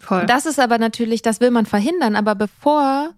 Voll. 0.00 0.26
Das 0.26 0.46
ist 0.46 0.60
aber 0.60 0.78
natürlich, 0.78 1.22
das 1.22 1.40
will 1.40 1.50
man 1.50 1.66
verhindern, 1.66 2.14
aber 2.14 2.34
bevor 2.34 3.14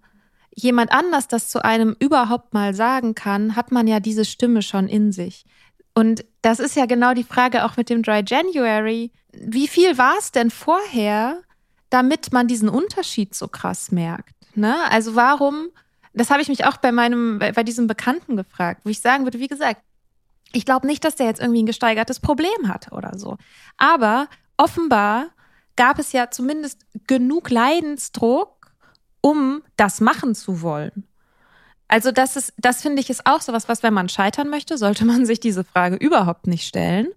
jemand 0.55 0.91
anders 0.91 1.27
das 1.27 1.49
zu 1.49 1.63
einem 1.63 1.95
überhaupt 1.99 2.53
mal 2.53 2.73
sagen 2.73 3.15
kann, 3.15 3.55
hat 3.55 3.71
man 3.71 3.87
ja 3.87 3.99
diese 3.99 4.25
Stimme 4.25 4.61
schon 4.61 4.87
in 4.87 5.11
sich. 5.11 5.45
Und 5.93 6.25
das 6.41 6.59
ist 6.59 6.75
ja 6.75 6.85
genau 6.85 7.13
die 7.13 7.23
Frage 7.23 7.65
auch 7.65 7.77
mit 7.77 7.89
dem 7.89 8.03
Dry 8.03 8.23
January. 8.25 9.11
Wie 9.31 9.67
viel 9.67 9.97
war 9.97 10.15
es 10.17 10.31
denn 10.31 10.49
vorher, 10.49 11.41
damit 11.89 12.33
man 12.33 12.47
diesen 12.47 12.69
Unterschied 12.69 13.35
so 13.35 13.47
krass 13.47 13.91
merkt? 13.91 14.35
Ne? 14.55 14.75
Also 14.89 15.15
warum, 15.15 15.69
das 16.13 16.29
habe 16.29 16.41
ich 16.41 16.47
mich 16.47 16.65
auch 16.65 16.77
bei 16.77 16.91
meinem, 16.91 17.39
bei 17.39 17.63
diesem 17.63 17.87
Bekannten 17.87 18.35
gefragt, 18.35 18.81
wo 18.83 18.89
ich 18.89 18.99
sagen 18.99 19.23
würde, 19.25 19.39
wie 19.39 19.47
gesagt, 19.47 19.81
ich 20.51 20.65
glaube 20.65 20.87
nicht, 20.87 21.03
dass 21.03 21.15
der 21.15 21.27
jetzt 21.27 21.41
irgendwie 21.41 21.63
ein 21.63 21.67
gesteigertes 21.67 22.19
Problem 22.19 22.67
hatte 22.67 22.91
oder 22.91 23.17
so. 23.17 23.37
Aber 23.77 24.27
offenbar 24.57 25.27
gab 25.75 25.99
es 25.99 26.11
ja 26.11 26.29
zumindest 26.29 26.85
genug 27.07 27.49
Leidensdruck, 27.49 28.71
um 29.21 29.63
das 29.77 30.01
machen 30.01 30.35
zu 30.35 30.61
wollen. 30.61 31.07
Also 31.93 32.11
das 32.11 32.35
ist, 32.35 32.53
das 32.57 32.81
finde 32.81 33.01
ich 33.01 33.11
ist 33.11 33.27
auch 33.27 33.41
sowas, 33.41 33.69
was 33.69 33.83
wenn 33.83 33.93
man 33.93 34.09
scheitern 34.09 34.49
möchte, 34.49 34.79
sollte 34.79 35.05
man 35.05 35.27
sich 35.27 35.39
diese 35.39 35.63
Frage 35.63 35.95
überhaupt 35.95 36.47
nicht 36.47 36.67
stellen. 36.67 37.09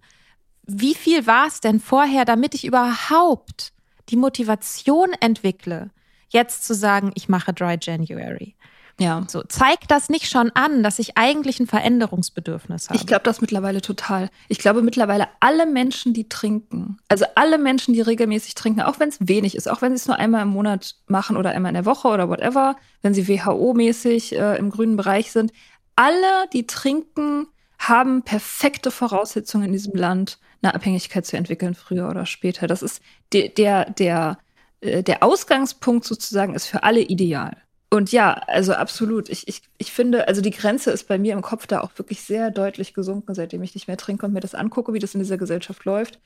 Wie 0.67 0.93
viel 0.93 1.25
war 1.25 1.47
es 1.47 1.61
denn 1.61 1.79
vorher, 1.79 2.25
damit 2.25 2.53
ich 2.53 2.63
überhaupt 2.63 3.73
die 4.09 4.17
Motivation 4.17 5.13
entwickle, 5.19 5.89
jetzt 6.29 6.63
zu 6.63 6.75
sagen, 6.75 7.11
ich 7.15 7.27
mache 7.27 7.53
Dry 7.53 7.79
January? 7.81 8.53
Ja. 8.99 9.23
So, 9.27 9.43
zeigt 9.43 9.91
das 9.91 10.09
nicht 10.09 10.27
schon 10.29 10.49
an, 10.55 10.81
dass 10.81 10.97
ich 10.97 11.17
eigentlich 11.17 11.59
ein 11.59 11.67
Veränderungsbedürfnis 11.67 12.89
habe? 12.89 12.97
Ich 12.97 13.05
glaube 13.05 13.23
das 13.23 13.41
mittlerweile 13.41 13.81
total. 13.81 14.29
Ich 14.47 14.57
glaube 14.57 14.81
mittlerweile 14.81 15.27
alle 15.39 15.67
Menschen, 15.67 16.13
die 16.13 16.27
trinken, 16.27 16.97
also 17.07 17.25
alle 17.35 17.59
Menschen, 17.59 17.93
die 17.93 18.01
regelmäßig 18.01 18.55
trinken, 18.55 18.81
auch 18.81 18.99
wenn 18.99 19.09
es 19.09 19.17
wenig 19.19 19.55
ist, 19.55 19.69
auch 19.69 19.81
wenn 19.81 19.91
sie 19.91 20.01
es 20.01 20.07
nur 20.07 20.17
einmal 20.17 20.41
im 20.41 20.49
Monat 20.49 20.95
machen 21.07 21.37
oder 21.37 21.51
einmal 21.51 21.69
in 21.69 21.75
der 21.75 21.85
Woche 21.85 22.07
oder 22.07 22.27
whatever, 22.27 22.75
wenn 23.03 23.13
sie 23.13 23.27
WHO-mäßig 23.27 24.35
äh, 24.35 24.57
im 24.57 24.71
grünen 24.71 24.97
Bereich 24.97 25.31
sind, 25.31 25.51
alle, 25.95 26.47
die 26.53 26.65
trinken, 26.65 27.47
haben 27.77 28.23
perfekte 28.23 28.89
Voraussetzungen 28.89 29.65
in 29.65 29.73
diesem 29.73 29.93
Land, 29.93 30.39
eine 30.63 30.73
Abhängigkeit 30.73 31.25
zu 31.25 31.37
entwickeln, 31.37 31.75
früher 31.75 32.09
oder 32.09 32.25
später. 32.25 32.65
Das 32.65 32.81
ist 32.81 33.01
der, 33.31 33.49
der, 33.49 33.91
der, 33.91 34.39
äh, 34.81 35.03
der 35.03 35.21
Ausgangspunkt 35.21 36.05
sozusagen 36.05 36.55
ist 36.55 36.65
für 36.65 36.81
alle 36.81 37.01
ideal. 37.01 37.57
Und 37.89 38.11
ja, 38.11 38.33
also 38.33 38.73
absolut. 38.73 39.29
Ich, 39.29 39.47
ich, 39.47 39.61
ich 39.77 39.91
finde, 39.91 40.27
also 40.27 40.41
die 40.41 40.51
Grenze 40.51 40.91
ist 40.91 41.07
bei 41.07 41.17
mir 41.17 41.33
im 41.33 41.41
Kopf 41.41 41.67
da 41.67 41.81
auch 41.81 41.91
wirklich 41.97 42.21
sehr 42.21 42.51
deutlich 42.51 42.93
gesunken, 42.93 43.33
seitdem 43.33 43.63
ich 43.63 43.75
nicht 43.75 43.87
mehr 43.87 43.97
trinke 43.97 44.25
und 44.25 44.33
mir 44.33 44.41
das 44.41 44.55
angucke, 44.55 44.93
wie 44.93 44.99
das 44.99 45.15
in 45.15 45.21
dieser 45.21 45.37
Gesellschaft 45.37 45.85
läuft. 45.85 46.19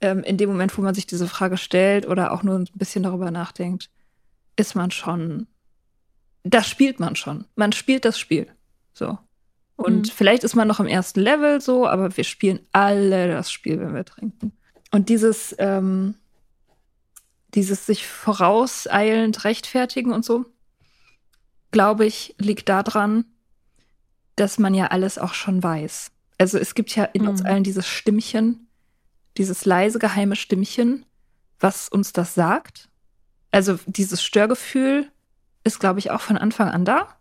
Ähm, 0.00 0.22
in 0.22 0.38
dem 0.38 0.48
Moment, 0.48 0.76
wo 0.76 0.82
man 0.82 0.94
sich 0.94 1.06
diese 1.06 1.28
Frage 1.28 1.58
stellt 1.58 2.08
oder 2.08 2.32
auch 2.32 2.42
nur 2.42 2.58
ein 2.58 2.68
bisschen 2.74 3.02
darüber 3.02 3.30
nachdenkt, 3.30 3.90
ist 4.56 4.74
man 4.74 4.90
schon, 4.90 5.46
das 6.44 6.66
spielt 6.66 6.98
man 6.98 7.14
schon. 7.14 7.44
Man 7.56 7.72
spielt 7.72 8.06
das 8.06 8.18
Spiel. 8.18 8.46
So. 8.94 9.18
Und 9.76 10.06
mhm. 10.06 10.10
vielleicht 10.10 10.44
ist 10.44 10.54
man 10.54 10.68
noch 10.68 10.80
im 10.80 10.86
ersten 10.86 11.20
Level 11.20 11.60
so, 11.60 11.86
aber 11.86 12.16
wir 12.16 12.24
spielen 12.24 12.60
alle 12.72 13.28
das 13.28 13.52
Spiel, 13.52 13.78
wenn 13.80 13.94
wir 13.94 14.04
trinken. 14.04 14.52
Und 14.90 15.08
dieses, 15.10 15.54
ähm, 15.58 16.14
dieses 17.54 17.84
sich 17.84 18.06
vorauseilend 18.06 19.44
rechtfertigen 19.44 20.12
und 20.12 20.24
so, 20.24 20.46
glaube 21.72 22.06
ich, 22.06 22.34
liegt 22.38 22.68
daran, 22.68 23.24
dass 24.36 24.58
man 24.58 24.74
ja 24.74 24.86
alles 24.86 25.18
auch 25.18 25.34
schon 25.34 25.62
weiß. 25.62 26.12
Also 26.38 26.58
es 26.58 26.74
gibt 26.74 26.94
ja 26.94 27.04
in 27.04 27.22
mhm. 27.22 27.28
uns 27.28 27.42
allen 27.42 27.64
dieses 27.64 27.86
Stimmchen, 27.86 28.68
dieses 29.36 29.64
leise 29.64 29.98
geheime 29.98 30.36
Stimmchen, 30.36 31.04
was 31.58 31.88
uns 31.88 32.12
das 32.12 32.34
sagt. 32.34 32.88
Also 33.50 33.78
dieses 33.86 34.22
Störgefühl 34.22 35.10
ist, 35.64 35.80
glaube 35.80 35.98
ich, 35.98 36.10
auch 36.10 36.20
von 36.20 36.38
Anfang 36.38 36.68
an 36.68 36.84
da. 36.84 37.16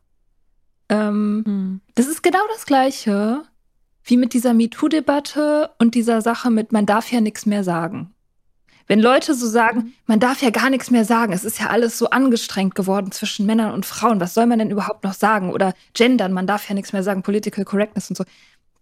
Ähm, 0.89 1.43
mhm. 1.45 1.81
Das 1.95 2.07
ist 2.07 2.23
genau 2.23 2.41
das 2.53 2.65
Gleiche 2.65 3.43
wie 4.03 4.17
mit 4.17 4.33
dieser 4.33 4.53
MeToo-Debatte 4.53 5.69
und 5.77 5.95
dieser 5.95 6.21
Sache 6.21 6.49
mit, 6.49 6.71
man 6.71 6.85
darf 6.85 7.11
ja 7.11 7.21
nichts 7.21 7.45
mehr 7.45 7.63
sagen. 7.63 8.13
Wenn 8.87 8.99
Leute 8.99 9.33
so 9.33 9.47
sagen, 9.47 9.79
mhm. 9.79 9.93
man 10.05 10.19
darf 10.19 10.41
ja 10.41 10.49
gar 10.49 10.69
nichts 10.69 10.91
mehr 10.91 11.05
sagen, 11.05 11.33
es 11.33 11.45
ist 11.45 11.59
ja 11.59 11.67
alles 11.67 11.97
so 11.97 12.09
angestrengt 12.09 12.75
geworden 12.75 13.11
zwischen 13.11 13.45
Männern 13.45 13.73
und 13.73 13.85
Frauen, 13.85 14.19
was 14.19 14.33
soll 14.33 14.45
man 14.45 14.59
denn 14.59 14.71
überhaupt 14.71 15.03
noch 15.03 15.13
sagen? 15.13 15.51
Oder 15.51 15.73
gendern, 15.93 16.33
man 16.33 16.47
darf 16.47 16.67
ja 16.67 16.75
nichts 16.75 16.93
mehr 16.93 17.03
sagen, 17.03 17.23
Political 17.23 17.65
Correctness 17.65 18.09
und 18.09 18.15
so. 18.15 18.23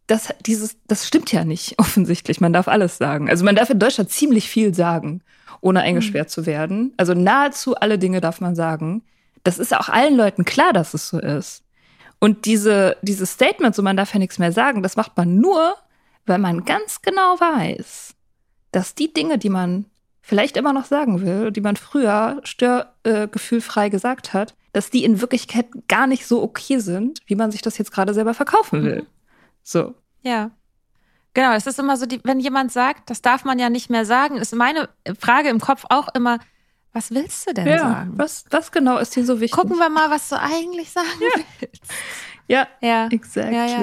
Das, 0.08 0.34
dieses, 0.45 0.78
das 0.88 1.08
stimmt 1.08 1.32
ja 1.32 1.45
nicht, 1.45 1.76
offensichtlich. 1.78 2.41
Man 2.41 2.54
darf 2.54 2.68
alles 2.68 2.97
sagen. 2.97 3.30
Also 3.30 3.45
man 3.45 3.56
darf 3.56 3.70
in 3.70 3.80
Deutschland 3.80 4.10
ziemlich 4.10 4.50
viel 4.50 4.74
sagen, 4.74 5.22
ohne 5.62 5.82
eingesperrt 5.82 6.30
mhm. 6.30 6.32
zu 6.32 6.45
werden. 6.45 6.93
Also 6.97 7.14
nahezu 7.14 7.76
alle 7.76 8.00
Dinge 8.00 8.22
darf 8.22 8.41
man 8.41 8.56
sagen. 8.56 9.04
Das 9.43 9.60
ist 9.60 9.76
auch 9.76 9.89
allen 9.89 10.16
Leuten 10.16 10.45
klar, 10.45 10.74
dass 10.74 10.93
es 10.93 11.10
so 11.10 11.20
ist. 11.20 11.64
Und 12.20 12.45
diese, 12.45 12.97
dieses 13.02 13.32
Statement, 13.32 13.74
so 13.74 13.82
man 13.82 13.95
darf 13.95 14.14
ja 14.14 14.20
nichts 14.20 14.39
mehr 14.39 14.52
sagen, 14.52 14.84
das 14.84 14.97
macht 14.97 15.16
man 15.16 15.38
nur, 15.38 15.76
weil 16.26 16.38
man 16.38 16.66
ganz 16.66 17.02
genau 17.02 17.39
weiß, 17.39 18.14
dass 18.72 18.95
die 18.95 19.13
Dinge, 19.13 19.38
die 19.38 19.49
man 19.49 19.86
vielleicht 20.22 20.57
immer 20.57 20.74
noch 20.74 20.86
sagen 20.86 21.22
will, 21.22 21.51
die 21.51 21.61
man 21.61 21.76
früher 21.76 22.39
störgefühlfrei 22.43 23.88
äh, 23.88 23.89
gesagt 23.89 24.34
hat, 24.34 24.55
dass 24.74 24.89
die 24.89 25.03
in 25.03 25.22
Wirklichkeit 25.22 25.67
gar 25.88 26.07
nicht 26.07 26.28
so 26.28 26.43
okay 26.43 26.78
sind, 26.80 27.20
wie 27.26 27.36
man 27.36 27.51
sich 27.51 27.61
das 27.61 27.78
jetzt 27.78 27.91
gerade 27.91 28.13
selber 28.13 28.34
verkaufen 28.34 28.84
will. 28.84 29.01
Mhm. 29.01 29.07
So. 29.63 29.95
Ja. 30.22 30.51
Genau, 31.34 31.53
es 31.53 31.67
ist 31.67 31.80
immer 31.80 31.97
so, 31.97 32.05
die, 32.05 32.20
wenn 32.24 32.39
jemand 32.39 32.72
sagt, 32.72 33.09
das 33.09 33.22
darf 33.22 33.43
man 33.43 33.59
ja 33.59 33.70
nicht 33.70 33.89
mehr 33.89 34.05
sagen, 34.05 34.38
ist 34.38 34.53
meine 34.53 34.89
Frage 35.20 35.49
im 35.49 35.59
Kopf 35.59 35.86
auch 35.89 36.09
immer, 36.13 36.39
was 36.91 37.11
willst 37.11 37.47
du 37.47 37.53
denn 37.53 37.67
ja, 37.67 37.80
sagen? 37.80 38.13
Was, 38.15 38.45
was 38.49 38.72
genau 38.72 38.97
ist 38.97 39.15
dir 39.15 39.24
so 39.24 39.39
wichtig? 39.39 39.57
Gucken 39.57 39.78
wir 39.78 39.89
mal, 39.89 40.09
was 40.09 40.30
du 40.30 40.39
eigentlich 40.39 40.91
sagen 40.91 41.07
ja. 41.22 41.43
willst. 41.59 41.84
Ja, 42.47 42.67
ja. 42.82 43.07
exactly. 43.11 43.55
Ja, 43.55 43.65
ja. 43.65 43.80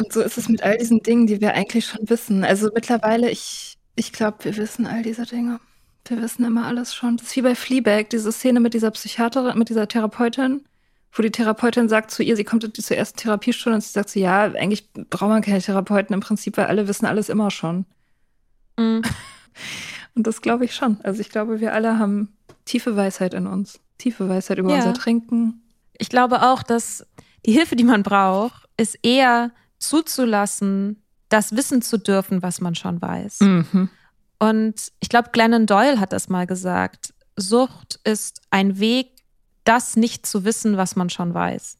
Und 0.00 0.12
so 0.12 0.20
ist 0.20 0.38
es 0.38 0.48
mit 0.48 0.62
all 0.62 0.76
diesen 0.76 1.02
Dingen, 1.02 1.26
die 1.26 1.40
wir 1.40 1.54
eigentlich 1.54 1.86
schon 1.86 2.08
wissen. 2.08 2.44
Also 2.44 2.70
mittlerweile, 2.74 3.30
ich, 3.30 3.77
ich 3.98 4.12
glaube, 4.12 4.44
wir 4.44 4.56
wissen 4.56 4.86
all 4.86 5.02
diese 5.02 5.26
Dinge. 5.26 5.60
Wir 6.06 6.22
wissen 6.22 6.44
immer 6.44 6.66
alles 6.66 6.94
schon. 6.94 7.16
Das 7.16 7.28
ist 7.28 7.36
wie 7.36 7.42
bei 7.42 7.54
Fleabag, 7.54 8.08
diese 8.10 8.32
Szene 8.32 8.60
mit 8.60 8.72
dieser 8.72 8.90
Psychiaterin, 8.90 9.58
mit 9.58 9.68
dieser 9.68 9.88
Therapeutin, 9.88 10.64
wo 11.12 11.22
die 11.22 11.30
Therapeutin 11.30 11.88
sagt 11.88 12.10
zu 12.10 12.22
ihr, 12.22 12.36
sie 12.36 12.44
kommt 12.44 12.64
zur 12.76 12.96
ersten 12.96 13.18
Therapiestunde 13.18 13.76
und 13.76 13.80
sie 13.82 13.90
sagt 13.90 14.10
so, 14.10 14.20
ja, 14.20 14.44
eigentlich 14.44 14.92
braucht 14.92 15.30
man 15.30 15.42
keine 15.42 15.60
Therapeuten 15.60 16.14
im 16.14 16.20
Prinzip, 16.20 16.56
weil 16.56 16.66
alle 16.66 16.88
wissen 16.88 17.06
alles 17.06 17.28
immer 17.28 17.50
schon. 17.50 17.84
Mhm. 18.78 19.02
Und 20.14 20.26
das 20.26 20.42
glaube 20.42 20.64
ich 20.64 20.74
schon. 20.74 21.00
Also 21.04 21.20
ich 21.20 21.28
glaube, 21.28 21.60
wir 21.60 21.74
alle 21.74 21.98
haben 22.00 22.36
tiefe 22.64 22.96
Weisheit 22.96 23.34
in 23.34 23.46
uns. 23.46 23.78
Tiefe 23.98 24.28
Weisheit 24.28 24.58
über 24.58 24.70
ja. 24.70 24.76
unser 24.76 24.94
Trinken. 24.94 25.62
Ich 25.96 26.08
glaube 26.08 26.42
auch, 26.42 26.64
dass 26.64 27.06
die 27.46 27.52
Hilfe, 27.52 27.76
die 27.76 27.84
man 27.84 28.02
braucht, 28.02 28.68
ist 28.76 28.98
eher 29.04 29.52
zuzulassen, 29.78 31.00
das 31.28 31.54
wissen 31.56 31.82
zu 31.82 31.98
dürfen, 31.98 32.42
was 32.42 32.60
man 32.60 32.74
schon 32.74 33.00
weiß. 33.00 33.40
Mhm. 33.40 33.90
Und 34.38 34.92
ich 35.00 35.08
glaube, 35.08 35.30
Glennon 35.32 35.66
Doyle 35.66 36.00
hat 36.00 36.12
das 36.12 36.28
mal 36.28 36.46
gesagt. 36.46 37.12
Sucht 37.36 38.00
ist 38.04 38.40
ein 38.50 38.78
Weg, 38.78 39.10
das 39.64 39.96
nicht 39.96 40.26
zu 40.26 40.44
wissen, 40.44 40.76
was 40.76 40.96
man 40.96 41.10
schon 41.10 41.34
weiß. 41.34 41.78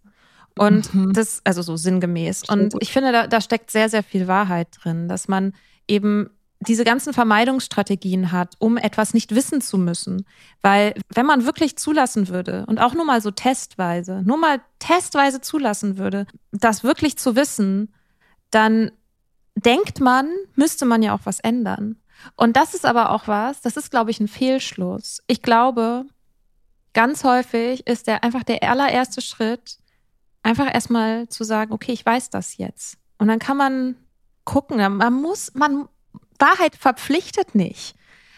Und 0.58 0.92
mhm. 0.92 1.12
das, 1.12 1.40
also 1.44 1.62
so 1.62 1.76
sinngemäß. 1.76 2.42
Und 2.48 2.74
ich 2.80 2.92
finde, 2.92 3.12
da, 3.12 3.26
da 3.26 3.40
steckt 3.40 3.70
sehr, 3.70 3.88
sehr 3.88 4.02
viel 4.02 4.26
Wahrheit 4.26 4.68
drin, 4.82 5.08
dass 5.08 5.28
man 5.28 5.54
eben 5.86 6.30
diese 6.60 6.84
ganzen 6.84 7.12
Vermeidungsstrategien 7.14 8.32
hat, 8.32 8.54
um 8.58 8.76
etwas 8.76 9.14
nicht 9.14 9.34
wissen 9.34 9.60
zu 9.60 9.78
müssen. 9.78 10.26
Weil 10.60 10.94
wenn 11.14 11.26
man 11.26 11.46
wirklich 11.46 11.78
zulassen 11.78 12.28
würde 12.28 12.64
und 12.66 12.80
auch 12.80 12.94
nur 12.94 13.04
mal 13.04 13.22
so 13.22 13.30
testweise, 13.30 14.22
nur 14.24 14.38
mal 14.38 14.60
testweise 14.80 15.40
zulassen 15.40 15.98
würde, 15.98 16.26
das 16.50 16.82
wirklich 16.82 17.16
zu 17.16 17.36
wissen, 17.36 17.94
dann 18.50 18.90
denkt 19.64 20.00
man, 20.00 20.28
müsste 20.54 20.84
man 20.84 21.02
ja 21.02 21.14
auch 21.14 21.20
was 21.24 21.40
ändern. 21.40 21.96
Und 22.36 22.56
das 22.56 22.74
ist 22.74 22.84
aber 22.84 23.10
auch 23.10 23.28
was, 23.28 23.60
das 23.60 23.76
ist, 23.76 23.90
glaube 23.90 24.10
ich, 24.10 24.20
ein 24.20 24.28
Fehlschluss. 24.28 25.22
Ich 25.26 25.42
glaube, 25.42 26.04
ganz 26.92 27.24
häufig 27.24 27.86
ist 27.86 28.06
der 28.06 28.24
einfach 28.24 28.42
der 28.42 28.62
allererste 28.62 29.20
Schritt, 29.20 29.78
einfach 30.42 30.72
erstmal 30.72 31.28
zu 31.28 31.44
sagen, 31.44 31.72
okay, 31.72 31.92
ich 31.92 32.04
weiß 32.04 32.30
das 32.30 32.56
jetzt. 32.56 32.96
Und 33.18 33.28
dann 33.28 33.38
kann 33.38 33.56
man 33.56 33.96
gucken, 34.44 34.78
man 34.96 35.12
muss, 35.12 35.54
man, 35.54 35.88
Wahrheit 36.38 36.76
verpflichtet 36.76 37.54
nicht. 37.54 37.94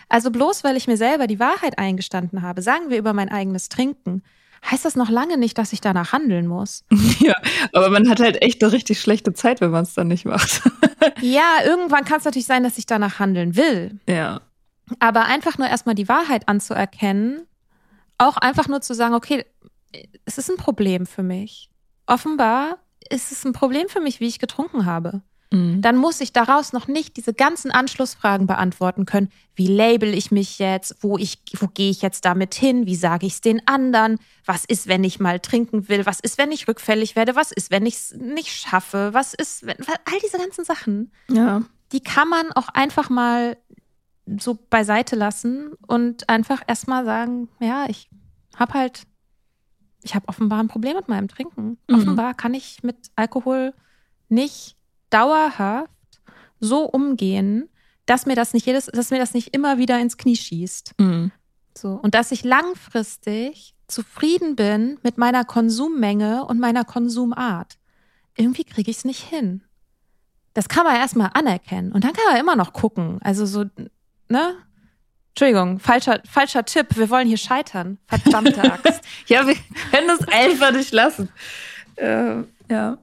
Also 0.08 0.30
bloß 0.30 0.64
weil 0.64 0.76
ich 0.76 0.88
mir 0.88 0.96
selber 0.96 1.26
die 1.26 1.38
Wahrheit 1.38 1.78
eingestanden 1.78 2.42
habe, 2.42 2.62
sagen 2.62 2.90
wir 2.90 2.98
über 2.98 3.12
mein 3.12 3.28
eigenes 3.28 3.68
Trinken, 3.68 4.22
heißt 4.68 4.84
das 4.84 4.96
noch 4.96 5.10
lange 5.10 5.36
nicht, 5.36 5.58
dass 5.58 5.72
ich 5.72 5.80
danach 5.80 6.12
handeln 6.12 6.46
muss. 6.46 6.84
Ja, 7.20 7.34
aber 7.74 7.90
man 7.90 8.08
hat 8.08 8.20
halt 8.20 8.40
echt 8.42 8.62
eine 8.62 8.72
richtig 8.72 9.00
schlechte 9.00 9.34
Zeit, 9.34 9.60
wenn 9.60 9.70
man 9.70 9.82
es 9.82 9.94
dann 9.94 10.08
nicht 10.08 10.24
macht. 10.24 10.62
ja, 11.20 11.58
irgendwann 11.64 12.04
kann 12.04 12.18
es 12.18 12.24
natürlich 12.24 12.46
sein, 12.46 12.62
dass 12.62 12.78
ich 12.78 12.86
danach 12.86 13.18
handeln 13.18 13.56
will. 13.56 14.00
Ja. 14.08 14.40
Aber 15.00 15.26
einfach 15.26 15.58
nur 15.58 15.68
erstmal 15.68 15.94
die 15.94 16.08
Wahrheit 16.08 16.48
anzuerkennen, 16.48 17.46
auch 18.16 18.36
einfach 18.38 18.68
nur 18.68 18.80
zu 18.80 18.94
sagen, 18.94 19.14
okay, 19.14 19.44
es 20.24 20.38
ist 20.38 20.50
ein 20.50 20.56
Problem 20.56 21.04
für 21.04 21.22
mich. 21.22 21.68
Offenbar 22.06 22.78
ist 23.10 23.32
es 23.32 23.44
ein 23.44 23.52
Problem 23.52 23.88
für 23.88 24.00
mich, 24.00 24.20
wie 24.20 24.28
ich 24.28 24.38
getrunken 24.38 24.86
habe. 24.86 25.22
Mhm. 25.52 25.82
Dann 25.82 25.96
muss 25.96 26.20
ich 26.20 26.32
daraus 26.32 26.72
noch 26.72 26.86
nicht 26.86 27.16
diese 27.16 27.34
ganzen 27.34 27.70
Anschlussfragen 27.70 28.46
beantworten 28.46 29.04
können. 29.04 29.30
Wie 29.54 29.66
label 29.66 30.14
ich 30.14 30.30
mich 30.30 30.58
jetzt? 30.58 30.96
Wo, 31.00 31.18
ich, 31.18 31.42
wo 31.58 31.66
gehe 31.66 31.90
ich 31.90 32.02
jetzt 32.02 32.24
damit 32.24 32.54
hin? 32.54 32.86
Wie 32.86 32.94
sage 32.94 33.26
ich 33.26 33.34
es 33.34 33.40
den 33.40 33.66
anderen? 33.66 34.18
Was 34.44 34.64
ist, 34.64 34.86
wenn 34.86 35.02
ich 35.02 35.18
mal 35.18 35.40
trinken 35.40 35.88
will? 35.88 36.06
Was 36.06 36.20
ist, 36.20 36.38
wenn 36.38 36.52
ich 36.52 36.68
rückfällig 36.68 37.16
werde? 37.16 37.34
Was 37.34 37.50
ist, 37.50 37.70
wenn 37.70 37.84
ich 37.84 37.94
es 37.94 38.14
nicht 38.14 38.50
schaffe? 38.50 39.10
Was 39.12 39.34
ist, 39.34 39.66
wenn, 39.66 39.76
all 39.78 40.18
diese 40.22 40.38
ganzen 40.38 40.64
Sachen, 40.64 41.12
ja. 41.28 41.62
die 41.92 42.00
kann 42.00 42.28
man 42.28 42.52
auch 42.52 42.68
einfach 42.68 43.10
mal 43.10 43.56
so 44.38 44.56
beiseite 44.70 45.16
lassen 45.16 45.72
und 45.88 46.28
einfach 46.28 46.62
erstmal 46.68 47.04
sagen, 47.04 47.48
ja, 47.58 47.86
ich 47.88 48.08
habe 48.54 48.74
halt, 48.74 49.02
ich 50.02 50.14
habe 50.14 50.28
offenbar 50.28 50.62
ein 50.62 50.68
Problem 50.68 50.96
mit 50.96 51.08
meinem 51.08 51.26
Trinken. 51.26 51.78
Mhm. 51.88 51.94
Offenbar 51.96 52.34
kann 52.34 52.54
ich 52.54 52.84
mit 52.84 52.96
Alkohol 53.16 53.74
nicht 54.28 54.76
dauerhaft 55.10 55.90
so 56.60 56.84
umgehen, 56.84 57.68
dass 58.06 58.26
mir 58.26 58.36
das 58.36 58.52
nicht 58.52 58.66
jedes, 58.66 58.86
dass 58.86 59.10
mir 59.10 59.18
das 59.18 59.34
nicht 59.34 59.54
immer 59.54 59.78
wieder 59.78 59.98
ins 60.00 60.16
Knie 60.16 60.36
schießt. 60.36 60.94
Mhm. 60.98 61.32
So. 61.76 61.90
Und 62.02 62.14
dass 62.14 62.32
ich 62.32 62.44
langfristig 62.44 63.74
zufrieden 63.86 64.56
bin 64.56 64.98
mit 65.02 65.18
meiner 65.18 65.44
Konsummenge 65.44 66.44
und 66.44 66.58
meiner 66.58 66.84
Konsumart. 66.84 67.78
Irgendwie 68.36 68.64
kriege 68.64 68.90
ich 68.90 68.98
es 68.98 69.04
nicht 69.04 69.22
hin. 69.22 69.62
Das 70.54 70.68
kann 70.68 70.84
man 70.84 70.96
erstmal 70.96 71.30
anerkennen. 71.34 71.92
Und 71.92 72.04
dann 72.04 72.12
kann 72.12 72.24
man 72.30 72.40
immer 72.40 72.56
noch 72.56 72.72
gucken. 72.72 73.18
Also 73.22 73.46
so, 73.46 73.64
ne? 74.28 74.56
Entschuldigung, 75.30 75.78
falscher, 75.78 76.20
falscher 76.28 76.64
Tipp. 76.64 76.96
Wir 76.96 77.08
wollen 77.08 77.28
hier 77.28 77.36
scheitern. 77.36 77.98
Verdammte 78.06 78.60
Axt. 78.72 79.02
ja, 79.26 79.46
wir 79.46 79.54
können 79.90 80.10
es 80.10 80.26
einfach 80.28 80.72
nicht 80.72 80.92
lassen. 80.92 81.28
Äh, 81.96 82.42
ja 82.68 82.98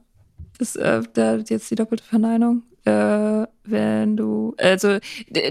ist 0.58 0.76
äh, 0.76 1.02
da 1.12 1.36
jetzt 1.36 1.70
die 1.70 1.74
doppelte 1.74 2.04
Verneinung. 2.04 2.62
Äh, 2.84 3.46
wenn 3.64 4.16
du, 4.16 4.54
also 4.58 4.98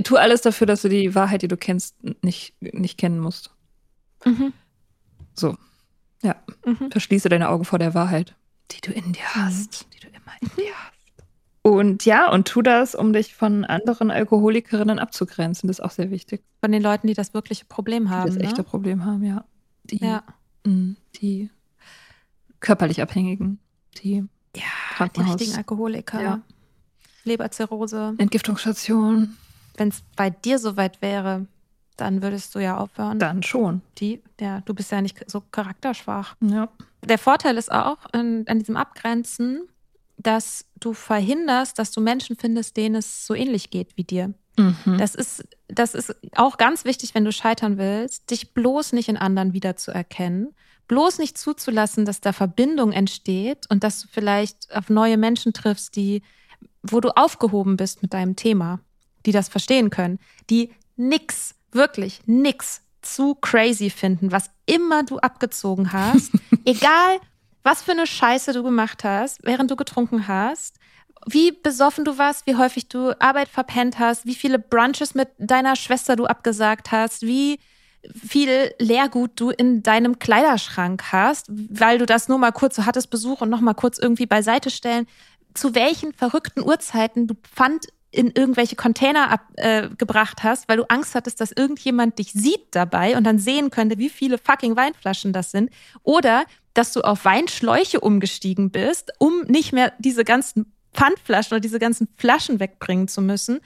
tu 0.03 0.15
alles 0.15 0.41
dafür, 0.41 0.67
dass 0.67 0.81
du 0.81 0.89
die 0.89 1.13
Wahrheit, 1.13 1.41
die 1.41 1.47
du 1.47 1.57
kennst, 1.57 1.95
nicht, 2.23 2.55
nicht 2.61 2.97
kennen 2.97 3.19
musst. 3.19 3.51
Mhm. 4.25 4.53
So. 5.33 5.55
Ja. 6.23 6.35
Mhm. 6.65 6.91
Verschließe 6.91 7.29
deine 7.29 7.49
Augen 7.49 7.65
vor 7.65 7.79
der 7.79 7.93
Wahrheit, 7.93 8.35
die 8.71 8.81
du 8.81 8.91
in 8.91 9.13
dir 9.13 9.21
mhm. 9.35 9.45
hast, 9.45 9.87
die 9.93 9.99
du 9.99 10.07
immer 10.07 10.33
in 10.41 10.49
dir 10.57 10.73
hast. 10.73 10.93
Und 11.61 12.05
ja, 12.05 12.31
und 12.31 12.47
tu 12.47 12.61
das, 12.61 12.95
um 12.95 13.11
dich 13.11 13.35
von 13.35 13.65
anderen 13.65 14.09
Alkoholikerinnen 14.09 14.99
abzugrenzen. 14.99 15.67
Das 15.67 15.79
ist 15.79 15.85
auch 15.85 15.91
sehr 15.91 16.11
wichtig. 16.11 16.41
Von 16.61 16.71
den 16.71 16.81
Leuten, 16.81 17.07
die 17.07 17.13
das 17.13 17.33
wirkliche 17.33 17.65
Problem 17.65 18.09
haben. 18.09 18.31
Die 18.31 18.37
das 18.37 18.47
echte 18.47 18.61
ne? 18.61 18.63
Problem 18.63 19.03
haben, 19.05 19.23
ja. 19.23 19.43
Die, 19.83 19.97
ja. 19.97 20.23
Mh, 20.65 20.95
die 21.21 21.49
körperlich 22.61 23.01
Abhängigen, 23.01 23.59
die 23.97 24.23
ja, 24.57 24.95
Krankenhaus. 24.95 25.35
die 25.35 25.43
richtigen 25.43 25.57
Alkoholiker. 25.57 26.21
Ja. 26.21 26.41
Leberzirrhose. 27.23 28.15
Entgiftungsstation. 28.17 29.37
Wenn 29.75 29.89
es 29.89 30.01
bei 30.15 30.29
dir 30.29 30.59
soweit 30.59 31.01
wäre, 31.01 31.45
dann 31.97 32.21
würdest 32.21 32.55
du 32.55 32.59
ja 32.59 32.77
aufhören. 32.77 33.19
Dann 33.19 33.43
schon. 33.43 33.81
Die, 33.97 34.21
ja, 34.39 34.61
du 34.61 34.73
bist 34.73 34.91
ja 34.91 35.01
nicht 35.01 35.29
so 35.29 35.41
charakterschwach. 35.51 36.35
Ja. 36.41 36.69
Der 37.03 37.17
Vorteil 37.17 37.57
ist 37.57 37.71
auch 37.71 37.97
in, 38.13 38.47
an 38.47 38.59
diesem 38.59 38.77
Abgrenzen, 38.77 39.67
dass 40.17 40.65
du 40.79 40.93
verhinderst, 40.93 41.77
dass 41.77 41.91
du 41.91 42.01
Menschen 42.01 42.35
findest, 42.37 42.77
denen 42.77 42.95
es 42.95 43.25
so 43.25 43.33
ähnlich 43.33 43.69
geht 43.69 43.97
wie 43.97 44.03
dir. 44.03 44.33
Mhm. 44.57 44.97
Das, 44.97 45.15
ist, 45.15 45.47
das 45.67 45.93
ist 45.93 46.15
auch 46.35 46.57
ganz 46.57 46.83
wichtig, 46.83 47.13
wenn 47.15 47.25
du 47.25 47.31
scheitern 47.31 47.77
willst, 47.77 48.29
dich 48.31 48.53
bloß 48.53 48.93
nicht 48.93 49.07
in 49.07 49.17
anderen 49.17 49.53
wiederzuerkennen, 49.53 50.53
bloß 50.87 51.19
nicht 51.19 51.37
zuzulassen, 51.37 52.05
dass 52.05 52.21
da 52.21 52.33
Verbindung 52.33 52.91
entsteht 52.91 53.65
und 53.69 53.83
dass 53.83 54.01
du 54.01 54.07
vielleicht 54.11 54.75
auf 54.75 54.89
neue 54.89 55.17
Menschen 55.17 55.53
triffst, 55.53 55.95
die, 55.95 56.23
wo 56.81 56.99
du 56.99 57.09
aufgehoben 57.09 57.77
bist 57.77 58.01
mit 58.01 58.13
deinem 58.13 58.35
Thema, 58.35 58.79
die 59.25 59.31
das 59.31 59.47
verstehen 59.47 59.89
können, 59.89 60.19
die 60.49 60.71
nix, 60.95 61.55
wirklich 61.71 62.21
nix 62.25 62.81
zu 63.01 63.35
crazy 63.35 63.89
finden, 63.89 64.31
was 64.31 64.49
immer 64.65 65.03
du 65.03 65.19
abgezogen 65.19 65.91
hast, 65.93 66.31
egal 66.65 67.19
was 67.63 67.81
für 67.81 67.91
eine 67.91 68.07
Scheiße 68.07 68.53
du 68.53 68.63
gemacht 68.63 69.03
hast, 69.03 69.39
während 69.43 69.69
du 69.69 69.75
getrunken 69.75 70.27
hast, 70.27 70.79
wie 71.29 71.51
besoffen 71.51 72.05
du 72.05 72.17
warst, 72.17 72.47
wie 72.47 72.55
häufig 72.55 72.87
du 72.87 73.19
Arbeit 73.19 73.49
verpennt 73.49 73.99
hast, 73.99 74.25
wie 74.25 74.35
viele 74.35 74.59
Brunches 74.59 75.13
mit 75.13 75.29
deiner 75.37 75.75
Schwester 75.75 76.15
du 76.15 76.25
abgesagt 76.25 76.91
hast, 76.91 77.23
wie 77.23 77.59
viel 78.15 78.73
Leergut 78.79 79.31
du 79.35 79.49
in 79.49 79.83
deinem 79.83 80.19
Kleiderschrank 80.19 81.11
hast, 81.11 81.47
weil 81.49 81.97
du 81.97 82.05
das 82.05 82.29
nur 82.29 82.37
mal 82.37 82.51
kurz, 82.51 82.75
so 82.75 82.85
hattest 82.85 83.09
Besuch 83.09 83.41
und 83.41 83.49
noch 83.49 83.59
mal 83.59 83.73
kurz 83.73 83.97
irgendwie 83.97 84.25
beiseite 84.25 84.69
stellen, 84.69 85.05
zu 85.53 85.75
welchen 85.75 86.13
verrückten 86.13 86.63
Uhrzeiten 86.63 87.27
du 87.27 87.33
Pfand 87.35 87.87
in 88.11 88.31
irgendwelche 88.31 88.77
Container 88.77 89.29
ab, 89.29 89.41
äh, 89.55 89.89
hast, 90.41 90.69
weil 90.69 90.77
du 90.77 90.89
Angst 90.89 91.13
hattest, 91.13 91.41
dass 91.41 91.51
irgendjemand 91.51 92.19
dich 92.19 92.31
sieht 92.31 92.67
dabei 92.71 93.17
und 93.17 93.25
dann 93.25 93.37
sehen 93.37 93.69
könnte, 93.69 93.97
wie 93.97 94.09
viele 94.09 94.37
fucking 94.37 94.77
Weinflaschen 94.77 95.33
das 95.33 95.51
sind. 95.51 95.69
Oder 96.03 96.45
dass 96.73 96.93
du 96.93 97.01
auf 97.01 97.25
Weinschläuche 97.25 97.99
umgestiegen 97.99 98.71
bist, 98.71 99.11
um 99.19 99.41
nicht 99.41 99.73
mehr 99.73 99.91
diese 99.99 100.23
ganzen 100.23 100.76
Pfandflaschen 100.93 101.53
oder 101.53 101.59
diese 101.59 101.79
ganzen 101.79 102.07
Flaschen 102.17 102.59
wegbringen 102.59 103.07
zu 103.07 103.21
müssen. 103.21 103.59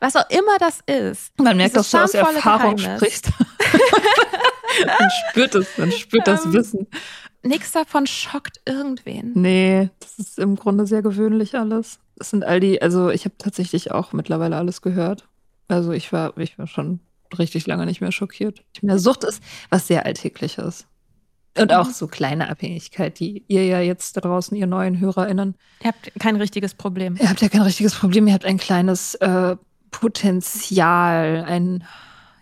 Was 0.00 0.16
auch 0.16 0.28
immer 0.30 0.56
das 0.58 0.80
ist. 0.86 1.38
Man 1.38 1.56
merkt, 1.56 1.76
dass 1.76 1.90
du 1.90 1.98
aus 1.98 2.14
Erfahrung 2.14 2.76
Geheimnis. 2.76 3.00
sprichst. 3.00 3.30
man 4.86 5.10
spürt 5.28 5.54
es, 5.54 5.78
man 5.78 5.92
spürt 5.92 6.26
das 6.26 6.46
ähm, 6.46 6.52
Wissen. 6.54 6.86
Nichts 7.42 7.72
davon 7.72 8.06
schockt 8.06 8.60
irgendwen. 8.66 9.32
Nee, 9.34 9.90
das 10.00 10.18
ist 10.18 10.38
im 10.38 10.56
Grunde 10.56 10.86
sehr 10.86 11.02
gewöhnlich 11.02 11.54
alles. 11.54 11.98
Das 12.16 12.30
sind 12.30 12.44
all 12.44 12.60
die, 12.60 12.80
also 12.80 13.10
ich 13.10 13.24
habe 13.24 13.34
tatsächlich 13.38 13.92
auch 13.92 14.12
mittlerweile 14.12 14.56
alles 14.56 14.82
gehört. 14.82 15.28
Also 15.68 15.92
ich 15.92 16.12
war, 16.12 16.36
ich 16.38 16.58
war 16.58 16.66
schon 16.66 17.00
richtig 17.38 17.66
lange 17.66 17.86
nicht 17.86 18.00
mehr 18.00 18.12
schockiert. 18.12 18.64
Mehr 18.82 18.98
Sucht 18.98 19.24
ist 19.24 19.42
was 19.70 19.86
sehr 19.86 20.04
Alltägliches. 20.04 20.86
Und 21.60 21.72
auch 21.72 21.86
mhm. 21.86 21.92
so 21.92 22.06
kleine 22.06 22.48
Abhängigkeit, 22.48 23.18
die 23.18 23.44
ihr 23.48 23.64
ja 23.66 23.80
jetzt 23.80 24.16
da 24.16 24.20
draußen, 24.20 24.56
ihr 24.56 24.66
neuen 24.66 24.98
HörerInnen. 24.98 25.56
Ihr 25.82 25.88
habt 25.88 26.12
kein 26.18 26.36
richtiges 26.36 26.74
Problem. 26.74 27.16
Ihr 27.20 27.28
habt 27.28 27.40
ja 27.40 27.48
kein 27.48 27.62
richtiges 27.62 27.94
Problem, 27.94 28.26
ihr 28.26 28.34
habt 28.34 28.44
ein 28.44 28.58
kleines 28.58 29.14
äh, 29.16 29.56
Potenzial, 29.90 31.44
ein, 31.46 31.84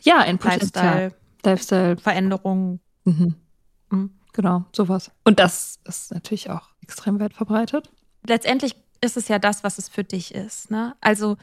ja, 0.03 0.19
ein 0.19 0.39
Potenzial. 0.39 0.85
Lifestyle. 0.85 1.15
Lifestyle. 1.45 1.97
Veränderung. 1.97 2.81
Mhm. 3.05 3.35
Mhm. 3.91 4.11
Genau, 4.33 4.65
sowas. 4.75 5.11
Und 5.25 5.39
das 5.39 5.81
ist 5.85 6.13
natürlich 6.13 6.51
auch 6.51 6.69
extrem 6.83 7.19
weit 7.19 7.35
verbreitet. 7.35 7.91
Letztendlich 8.27 8.77
ist 9.01 9.17
es 9.17 9.29
ja 9.29 9.39
das, 9.39 9.65
was 9.65 9.79
es 9.79 9.89
für 9.89 10.05
dich 10.05 10.35
ist. 10.35 10.71
Ne? 10.71 10.95
Also 11.01 11.37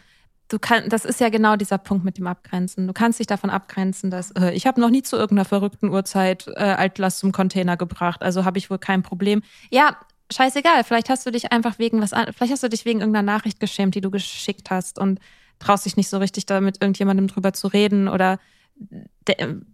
du 0.48 0.60
kannst, 0.60 0.92
das 0.92 1.06
ist 1.06 1.20
ja 1.20 1.30
genau 1.30 1.56
dieser 1.56 1.78
Punkt 1.78 2.06
mit 2.06 2.18
dem 2.18 2.28
Abgrenzen. 2.28 2.88
Du 2.88 2.94
kannst 2.94 3.20
dich 3.20 3.28
davon 3.28 3.50
abgrenzen, 3.50 4.12
dass 4.12 4.32
äh, 4.32 4.52
ich 4.52 4.68
habe 4.68 4.80
noch 4.80 4.90
nie 4.90 5.04
zu 5.04 5.16
irgendeiner 5.16 5.46
verrückten 5.46 5.90
Uhrzeit 5.90 6.48
äh, 6.56 6.60
Altlast 6.60 7.20
zum 7.20 7.32
Container 7.32 7.78
gebracht, 7.78 8.22
also 8.22 8.46
habe 8.46 8.58
ich 8.58 8.70
wohl 8.70 8.80
kein 8.80 9.04
Problem. 9.04 9.42
Ja, 9.72 9.98
scheißegal. 10.32 10.84
Vielleicht 10.84 11.10
hast 11.10 11.26
du 11.26 11.32
dich 11.32 11.52
einfach 11.52 11.80
wegen 11.80 12.02
was, 12.02 12.12
vielleicht 12.12 12.52
hast 12.52 12.64
du 12.64 12.70
dich 12.70 12.86
wegen 12.86 13.00
irgendeiner 13.00 13.32
Nachricht 13.32 13.60
geschämt, 13.60 13.96
die 13.96 14.02
du 14.02 14.12
geschickt 14.12 14.70
hast 14.70 15.00
und 15.00 15.20
traust 15.60 15.86
dich 15.86 15.98
nicht 15.98 16.10
so 16.10 16.18
richtig, 16.18 16.46
da 16.46 16.62
mit 16.62 16.82
irgendjemandem 16.82 17.28
drüber 17.28 17.54
zu 17.54 17.68
reden 17.68 18.08
oder 18.08 18.40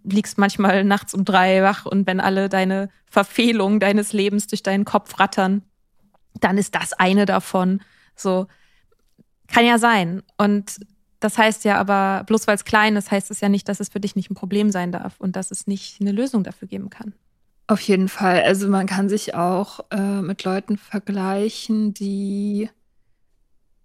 liegst 0.04 0.38
manchmal 0.38 0.84
nachts 0.84 1.16
um 1.16 1.26
drei 1.26 1.64
wach 1.64 1.86
und 1.88 2.06
wenn 2.06 2.20
alle 2.20 2.50
deine 2.50 2.90
Verfehlungen 3.08 3.80
deines 3.80 4.14
Lebens 4.14 4.46
durch 4.48 4.62
deinen 4.62 4.86
Kopf 4.86 5.20
rattern, 5.20 5.64
dann 6.40 6.58
ist 6.58 6.76
das 6.76 6.94
eine 6.94 7.26
davon. 7.26 7.82
So 8.16 8.48
kann 9.52 9.66
ja 9.66 9.78
sein. 9.78 10.24
Und 10.38 10.80
das 11.20 11.38
heißt 11.38 11.64
ja 11.66 11.78
aber, 11.78 12.24
bloß 12.26 12.48
weil 12.48 12.56
es 12.56 12.66
klein 12.66 12.96
ist, 12.96 13.12
heißt 13.12 13.32
es 13.32 13.42
ja 13.42 13.50
nicht, 13.50 13.70
dass 13.70 13.80
es 13.80 13.90
für 13.90 14.00
dich 14.00 14.16
nicht 14.16 14.32
ein 14.32 14.36
Problem 14.36 14.72
sein 14.72 14.92
darf 14.92 15.20
und 15.20 15.36
dass 15.36 15.52
es 15.52 15.68
nicht 15.68 16.02
eine 16.02 16.12
Lösung 16.12 16.44
dafür 16.44 16.68
geben 16.68 16.90
kann. 16.90 17.14
Auf 17.68 17.80
jeden 17.82 18.10
Fall. 18.10 18.42
Also 18.42 18.68
man 18.68 18.88
kann 18.88 19.08
sich 19.08 19.36
auch 19.36 19.82
äh, 19.92 20.22
mit 20.22 20.44
Leuten 20.44 20.78
vergleichen, 20.78 21.94
die 21.94 22.70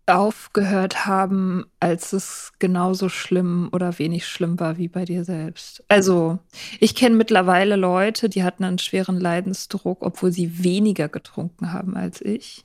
aufgehört 0.07 1.07
haben, 1.07 1.67
als 1.81 2.13
es 2.13 2.53
genauso 2.59 3.09
schlimm 3.09 3.69
oder 3.73 3.99
wenig 3.99 4.27
schlimm 4.27 4.59
war 4.61 4.79
wie 4.79 4.89
bei 4.89 5.05
dir 5.05 5.25
selbst. 5.25 5.85
Also, 5.89 6.39
ich 6.79 6.95
kenne 6.95 7.17
mittlerweile 7.17 7.77
Leute, 7.77 8.29
die 8.29 8.45
hatten 8.45 8.65
einen 8.65 8.79
schweren 8.79 9.21
Leidensdruck, 9.21 10.03
obwohl 10.03 10.31
sie 10.31 10.63
weniger 10.63 11.09
getrunken 11.09 11.73
haben 11.73 11.97
als 11.97 12.21
ich. 12.21 12.65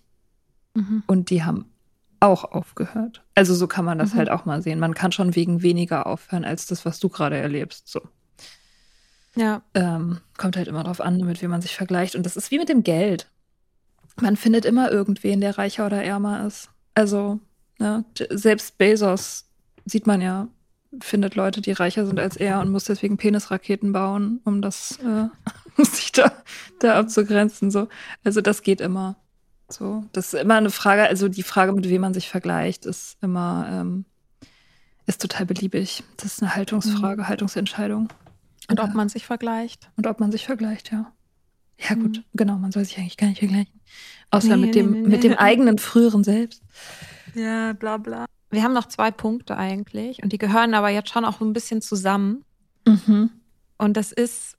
Mhm. 0.75 1.03
Und 1.07 1.31
die 1.31 1.43
haben 1.43 1.70
auch 2.21 2.45
aufgehört. 2.45 3.23
Also 3.35 3.53
so 3.53 3.67
kann 3.67 3.83
man 3.83 3.97
das 3.97 4.13
mhm. 4.13 4.19
halt 4.19 4.29
auch 4.29 4.45
mal 4.45 4.61
sehen. 4.61 4.79
Man 4.79 4.93
kann 4.93 5.11
schon 5.11 5.35
wegen 5.35 5.61
weniger 5.63 6.07
aufhören 6.07 6.45
als 6.45 6.67
das, 6.67 6.85
was 6.85 6.99
du 6.99 7.09
gerade 7.09 7.35
erlebst. 7.37 7.89
So. 7.89 8.01
Ja. 9.35 9.63
Ähm, 9.73 10.19
kommt 10.37 10.55
halt 10.55 10.67
immer 10.67 10.83
drauf 10.83 11.01
an, 11.01 11.17
mit 11.17 11.41
wem 11.41 11.51
man 11.51 11.61
sich 11.61 11.75
vergleicht. 11.75 12.15
Und 12.15 12.25
das 12.25 12.37
ist 12.37 12.51
wie 12.51 12.59
mit 12.59 12.69
dem 12.69 12.83
Geld. 12.83 13.29
Man 14.19 14.37
findet 14.37 14.65
immer 14.65 14.91
irgendwen, 14.91 15.41
der 15.41 15.57
reicher 15.57 15.85
oder 15.85 16.03
ärmer 16.03 16.45
ist. 16.45 16.69
Also, 16.93 17.39
ne, 17.79 18.05
selbst 18.29 18.77
Bezos 18.77 19.45
sieht 19.85 20.05
man 20.05 20.21
ja, 20.21 20.47
findet 20.99 21.35
Leute, 21.35 21.61
die 21.61 21.71
reicher 21.71 22.05
sind 22.05 22.19
als 22.19 22.35
er 22.35 22.59
und 22.59 22.69
muss 22.69 22.83
deswegen 22.83 23.17
Penisraketen 23.17 23.93
bauen, 23.93 24.41
um 24.43 24.61
das 24.61 24.99
äh, 24.99 25.27
sich 25.83 26.11
da, 26.11 26.31
da 26.79 26.99
abzugrenzen. 26.99 27.71
So. 27.71 27.87
Also 28.23 28.41
das 28.41 28.61
geht 28.61 28.81
immer. 28.81 29.15
So, 29.71 30.03
das 30.11 30.33
ist 30.33 30.41
immer 30.41 30.55
eine 30.55 30.69
Frage, 30.69 31.03
also 31.03 31.27
die 31.27 31.43
Frage, 31.43 31.73
mit 31.73 31.87
wem 31.89 32.01
man 32.01 32.13
sich 32.13 32.29
vergleicht, 32.29 32.85
ist 32.85 33.17
immer, 33.21 33.67
ähm, 33.71 34.05
ist 35.05 35.21
total 35.21 35.45
beliebig. 35.45 36.03
Das 36.17 36.33
ist 36.33 36.41
eine 36.41 36.55
Haltungsfrage, 36.55 37.21
mhm. 37.21 37.27
Haltungsentscheidung. 37.27 38.09
Und 38.69 38.79
ob 38.79 38.93
man 38.93 39.09
sich 39.09 39.25
vergleicht. 39.25 39.89
Und 39.97 40.07
ob 40.07 40.19
man 40.19 40.31
sich 40.31 40.45
vergleicht, 40.45 40.91
ja. 40.91 41.11
Ja, 41.77 41.95
gut, 41.95 42.17
mhm. 42.17 42.23
genau, 42.33 42.57
man 42.57 42.71
soll 42.71 42.85
sich 42.85 42.97
eigentlich 42.97 43.17
gar 43.17 43.27
nicht 43.27 43.39
vergleichen. 43.39 43.81
Außer 44.29 44.55
nee, 44.55 44.65
mit 44.67 44.75
dem, 44.75 44.91
nee, 44.91 44.99
nee, 45.01 45.07
mit 45.07 45.23
dem 45.23 45.33
eigenen 45.33 45.77
früheren 45.77 46.23
Selbst. 46.23 46.61
Ja, 47.33 47.73
bla 47.73 47.97
bla. 47.97 48.25
Wir 48.49 48.63
haben 48.63 48.73
noch 48.73 48.87
zwei 48.87 49.11
Punkte 49.11 49.57
eigentlich 49.57 50.21
und 50.21 50.33
die 50.33 50.37
gehören 50.37 50.73
aber 50.73 50.89
jetzt 50.89 51.09
schon 51.09 51.25
auch 51.25 51.41
ein 51.41 51.53
bisschen 51.53 51.81
zusammen. 51.81 52.43
Mhm. 52.85 53.31
Und 53.77 53.97
das 53.97 54.11
ist, 54.11 54.57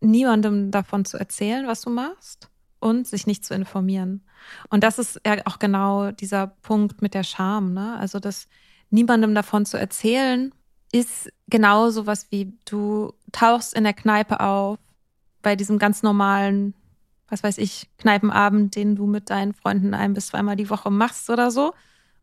niemandem 0.00 0.70
davon 0.70 1.04
zu 1.04 1.16
erzählen, 1.16 1.66
was 1.66 1.82
du 1.82 1.90
machst 1.90 2.48
und 2.84 3.06
sich 3.06 3.26
nicht 3.26 3.44
zu 3.44 3.54
informieren. 3.54 4.24
Und 4.68 4.84
das 4.84 4.98
ist 4.98 5.20
ja 5.26 5.38
auch 5.46 5.58
genau 5.58 6.10
dieser 6.12 6.46
Punkt 6.46 7.02
mit 7.02 7.14
der 7.14 7.24
Scham. 7.24 7.72
Ne? 7.72 7.96
Also, 7.98 8.20
das 8.20 8.46
niemandem 8.90 9.34
davon 9.34 9.66
zu 9.66 9.78
erzählen, 9.78 10.52
ist 10.92 11.32
genau 11.48 11.90
so 11.90 12.06
was 12.06 12.30
wie 12.30 12.56
du 12.64 13.12
tauchst 13.32 13.74
in 13.74 13.84
der 13.84 13.94
Kneipe 13.94 14.40
auf, 14.40 14.78
bei 15.42 15.56
diesem 15.56 15.78
ganz 15.78 16.02
normalen 16.02 16.74
was 17.28 17.42
weiß 17.42 17.58
ich, 17.58 17.88
Kneipenabend, 17.98 18.76
den 18.76 18.96
du 18.96 19.06
mit 19.06 19.30
deinen 19.30 19.54
Freunden 19.54 19.94
ein 19.94 20.14
bis 20.14 20.28
zweimal 20.28 20.56
die 20.56 20.70
Woche 20.70 20.90
machst 20.90 21.28
oder 21.30 21.50
so. 21.50 21.74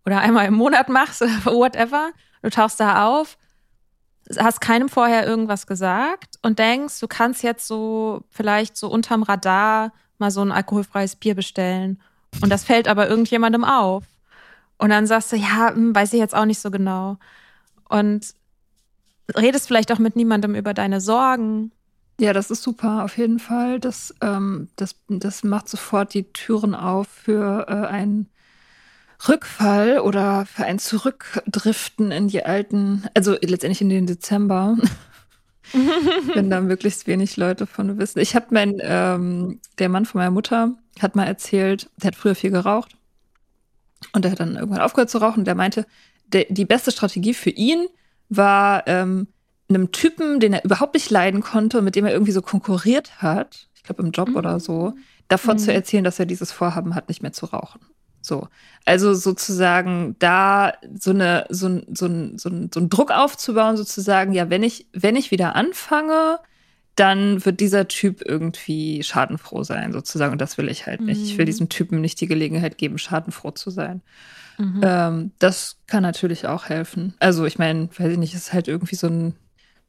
Oder 0.06 0.20
einmal 0.20 0.48
im 0.48 0.54
Monat 0.54 0.90
machst 0.90 1.22
oder 1.22 1.32
whatever. 1.46 2.12
Du 2.42 2.50
tauchst 2.50 2.80
da 2.80 3.08
auf, 3.08 3.38
hast 4.38 4.62
keinem 4.62 4.90
vorher 4.90 5.26
irgendwas 5.26 5.68
gesagt 5.68 6.38
und 6.42 6.60
denkst, 6.60 7.00
du 7.00 7.08
kannst 7.08 7.44
jetzt 7.44 7.68
so 7.68 8.24
vielleicht 8.30 8.78
so 8.78 8.90
unterm 8.90 9.24
Radar 9.24 9.92
mal 10.22 10.32
so 10.32 10.42
ein 10.42 10.54
alkoholfreies 10.54 11.18
Bier 11.18 11.36
bestellen. 11.36 12.00
Und 12.42 12.50
das 12.50 12.64
fällt 12.64 12.88
aber 12.88 13.10
irgendjemandem 13.10 13.66
auf. 13.66 14.06
Und 14.78 14.90
dann 14.90 15.06
sagst 15.06 15.34
du, 15.34 15.36
ja, 15.36 15.74
hm, 15.74 15.94
weiß 15.94 16.14
ich 16.14 16.20
jetzt 16.20 16.36
auch 16.36 16.46
nicht 16.46 16.60
so 16.60 16.72
genau. 16.72 17.18
Und 17.90 18.34
redest 19.36 19.68
vielleicht 19.68 19.92
auch 19.92 20.00
mit 20.00 20.16
niemandem 20.16 20.56
über 20.56 20.74
deine 20.74 21.02
Sorgen 21.02 21.72
ja, 22.22 22.34
das 22.34 22.52
ist 22.52 22.62
super, 22.62 23.04
auf 23.04 23.18
jeden 23.18 23.40
Fall. 23.40 23.80
Das, 23.80 24.14
ähm, 24.22 24.70
das, 24.76 24.96
das 25.10 25.44
macht 25.44 25.68
sofort 25.68 26.14
die 26.14 26.32
Türen 26.32 26.76
auf 26.76 27.08
für 27.08 27.66
äh, 27.68 27.88
einen 27.88 28.30
Rückfall 29.28 30.00
oder 30.00 30.46
für 30.46 30.66
ein 30.66 30.78
Zurückdriften 30.78 32.12
in 32.12 32.28
die 32.28 32.46
alten, 32.46 33.06
also 33.16 33.32
letztendlich 33.42 33.82
in 33.82 33.90
den 33.90 34.06
Dezember. 34.06 34.78
wenn 36.34 36.50
da 36.50 36.62
möglichst 36.62 37.08
wenig 37.08 37.38
Leute 37.38 37.66
von 37.66 37.98
wissen. 37.98 38.20
Ich 38.20 38.36
habe 38.36 38.48
mein, 38.52 38.78
ähm, 38.82 39.60
der 39.80 39.90
Mann 39.90 40.06
von 40.06 40.20
meiner 40.20 40.32
Mutter 40.32 40.76
hat 41.00 41.16
mal 41.16 41.26
erzählt, 41.26 41.90
der 41.98 42.10
hat 42.10 42.16
früher 42.16 42.36
viel 42.36 42.52
geraucht 42.52 42.96
und 44.14 44.26
der 44.26 44.32
hat 44.32 44.40
dann 44.40 44.56
irgendwann 44.56 44.82
aufgehört 44.82 45.10
zu 45.10 45.20
rauchen. 45.20 45.46
Der 45.46 45.56
meinte, 45.56 45.86
der, 46.28 46.46
die 46.50 46.66
beste 46.66 46.92
Strategie 46.92 47.34
für 47.34 47.50
ihn 47.50 47.88
war, 48.30 48.88
ähm, 48.88 49.28
einem 49.70 49.92
Typen, 49.92 50.40
den 50.40 50.54
er 50.54 50.66
überhaupt 50.66 50.94
nicht 50.94 51.10
leiden 51.10 51.42
konnte 51.42 51.80
und 51.80 51.86
mit 51.86 51.96
dem 51.96 52.06
er 52.06 52.12
irgendwie 52.12 52.34
so 52.34 52.42
konkurriert 52.42 53.22
hat, 53.22 53.70
ich 53.76 53.84
glaube 53.84 54.04
im 54.04 54.12
Job 54.12 54.30
mhm. 54.30 54.36
oder 54.36 54.60
so, 54.60 54.94
davon 55.28 55.56
mhm. 55.56 55.60
zu 55.60 55.74
erzählen, 55.74 56.04
dass 56.04 56.20
er 56.20 56.26
dieses 56.26 56.52
Vorhaben 56.52 56.96
hat, 56.96 57.08
nicht 57.08 57.22
mehr 57.22 57.32
zu 57.32 57.46
rauchen. 57.46 57.80
So. 58.22 58.48
Also 58.86 59.14
sozusagen 59.14 60.16
da 60.20 60.74
so 61.00 61.12
eine, 61.12 61.46
so 61.50 61.68
ein, 61.68 61.86
so 61.94 62.06
ein, 62.06 62.38
so 62.38 62.50
ein, 62.50 62.70
so 62.74 62.80
ein 62.80 62.90
Druck 62.90 63.12
aufzubauen, 63.12 63.78
sozusagen, 63.78 64.34
ja, 64.34 64.50
wenn 64.50 64.64
ich, 64.64 64.88
wenn 64.94 65.16
ich 65.16 65.32
wieder 65.32 65.56
anfange, 65.56 66.40
dann 66.96 67.44
wird 67.46 67.60
dieser 67.60 67.88
Typ 67.88 68.22
irgendwie 68.24 69.02
schadenfroh 69.04 69.64
sein, 69.64 69.94
sozusagen. 69.94 70.34
Und 70.34 70.42
das 70.42 70.58
will 70.58 70.70
ich 70.70 70.86
halt 70.86 71.02
nicht. 71.02 71.22
Ich 71.22 71.38
will 71.38 71.46
mhm. 71.46 71.48
diesem 71.48 71.70
Typen 71.70 72.02
nicht 72.02 72.20
die 72.20 72.28
Gelegenheit 72.28 72.78
geben, 72.78 72.98
schadenfroh 72.98 73.52
zu 73.52 73.70
sein. 73.70 74.02
Mhm. 74.58 74.82
Ähm, 74.84 75.32
das 75.40 75.78
kann 75.88 76.04
natürlich 76.04 76.48
auch 76.48 76.66
helfen. 76.66 77.16
Also, 77.20 77.46
ich 77.46 77.58
meine, 77.58 77.90
weiß 77.98 78.12
ich 78.12 78.18
nicht, 78.18 78.34
ist 78.36 78.54
halt 78.54 78.68
irgendwie 78.68 78.96
so 78.96 79.08
ein 79.08 79.36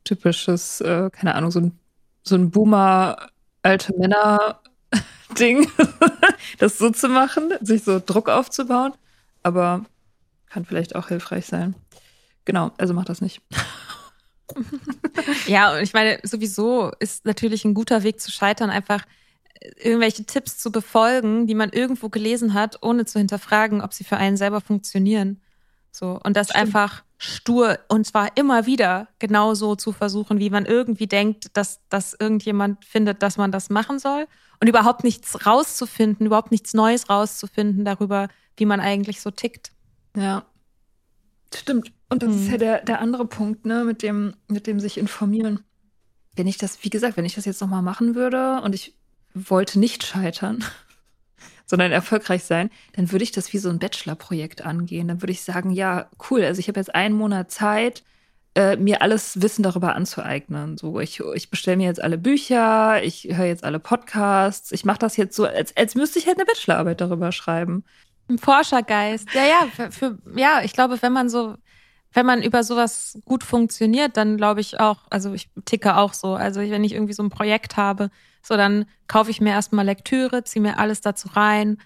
typisches, 0.05 0.80
äh, 0.80 1.11
keine 1.11 1.35
Ahnung, 1.35 1.51
so 1.51 1.61
ein, 1.61 1.78
so 2.22 2.37
ein 2.37 2.51
Boomer 2.51 3.28
alte 3.62 3.93
Männer-Ding, 5.32 5.70
das 6.59 6.78
so 6.78 6.90
zu 6.90 7.09
machen, 7.09 7.53
sich 7.61 7.84
so 7.84 8.01
Druck 8.05 8.28
aufzubauen. 8.28 8.93
Aber 9.43 9.84
kann 10.49 10.64
vielleicht 10.64 10.95
auch 10.95 11.09
hilfreich 11.09 11.47
sein. 11.47 11.74
Genau, 12.45 12.72
also 12.78 12.95
mach 12.95 13.05
das 13.05 13.20
nicht. 13.20 13.40
ja, 15.47 15.74
und 15.74 15.82
ich 15.82 15.93
meine, 15.95 16.18
sowieso 16.22 16.93
ist 16.99 17.24
natürlich 17.24 17.64
ein 17.64 17.74
guter 17.74 18.03
Weg 18.03 18.20
zu 18.20 18.30
scheitern, 18.30 18.70
einfach 18.70 19.05
irgendwelche 19.76 20.24
Tipps 20.24 20.59
zu 20.59 20.72
befolgen, 20.72 21.47
die 21.47 21.55
man 21.55 21.70
irgendwo 21.70 22.09
gelesen 22.09 22.53
hat, 22.53 22.82
ohne 22.82 23.05
zu 23.05 23.18
hinterfragen, 23.18 23.80
ob 23.80 23.93
sie 23.93 24.05
für 24.05 24.16
einen 24.16 24.36
selber 24.36 24.61
funktionieren. 24.61 25.40
So. 25.93 26.18
Und 26.24 26.36
das 26.36 26.49
Stimmt. 26.49 26.61
einfach 26.61 27.05
stur 27.18 27.78
und 27.88 28.05
zwar 28.07 28.36
immer 28.36 28.66
wieder 28.66 29.09
genauso 29.18 29.76
zu 29.76 29.93
versuchen, 29.93 30.40
wie 30.40 30.51
man 30.51 30.64
irgendwie 30.64 31.07
denkt, 31.07 31.57
dass, 31.57 31.80
dass 31.88 32.16
irgendjemand 32.18 32.84
findet, 32.84 33.22
dass 33.22 33.36
man 33.36 33.53
das 33.53 33.70
machen 33.70 33.99
soll. 33.99 34.26
Und 34.61 34.68
überhaupt 34.68 35.05
nichts 35.05 35.45
rauszufinden, 35.47 36.26
überhaupt 36.26 36.51
nichts 36.51 36.72
Neues 36.72 37.11
rauszufinden 37.11 37.84
darüber, 37.84 38.28
wie 38.57 38.64
man 38.64 38.80
eigentlich 38.80 39.20
so 39.20 39.30
tickt. 39.30 39.72
Ja. 40.16 40.45
Stimmt. 41.55 41.93
Und 42.09 42.22
das 42.22 42.30
hm. 42.30 42.43
ist 42.43 42.51
ja 42.51 42.59
der, 42.59 42.84
der 42.84 43.01
andere 43.01 43.26
Punkt, 43.26 43.66
ne, 43.66 43.84
mit 43.84 44.03
dem, 44.03 44.34
mit 44.49 44.66
dem 44.66 44.80
sich 44.80 44.99
informieren. 44.99 45.61
Wenn 46.36 46.47
ich 46.47 46.59
das, 46.59 46.82
wie 46.82 46.90
gesagt, 46.90 47.16
wenn 47.16 47.24
ich 47.24 47.34
das 47.34 47.45
jetzt 47.45 47.61
nochmal 47.61 47.82
machen 47.82 48.14
würde 48.14 48.61
und 48.62 48.74
ich 48.74 48.95
wollte 49.34 49.78
nicht 49.78 50.05
scheitern, 50.05 50.64
sondern 51.67 51.93
erfolgreich 51.93 52.45
sein, 52.45 52.71
dann 52.95 53.13
würde 53.13 53.25
ich 53.25 53.33
das 53.33 53.53
wie 53.53 53.59
so 53.59 53.71
ein 53.71 53.79
Bachelor-Projekt 53.79 54.65
angehen. 54.65 55.09
Dann 55.09 55.23
würde 55.23 55.33
ich 55.33 55.43
sagen, 55.43 55.71
ja, 55.71 56.09
cool, 56.31 56.45
also 56.45 56.59
ich 56.59 56.69
habe 56.69 56.81
jetzt 56.81 56.95
einen 56.95 57.15
Monat 57.15 57.51
Zeit, 57.51 58.03
äh, 58.55 58.77
mir 58.77 59.01
alles 59.03 59.41
Wissen 59.41 59.63
darüber 59.63 59.95
anzueignen. 59.95 60.77
So, 60.77 61.01
ich, 61.01 61.21
ich 61.35 61.51
bestelle 61.51 61.79
mir 61.79 61.87
jetzt 61.87 62.03
alle 62.03 62.19
Bücher, 62.19 63.03
ich 63.03 63.29
höre 63.31 63.47
jetzt 63.47 63.65
alle 63.65 63.79
Podcasts, 63.79 64.73
ich 64.73 64.85
mache 64.85 64.99
das 64.99 65.17
jetzt 65.17 65.35
so, 65.35 65.47
als, 65.47 65.77
als 65.77 65.95
müsste 65.95 66.19
ich 66.19 66.27
halt 66.27 66.37
eine 66.37 66.45
Bachelorarbeit 66.45 67.01
darüber 67.01 67.33
schreiben. 67.33 67.85
Ein 68.29 68.39
Forschergeist. 68.39 69.29
Ja, 69.35 69.45
ja, 69.45 69.69
für, 69.75 69.91
für, 69.91 70.19
ja, 70.37 70.61
ich 70.63 70.73
glaube, 70.75 71.01
wenn 71.01 71.13
man 71.13 71.29
so, 71.29 71.57
wenn 72.13 72.27
man 72.27 72.43
über 72.43 72.63
sowas 72.65 73.19
gut 73.25 73.43
funktioniert, 73.45 74.17
dann 74.17 74.37
glaube 74.37 74.61
ich 74.61 74.81
auch, 74.81 74.99
also 75.11 75.33
ich 75.33 75.49
ticke 75.65 75.97
auch 75.97 76.15
so. 76.15 76.35
Also 76.35 76.61
wenn 76.61 76.85
ich 76.85 76.93
irgendwie 76.93 77.15
so 77.15 77.23
ein 77.23 77.31
Projekt 77.31 77.77
habe, 77.77 78.11
so 78.43 78.57
dann 78.57 78.85
kaufe 79.07 79.31
ich 79.31 79.41
mir 79.41 79.51
erstmal 79.51 79.85
Lektüre, 79.85 80.45
ziehe 80.45 80.63
mir 80.63 80.79
alles 80.79 81.01
dazu 81.01 81.29
rein, 81.35 81.79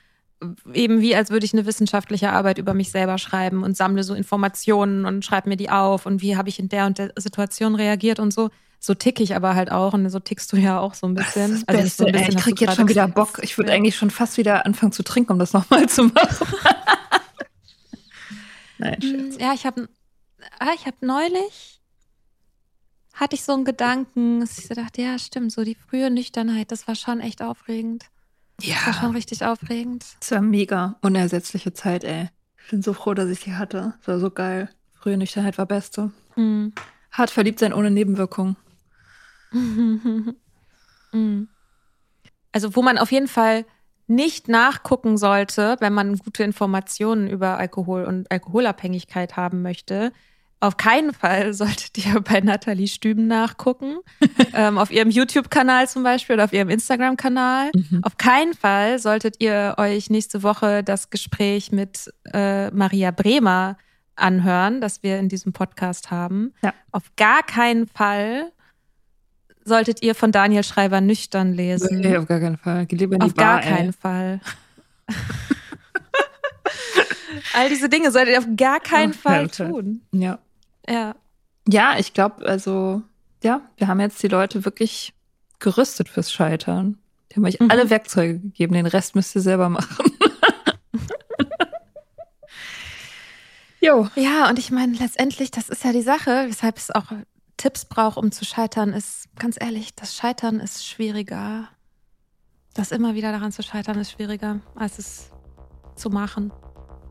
eben 0.72 1.00
wie 1.00 1.16
als 1.16 1.30
würde 1.30 1.46
ich 1.46 1.54
eine 1.54 1.66
wissenschaftliche 1.66 2.30
Arbeit 2.30 2.58
über 2.58 2.74
mich 2.74 2.90
selber 2.90 3.18
schreiben 3.18 3.62
und 3.62 3.76
sammle 3.76 4.02
so 4.02 4.14
Informationen 4.14 5.04
und 5.06 5.24
schreibe 5.24 5.48
mir 5.48 5.56
die 5.56 5.70
auf 5.70 6.06
und 6.06 6.22
wie 6.22 6.36
habe 6.36 6.48
ich 6.48 6.58
in 6.58 6.68
der 6.68 6.86
und 6.86 6.98
der 6.98 7.12
Situation 7.16 7.74
reagiert 7.74 8.18
und 8.18 8.32
so. 8.32 8.50
So 8.78 8.92
tick 8.92 9.20
ich 9.20 9.34
aber 9.34 9.54
halt 9.54 9.72
auch 9.72 9.94
und 9.94 10.08
so 10.10 10.20
tickst 10.20 10.52
du 10.52 10.58
ja 10.58 10.78
auch 10.78 10.92
so 10.92 11.06
ein 11.06 11.14
bisschen. 11.14 11.50
Das 11.50 11.60
ist 11.60 11.68
das 11.68 11.76
also 11.76 12.04
so 12.04 12.12
bisschen, 12.12 12.36
ich 12.36 12.44
krieg 12.44 12.60
jetzt 12.60 12.76
schon 12.76 12.88
wieder 12.88 13.08
Bock. 13.08 13.40
Ich 13.42 13.56
würde 13.56 13.72
eigentlich 13.72 13.96
schon 13.96 14.10
fast 14.10 14.36
wieder 14.36 14.66
anfangen 14.66 14.92
zu 14.92 15.02
trinken, 15.02 15.32
um 15.32 15.38
das 15.38 15.54
nochmal 15.54 15.88
zu 15.88 16.04
machen. 16.04 16.46
Nein, 18.78 19.00
Scherz. 19.00 19.36
Ja, 19.40 19.54
ich 19.54 19.64
habe 19.64 19.88
ah, 20.60 20.72
ich 20.74 20.86
habe 20.86 20.96
neulich 21.00 21.80
hatte 23.16 23.34
ich 23.34 23.42
so 23.42 23.54
einen 23.54 23.64
Gedanken, 23.64 24.40
dass 24.40 24.58
ich 24.58 24.68
dachte, 24.68 25.02
ja, 25.02 25.18
stimmt, 25.18 25.50
so 25.50 25.64
die 25.64 25.74
frühe 25.74 26.10
Nüchternheit, 26.10 26.70
das 26.70 26.86
war 26.86 26.94
schon 26.94 27.20
echt 27.20 27.42
aufregend. 27.42 28.04
Ja. 28.60 28.74
Das 28.74 28.86
war 28.86 28.94
schon 28.94 29.16
richtig 29.16 29.44
aufregend. 29.44 30.04
Das 30.20 30.30
war 30.30 30.42
mega 30.42 30.96
unersetzliche 31.00 31.72
Zeit, 31.72 32.04
ey. 32.04 32.28
Ich 32.62 32.70
bin 32.70 32.82
so 32.82 32.92
froh, 32.92 33.14
dass 33.14 33.30
ich 33.30 33.40
die 33.40 33.54
hatte. 33.54 33.94
Das 33.98 34.08
war 34.08 34.18
so 34.20 34.30
geil. 34.30 34.68
Frühe 34.92 35.16
Nüchternheit 35.16 35.56
war 35.56 35.66
beste. 35.66 36.12
Mhm. 36.36 36.72
Hart 37.10 37.30
verliebt 37.30 37.58
sein 37.58 37.72
ohne 37.72 37.90
Nebenwirkung. 37.90 38.56
Mhm. 41.12 41.48
Also, 42.52 42.74
wo 42.74 42.82
man 42.82 42.98
auf 42.98 43.12
jeden 43.12 43.28
Fall 43.28 43.64
nicht 44.08 44.48
nachgucken 44.48 45.16
sollte, 45.16 45.76
wenn 45.78 45.94
man 45.94 46.18
gute 46.18 46.42
Informationen 46.42 47.28
über 47.28 47.58
Alkohol 47.58 48.04
und 48.04 48.30
Alkoholabhängigkeit 48.30 49.36
haben 49.36 49.62
möchte, 49.62 50.12
auf 50.60 50.76
keinen 50.76 51.12
Fall 51.12 51.52
solltet 51.54 51.98
ihr 51.98 52.20
bei 52.20 52.40
Nathalie 52.40 52.88
Stüben 52.88 53.26
nachgucken. 53.26 53.98
ähm, 54.54 54.78
auf 54.78 54.90
ihrem 54.90 55.10
YouTube-Kanal 55.10 55.88
zum 55.88 56.02
Beispiel 56.02 56.34
oder 56.34 56.44
auf 56.44 56.52
ihrem 56.52 56.68
Instagram-Kanal. 56.68 57.70
Mhm. 57.74 58.00
Auf 58.02 58.16
keinen 58.16 58.54
Fall 58.54 58.98
solltet 58.98 59.36
ihr 59.40 59.74
euch 59.78 60.10
nächste 60.10 60.42
Woche 60.42 60.82
das 60.82 61.10
Gespräch 61.10 61.72
mit 61.72 62.12
äh, 62.32 62.70
Maria 62.70 63.10
Bremer 63.10 63.76
anhören, 64.16 64.80
das 64.80 65.02
wir 65.02 65.18
in 65.18 65.28
diesem 65.28 65.52
Podcast 65.52 66.10
haben. 66.10 66.54
Ja. 66.62 66.72
Auf 66.90 67.14
gar 67.16 67.42
keinen 67.42 67.86
Fall 67.86 68.50
solltet 69.64 70.02
ihr 70.02 70.14
von 70.14 70.32
Daniel 70.32 70.64
Schreiber 70.64 71.00
nüchtern 71.00 71.52
lesen. 71.52 72.00
Nee, 72.00 72.16
auf 72.16 72.26
gar 72.26 72.40
keinen 72.40 72.56
Fall. 72.56 72.86
Geh 72.86 72.96
lieber 72.96 73.14
in 73.14 73.20
die 73.20 73.26
auf 73.26 73.34
Bar, 73.34 73.60
gar 73.60 73.62
keinen 73.62 73.88
ey. 73.88 73.92
Fall. 73.92 74.40
All 77.54 77.68
diese 77.68 77.88
Dinge 77.88 78.10
solltet 78.10 78.34
ihr 78.34 78.38
auf 78.38 78.48
gar 78.56 78.80
keinen 78.80 79.12
Fall 79.12 79.48
tun. 79.48 80.02
Ja. 80.12 80.38
Ja. 80.88 81.14
Ja, 81.68 81.98
ich 81.98 82.14
glaube, 82.14 82.46
also, 82.46 83.02
ja, 83.42 83.60
wir 83.76 83.88
haben 83.88 84.00
jetzt 84.00 84.22
die 84.22 84.28
Leute 84.28 84.64
wirklich 84.64 85.12
gerüstet 85.58 86.08
fürs 86.08 86.32
Scheitern. 86.32 86.98
Die 87.30 87.36
haben 87.36 87.44
euch 87.44 87.58
mhm. 87.58 87.70
alle 87.70 87.90
Werkzeuge 87.90 88.38
gegeben, 88.38 88.74
den 88.74 88.86
Rest 88.86 89.14
müsst 89.14 89.34
ihr 89.34 89.40
selber 89.40 89.68
machen. 89.68 90.12
jo. 93.80 94.08
Ja, 94.14 94.48
und 94.48 94.58
ich 94.58 94.70
meine, 94.70 94.96
letztendlich, 94.96 95.50
das 95.50 95.68
ist 95.68 95.84
ja 95.84 95.92
die 95.92 96.02
Sache, 96.02 96.46
weshalb 96.48 96.76
es 96.76 96.90
auch 96.90 97.06
Tipps 97.56 97.84
braucht, 97.86 98.16
um 98.16 98.30
zu 98.30 98.44
scheitern, 98.44 98.92
ist, 98.92 99.28
ganz 99.38 99.56
ehrlich, 99.58 99.94
das 99.94 100.14
Scheitern 100.14 100.60
ist 100.60 100.86
schwieriger. 100.86 101.68
Das 102.74 102.92
immer 102.92 103.14
wieder 103.14 103.32
daran 103.32 103.52
zu 103.52 103.62
scheitern 103.62 103.98
ist 103.98 104.12
schwieriger, 104.12 104.60
als 104.74 104.98
es 104.98 105.30
zu 105.94 106.10
machen. 106.10 106.52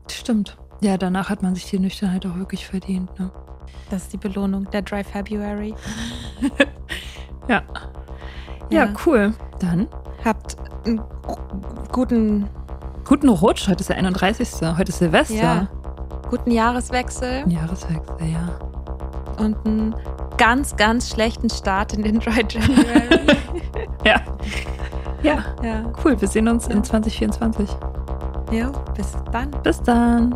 Stimmt. 0.08 0.56
Ja, 0.80 0.96
danach 0.96 1.30
hat 1.30 1.42
man 1.42 1.54
sich 1.54 1.66
die 1.66 1.78
Nüchternheit 1.78 2.26
auch 2.26 2.36
wirklich 2.36 2.66
verdient. 2.66 3.18
Ne? 3.18 3.30
Das 3.90 4.02
ist 4.02 4.12
die 4.12 4.18
Belohnung, 4.18 4.68
der 4.70 4.82
Dry 4.82 5.02
February. 5.04 5.74
ja. 7.48 7.62
ja. 8.70 8.84
ja. 8.84 8.88
cool. 9.06 9.34
Dann 9.60 9.88
habt 10.24 10.56
einen 10.84 11.00
guten 11.92 12.48
guten 13.06 13.28
Rutsch. 13.28 13.68
Heute 13.68 13.80
ist 13.80 13.88
der 13.88 13.96
31. 13.96 14.48
Heute 14.76 14.90
ist 14.90 14.98
Silvester. 14.98 15.34
Ja. 15.34 15.68
Guten 16.28 16.50
Jahreswechsel. 16.50 17.44
Jahreswechsel, 17.48 18.16
ja. 18.20 18.58
Und 19.38 19.56
einen 19.64 19.94
ganz, 20.36 20.76
ganz 20.76 21.10
schlechten 21.10 21.48
Start 21.48 21.92
in 21.94 22.02
den 22.02 22.18
Dry 22.18 22.44
January. 22.48 23.38
ja. 24.04 24.20
ja. 25.22 25.44
Ja. 25.62 25.92
Cool. 26.04 26.20
Wir 26.20 26.28
sehen 26.28 26.48
uns 26.48 26.66
ja. 26.66 26.72
in 26.74 26.84
2024. 26.84 27.70
Ja, 28.50 28.70
bis 28.96 29.12
dann. 29.32 29.50
Bis 29.62 29.82
dann. 29.82 30.34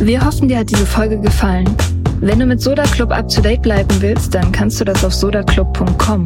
Wir 0.00 0.24
hoffen, 0.24 0.48
dir 0.48 0.58
hat 0.58 0.70
diese 0.70 0.84
Folge 0.84 1.18
gefallen. 1.18 1.74
Wenn 2.20 2.38
du 2.38 2.46
mit 2.46 2.60
Soda 2.60 2.82
Club 2.82 3.10
up 3.10 3.28
to 3.28 3.40
date 3.40 3.62
bleiben 3.62 3.88
willst, 4.00 4.34
dann 4.34 4.52
kannst 4.52 4.80
du 4.80 4.84
das 4.84 5.04
auf 5.04 5.14
sodaclub.com. 5.14 6.24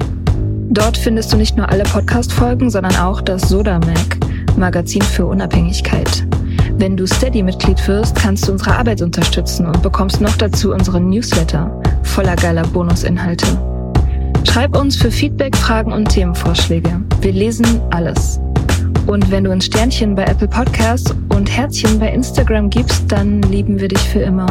Dort 0.70 0.96
findest 0.96 1.32
du 1.32 1.36
nicht 1.36 1.56
nur 1.56 1.68
alle 1.68 1.84
Podcast-Folgen, 1.84 2.70
sondern 2.70 2.96
auch 2.96 3.20
das 3.20 3.48
Soda 3.48 3.78
Mag, 3.78 4.18
Magazin 4.56 5.02
für 5.02 5.26
Unabhängigkeit. 5.26 6.26
Wenn 6.76 6.96
du 6.96 7.06
Steady-Mitglied 7.06 7.86
wirst, 7.88 8.16
kannst 8.16 8.48
du 8.48 8.52
unsere 8.52 8.76
Arbeit 8.76 9.00
unterstützen 9.00 9.66
und 9.66 9.82
bekommst 9.82 10.20
noch 10.20 10.36
dazu 10.36 10.72
unseren 10.72 11.08
Newsletter 11.08 11.70
voller 12.02 12.36
geiler 12.36 12.62
Bonusinhalte. 12.62 13.46
Schreib 14.50 14.76
uns 14.76 14.96
für 14.96 15.10
Feedback, 15.10 15.54
Fragen 15.56 15.92
und 15.92 16.08
Themenvorschläge. 16.08 17.02
Wir 17.20 17.32
lesen 17.32 17.82
alles. 17.90 18.40
Und 19.06 19.30
wenn 19.30 19.44
du 19.44 19.50
ein 19.50 19.60
Sternchen 19.60 20.14
bei 20.14 20.24
Apple 20.24 20.48
Podcasts 20.48 21.14
und 21.28 21.50
Herzchen 21.50 21.98
bei 21.98 22.10
Instagram 22.10 22.70
gibst, 22.70 23.12
dann 23.12 23.42
lieben 23.42 23.78
wir 23.78 23.88
dich 23.88 24.00
für 24.00 24.20
immer. 24.20 24.46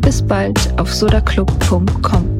Bis 0.00 0.20
bald 0.20 0.58
auf 0.78 0.92
sodaclub.com. 0.92 2.38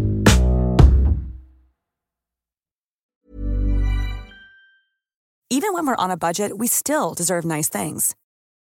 Even 5.51 5.73
when 5.73 5.87
we're 5.87 5.97
on 5.97 6.11
a 6.11 6.17
budget, 6.17 6.59
we 6.59 6.67
still 6.67 7.15
deserve 7.15 7.45
nice 7.45 7.69
things. 7.69 8.15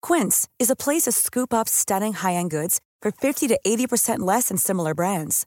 Quince 0.01 0.49
is 0.59 0.70
a 0.70 0.76
place 0.76 1.03
to 1.03 1.12
scoop 1.12 1.53
up 1.53 1.68
stunning 1.68 2.14
high-end 2.14 2.51
goods 2.51 2.80
for 3.03 3.11
50 3.11 3.49
to 3.49 3.59
80% 3.66 4.20
less 4.20 4.49
than 4.49 4.57
similar 4.57 4.95
brands. 4.95 5.47